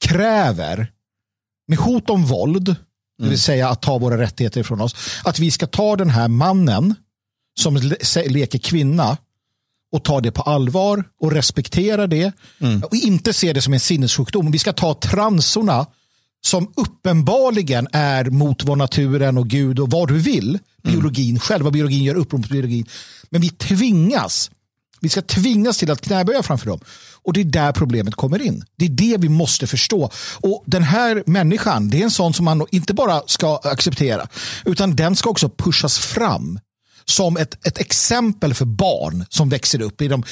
[0.06, 0.91] kräver
[1.68, 2.78] med hot om våld, mm.
[3.18, 3.38] det vill mm.
[3.38, 6.95] säga att ta våra rättigheter ifrån oss, att vi ska ta den här mannen
[7.60, 7.78] som
[8.26, 9.18] leker kvinna
[9.91, 12.84] och ta det på allvar och respektera det mm.
[12.84, 14.52] och inte se det som en sinnessjukdom.
[14.52, 15.86] Vi ska ta transorna
[16.42, 20.60] som uppenbarligen är mot vår naturen och Gud och vad du vill.
[20.84, 21.40] Biologin, mm.
[21.40, 22.86] själva biologin gör uppror mot biologin.
[23.30, 24.52] Men vi tvingas.
[25.00, 26.80] Vi ska tvingas till att knäböja framför dem.
[27.24, 28.66] Och det är där problemet kommer in.
[28.76, 30.10] Det är det vi måste förstå.
[30.40, 34.28] Och den här människan, det är en sån som man inte bara ska acceptera,
[34.66, 36.60] utan den ska också pushas fram
[37.06, 40.02] som ett, ett exempel för barn som växer upp.
[40.02, 40.24] i dem.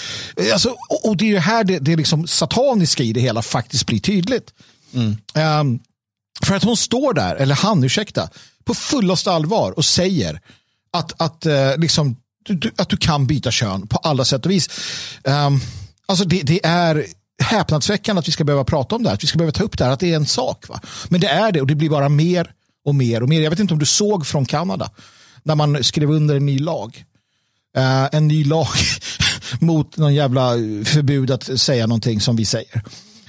[0.53, 4.53] Alltså, och, det är här det, det liksom sataniska i det hela faktiskt blir tydligt.
[4.93, 5.17] Mm.
[5.59, 5.79] Um,
[6.45, 8.29] för att hon står där, eller han, ursäkta,
[8.63, 10.41] på fullaste allvar och säger
[10.93, 14.69] att, att, eh, liksom, du, att du kan byta kön på alla sätt och vis.
[15.23, 15.61] Um,
[16.05, 17.05] alltså det, det, är
[17.43, 19.77] häpnadsväckande att vi ska behöva prata om det här, att vi ska behöva ta upp
[19.77, 20.69] det här, att det är en sak.
[20.69, 20.81] Va?
[21.09, 22.51] Men det är det och det blir bara mer
[22.85, 23.41] och mer och mer.
[23.41, 24.91] Jag vet inte om du såg från Kanada
[25.43, 27.05] när man skrev under en ny lag.
[27.77, 28.67] Uh, en ny lag
[29.59, 30.51] mot någon jävla
[30.85, 32.83] förbud att säga någonting som vi säger.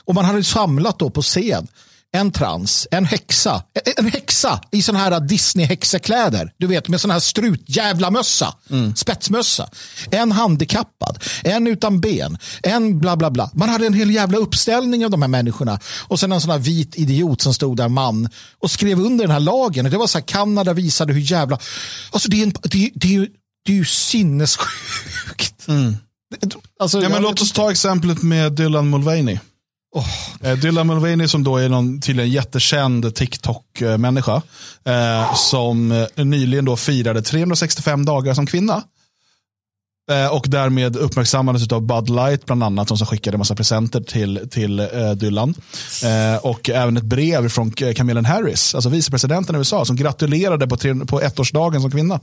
[0.05, 1.69] Och man hade samlat då på scen
[2.13, 3.63] en trans, en häxa,
[3.97, 6.53] en häxa i sån här Disney-häxakläder.
[6.59, 8.97] Du vet med sån här strutjävla mössa, mm.
[8.97, 9.69] spetsmössa.
[10.11, 13.51] En handikappad, en utan ben, en bla bla bla.
[13.55, 15.81] Man hade en hel jävla uppställning av de här människorna.
[16.09, 18.29] Och sen en sån här vit idiot som stod där, man,
[18.59, 19.87] och skrev under den här lagen.
[19.87, 21.59] Och det var så här, Kanada visade hur jävla...
[22.11, 23.29] Alltså det är, en, det, det är,
[23.65, 25.69] det är ju sinnessjukt.
[25.69, 25.97] Mm.
[26.81, 29.39] Alltså, ja, men låt oss ta exemplet med Dylan Mulvaney.
[29.93, 30.55] Oh.
[30.55, 34.43] Dylan Mulvaney som då är någon tydligen jättekänd TikTok-människa.
[34.85, 38.83] Eh, som eh, nyligen då firade 365 dagar som kvinna.
[40.11, 42.89] Eh, och därmed uppmärksammades av Bud Light bland annat.
[42.89, 45.55] Som skickade en massa presenter till, till eh, Dylan.
[46.05, 50.77] Eh, och även ett brev från Camilla Harris, alltså vicepresidenten i USA, som gratulerade på,
[50.77, 52.21] tre, på ettårsdagen som kvinna.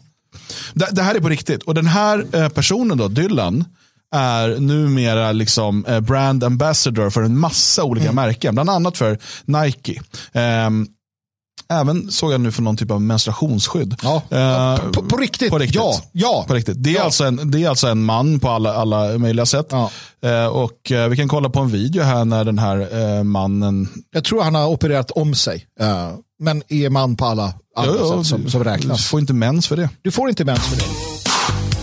[0.73, 1.63] Det, det, här är på riktigt.
[1.63, 3.65] Och den här eh, personen då, Dylan,
[4.15, 8.15] är numera liksom eh, brand ambassador för en massa olika mm.
[8.15, 10.01] märken, bland annat för Nike.
[10.33, 10.87] Um,
[11.69, 13.95] Även såg jag nu för någon typ av menstruationsskydd.
[14.03, 15.49] Ja, uh, på, på, riktigt.
[15.49, 15.75] på, riktigt.
[15.75, 16.45] Ja, ja.
[16.47, 16.83] På riktigt.
[16.83, 17.03] Det, är ja.
[17.03, 19.67] alltså en, det är alltså en man på alla, alla möjliga sätt.
[19.69, 19.91] Ja.
[20.25, 23.89] Uh, och uh, Vi kan kolla på en video här när den här mannen...
[24.11, 25.67] Jag tror han har opererat om sig.
[26.39, 28.97] men är man på alla, alla jo, sätt som, som räknas.
[28.97, 29.89] Du får inte mens för det.
[30.01, 31.16] Du får inte mens för det.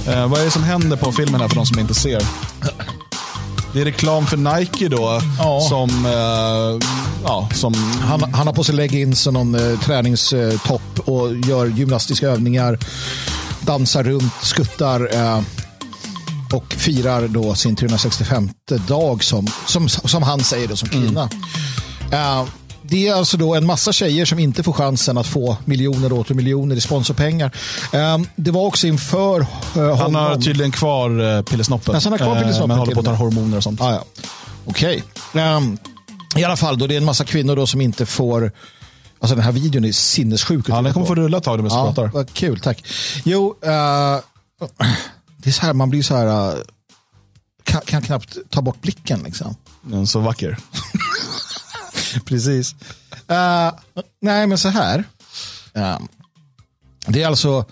[0.08, 2.22] Eh, vad är det som händer på filmen här för de som inte ser?
[3.72, 5.20] Det är reklam för Nike då.
[5.38, 5.60] Ja.
[5.68, 6.88] Som, eh,
[7.24, 7.74] ja, som...
[8.00, 12.78] Han, han har på sig leggings och någon eh, träningstopp och gör gymnastiska övningar.
[13.60, 15.40] Dansar runt, skuttar eh,
[16.52, 18.50] och firar då sin 365
[18.86, 21.28] dag som, som, som han säger då, som kvinna.
[22.12, 22.46] Mm.
[22.84, 26.12] Eh, det är alltså då en massa tjejer som inte får chansen att få miljoner
[26.12, 27.50] och åter miljoner i sponsorpengar.
[27.92, 29.98] Um, det var också inför uh, honom.
[29.98, 31.94] Han har tydligen kvar uh, pillesnoppen.
[31.94, 32.62] Alltså, han har kvar pillesnoppen.
[32.62, 33.80] Uh, men håller på att ta hormoner och sånt.
[33.80, 34.04] Ah, ja.
[34.66, 35.02] Okej.
[35.32, 35.42] Okay.
[35.42, 35.78] Ehm,
[36.36, 38.52] I alla fall, då det är en massa kvinnor då som inte får
[39.20, 40.68] Alltså den här videon är sinnessjuk.
[40.68, 42.10] Ja, den kommer få rulla ett tag vi ja, pratar.
[42.14, 42.84] Vad kul, tack.
[43.24, 44.20] Jo, uh,
[45.36, 46.62] det är så här, man blir så här, uh,
[47.62, 49.56] kan, kan knappt ta bort blicken liksom.
[49.82, 50.58] Den är så vacker.
[52.24, 52.74] Precis.
[53.30, 53.72] Uh,
[54.20, 55.04] nej, men så här.
[55.76, 55.98] Uh,
[57.06, 57.64] det är alltså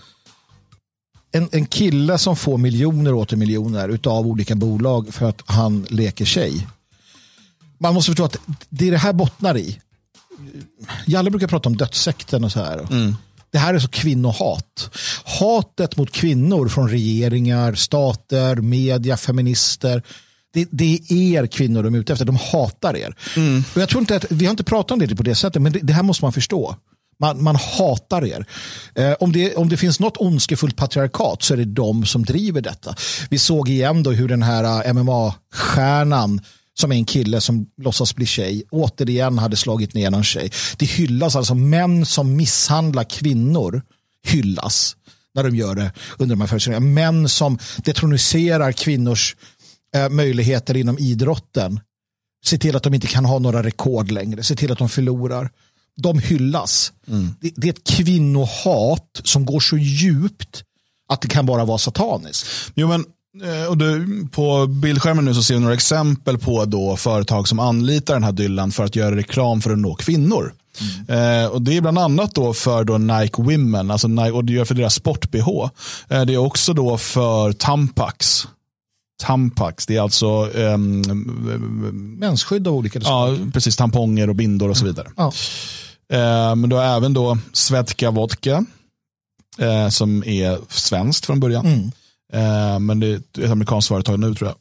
[1.31, 6.25] en, en kille som får miljoner åter miljoner av olika bolag för att han leker
[6.25, 6.67] tjej.
[7.77, 8.37] Man måste förstå att
[8.69, 9.79] det är det här bottnar i.
[11.05, 12.79] Jalle brukar prata om dödssekten och så här.
[12.79, 13.15] Mm.
[13.51, 14.89] Det här är så kvinnohat.
[15.39, 20.03] Hatet mot kvinnor från regeringar, stater, media, feminister.
[20.53, 22.25] Det, det, är er kvinnor de är ute efter.
[22.25, 23.15] De hatar er.
[23.35, 23.63] Mm.
[23.75, 25.71] Och jag tror inte att, vi har inte pratat om det på det sättet, men
[25.71, 26.75] det, det här måste man förstå.
[27.19, 28.45] Man, man hatar er.
[28.95, 32.61] Eh, om, det, om det finns något ondskefullt patriarkat så är det de som driver
[32.61, 32.95] detta.
[33.29, 36.41] Vi såg igen då hur den här eh, MMA-stjärnan
[36.73, 40.51] som är en kille som låtsas bli tjej, återigen hade slagit ner någon tjej.
[40.77, 43.81] Det hyllas alltså män som misshandlar kvinnor
[44.23, 44.95] hyllas
[45.35, 46.85] när de gör det under de här förutsättningarna.
[46.85, 49.35] Män som detroniserar kvinnors
[49.95, 51.79] eh, möjligheter inom idrotten.
[52.45, 54.43] Se till att de inte kan ha några rekord längre.
[54.43, 55.49] Se till att de förlorar.
[56.01, 56.93] De hyllas.
[57.07, 57.35] Mm.
[57.41, 60.63] Det, det, är ett kvinnohat som går så djupt
[61.09, 62.47] att det kan bara vara sataniskt.
[62.75, 63.05] Jo, men
[63.41, 67.59] Eh, och du, på bildskärmen nu så ser vi några exempel på då företag som
[67.59, 70.53] anlitar den här dyllan för att göra reklam för att nå kvinnor.
[71.07, 71.43] Mm.
[71.43, 74.53] Eh, och Det är bland annat då för då Nike Women, alltså Nike, och det
[74.53, 75.69] gör för deras sport-bh.
[76.09, 78.47] Eh, det är också då för Tampax.
[79.23, 81.01] Tampax, det är alltså um,
[82.19, 82.99] mensskydd av olika.
[83.03, 83.75] Ja, precis.
[83.75, 85.05] Tamponger och bindor och så vidare.
[85.05, 85.13] Mm.
[85.17, 85.31] Ja.
[86.17, 88.65] Eh, men du har även då Svedka Vodka,
[89.57, 91.65] eh, som är svenskt från början.
[91.65, 91.91] Mm.
[92.33, 94.57] Eh, men det är ett amerikanskt företag nu tror jag.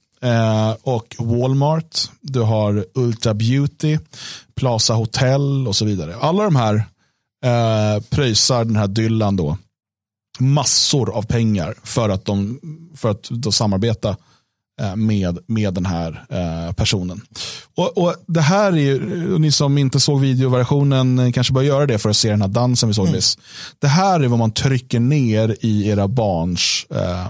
[0.82, 3.98] Och Walmart, du har Ultra Beauty,
[4.54, 6.16] Plaza Hotel och så vidare.
[6.20, 6.74] Alla de här
[7.44, 9.56] eh, pröjsar den här Dylan då
[10.38, 12.60] massor av pengar för att de
[12.96, 14.16] för att då samarbeta
[14.96, 17.20] med, med den här eh, personen.
[17.74, 21.98] Och, och det här är ju, ni som inte såg videoversionen kanske bör göra det
[21.98, 23.14] för att se den här dansen vi såg mm.
[23.14, 23.38] nyss.
[23.78, 27.28] Det här är vad man trycker ner i era barns eh,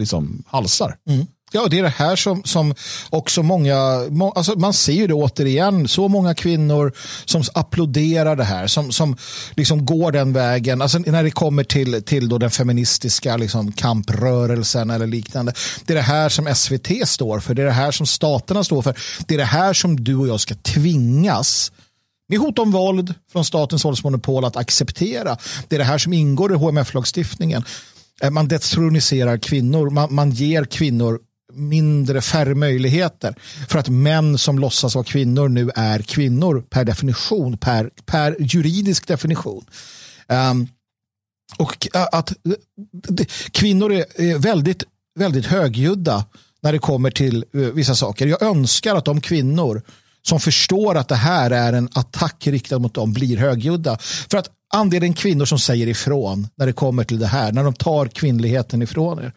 [0.00, 0.96] liksom halsar.
[1.08, 1.26] Mm.
[1.52, 2.74] Ja, det är det här som, som
[3.10, 6.92] också många, må, alltså man ser ju det återigen, så många kvinnor
[7.24, 9.16] som applåderar det här, som, som
[9.56, 14.90] liksom går den vägen, alltså när det kommer till, till då den feministiska liksom kamprörelsen
[14.90, 15.52] eller liknande.
[15.84, 18.82] Det är det här som SVT står för, det är det här som staterna står
[18.82, 21.72] för, det är det här som du och jag ska tvingas
[22.28, 25.36] med hot om våld från statens våldsmonopol att acceptera.
[25.68, 27.64] Det är det här som ingår i HMF-lagstiftningen.
[28.22, 31.20] Eh, man detroniserar kvinnor, man, man ger kvinnor
[31.52, 33.34] mindre, färre möjligheter.
[33.68, 39.06] För att män som låtsas vara kvinnor nu är kvinnor per definition, per, per juridisk
[39.06, 39.64] definition.
[40.28, 40.68] Um,
[41.56, 44.84] och eh, att eh, kvinnor är, väldigt,
[45.18, 46.24] väldigt högljudda
[46.62, 48.26] när det kommer till eh, vissa saker.
[48.26, 49.82] Jag önskar att de kvinnor
[50.22, 53.98] som förstår att det här är en attack riktad mot dem blir högljudda.
[54.00, 57.74] För att andelen kvinnor som säger ifrån när det kommer till det här, när de
[57.74, 59.32] tar kvinnligheten ifrån er,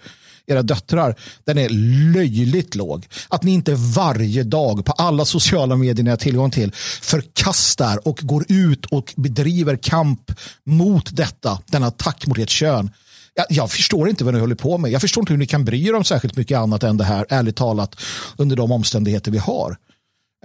[0.47, 1.69] era döttrar, den är
[2.13, 3.07] löjligt låg.
[3.29, 8.19] Att ni inte varje dag på alla sociala medier ni har tillgång till förkastar och
[8.21, 10.31] går ut och bedriver kamp
[10.65, 12.89] mot detta, denna attack mot ert kön.
[13.33, 14.91] Jag, jag, förstår inte vad ni håller på med.
[14.91, 17.25] Jag förstår inte hur ni kan bry er om särskilt mycket annat än det här,
[17.29, 17.95] ärligt talat,
[18.37, 19.77] under de omständigheter vi har.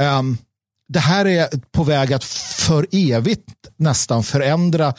[0.01, 0.39] Um,
[0.89, 4.95] det här är på väg att för evigt nästan förändra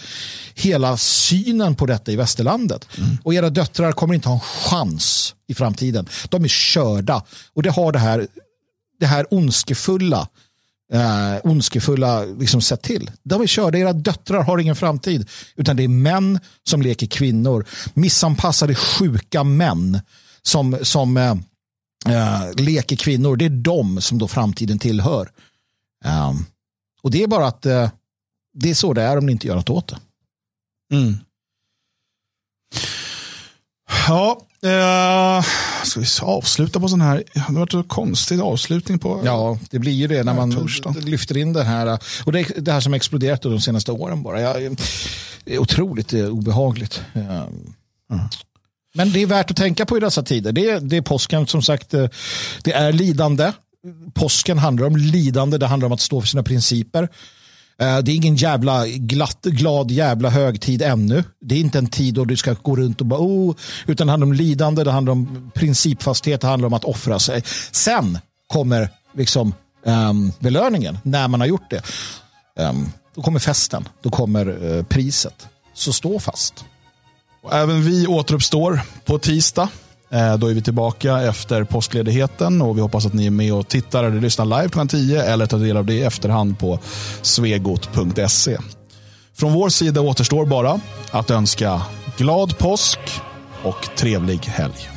[0.56, 2.88] hela synen på detta i västerlandet.
[2.98, 3.18] Mm.
[3.24, 6.10] Och era döttrar kommer inte ha en chans i framtiden.
[6.30, 7.24] De är körda.
[7.54, 8.28] Och det har det här,
[9.00, 10.28] det här ondskefulla
[10.94, 13.12] eh, ondskefulla liksom sett till.
[13.24, 15.30] De är körda, era döttrar har ingen framtid.
[15.56, 17.66] Utan det är män som leker kvinnor.
[17.94, 20.00] Missanpassade sjuka män
[20.42, 21.36] som, som eh,
[22.06, 23.36] eh, leker kvinnor.
[23.36, 25.30] Det är de som då framtiden tillhör.
[26.06, 26.46] Um,
[27.02, 27.90] och det är bara att uh,
[28.54, 29.98] det är så det är om ni inte gör något åt det.
[30.96, 31.18] Mm.
[34.08, 35.46] Ja, eh,
[35.84, 39.80] ska vi avsluta på sån här, det har varit en konstig avslutning på Ja, det
[39.80, 40.96] blir ju det när man torsdag.
[41.00, 42.00] lyfter in det här.
[42.26, 44.42] Och det, det här som exploderat de senaste åren bara.
[44.42, 44.54] Ja,
[45.44, 47.02] det är otroligt det är obehagligt.
[47.14, 47.54] Mm.
[48.96, 50.52] Men det är värt att tänka på i dessa tider.
[50.52, 52.10] Det är, det är påsken som sagt, eh,
[52.64, 53.52] det är lidande
[54.14, 57.10] påsken handlar om lidande, det handlar om att stå för sina principer.
[57.80, 61.24] Eh, det är ingen jävla glatt, glad jävla högtid ännu.
[61.42, 63.56] Det är inte en tid då du ska gå runt och bara oh,
[63.86, 67.44] utan det handlar om lidande, det handlar om principfasthet, det handlar om att offra sig.
[67.72, 69.54] Sen kommer liksom
[69.86, 71.82] um, belöningen när man har gjort det.
[72.64, 75.48] Um, då kommer festen, då kommer uh, priset.
[75.74, 76.66] Så stå fast.
[77.44, 79.70] Och även vi återuppstår på tisdag
[80.10, 83.68] Eh, då är vi tillbaka efter påskledigheten och vi hoppas att ni är med och
[83.68, 86.80] tittar eller lyssnar live klockan 10 eller tar del av det i efterhand på
[87.22, 88.58] svegot.se.
[89.34, 90.80] Från vår sida återstår bara
[91.12, 91.82] att önska
[92.18, 93.00] glad påsk
[93.64, 94.90] och trevlig helg.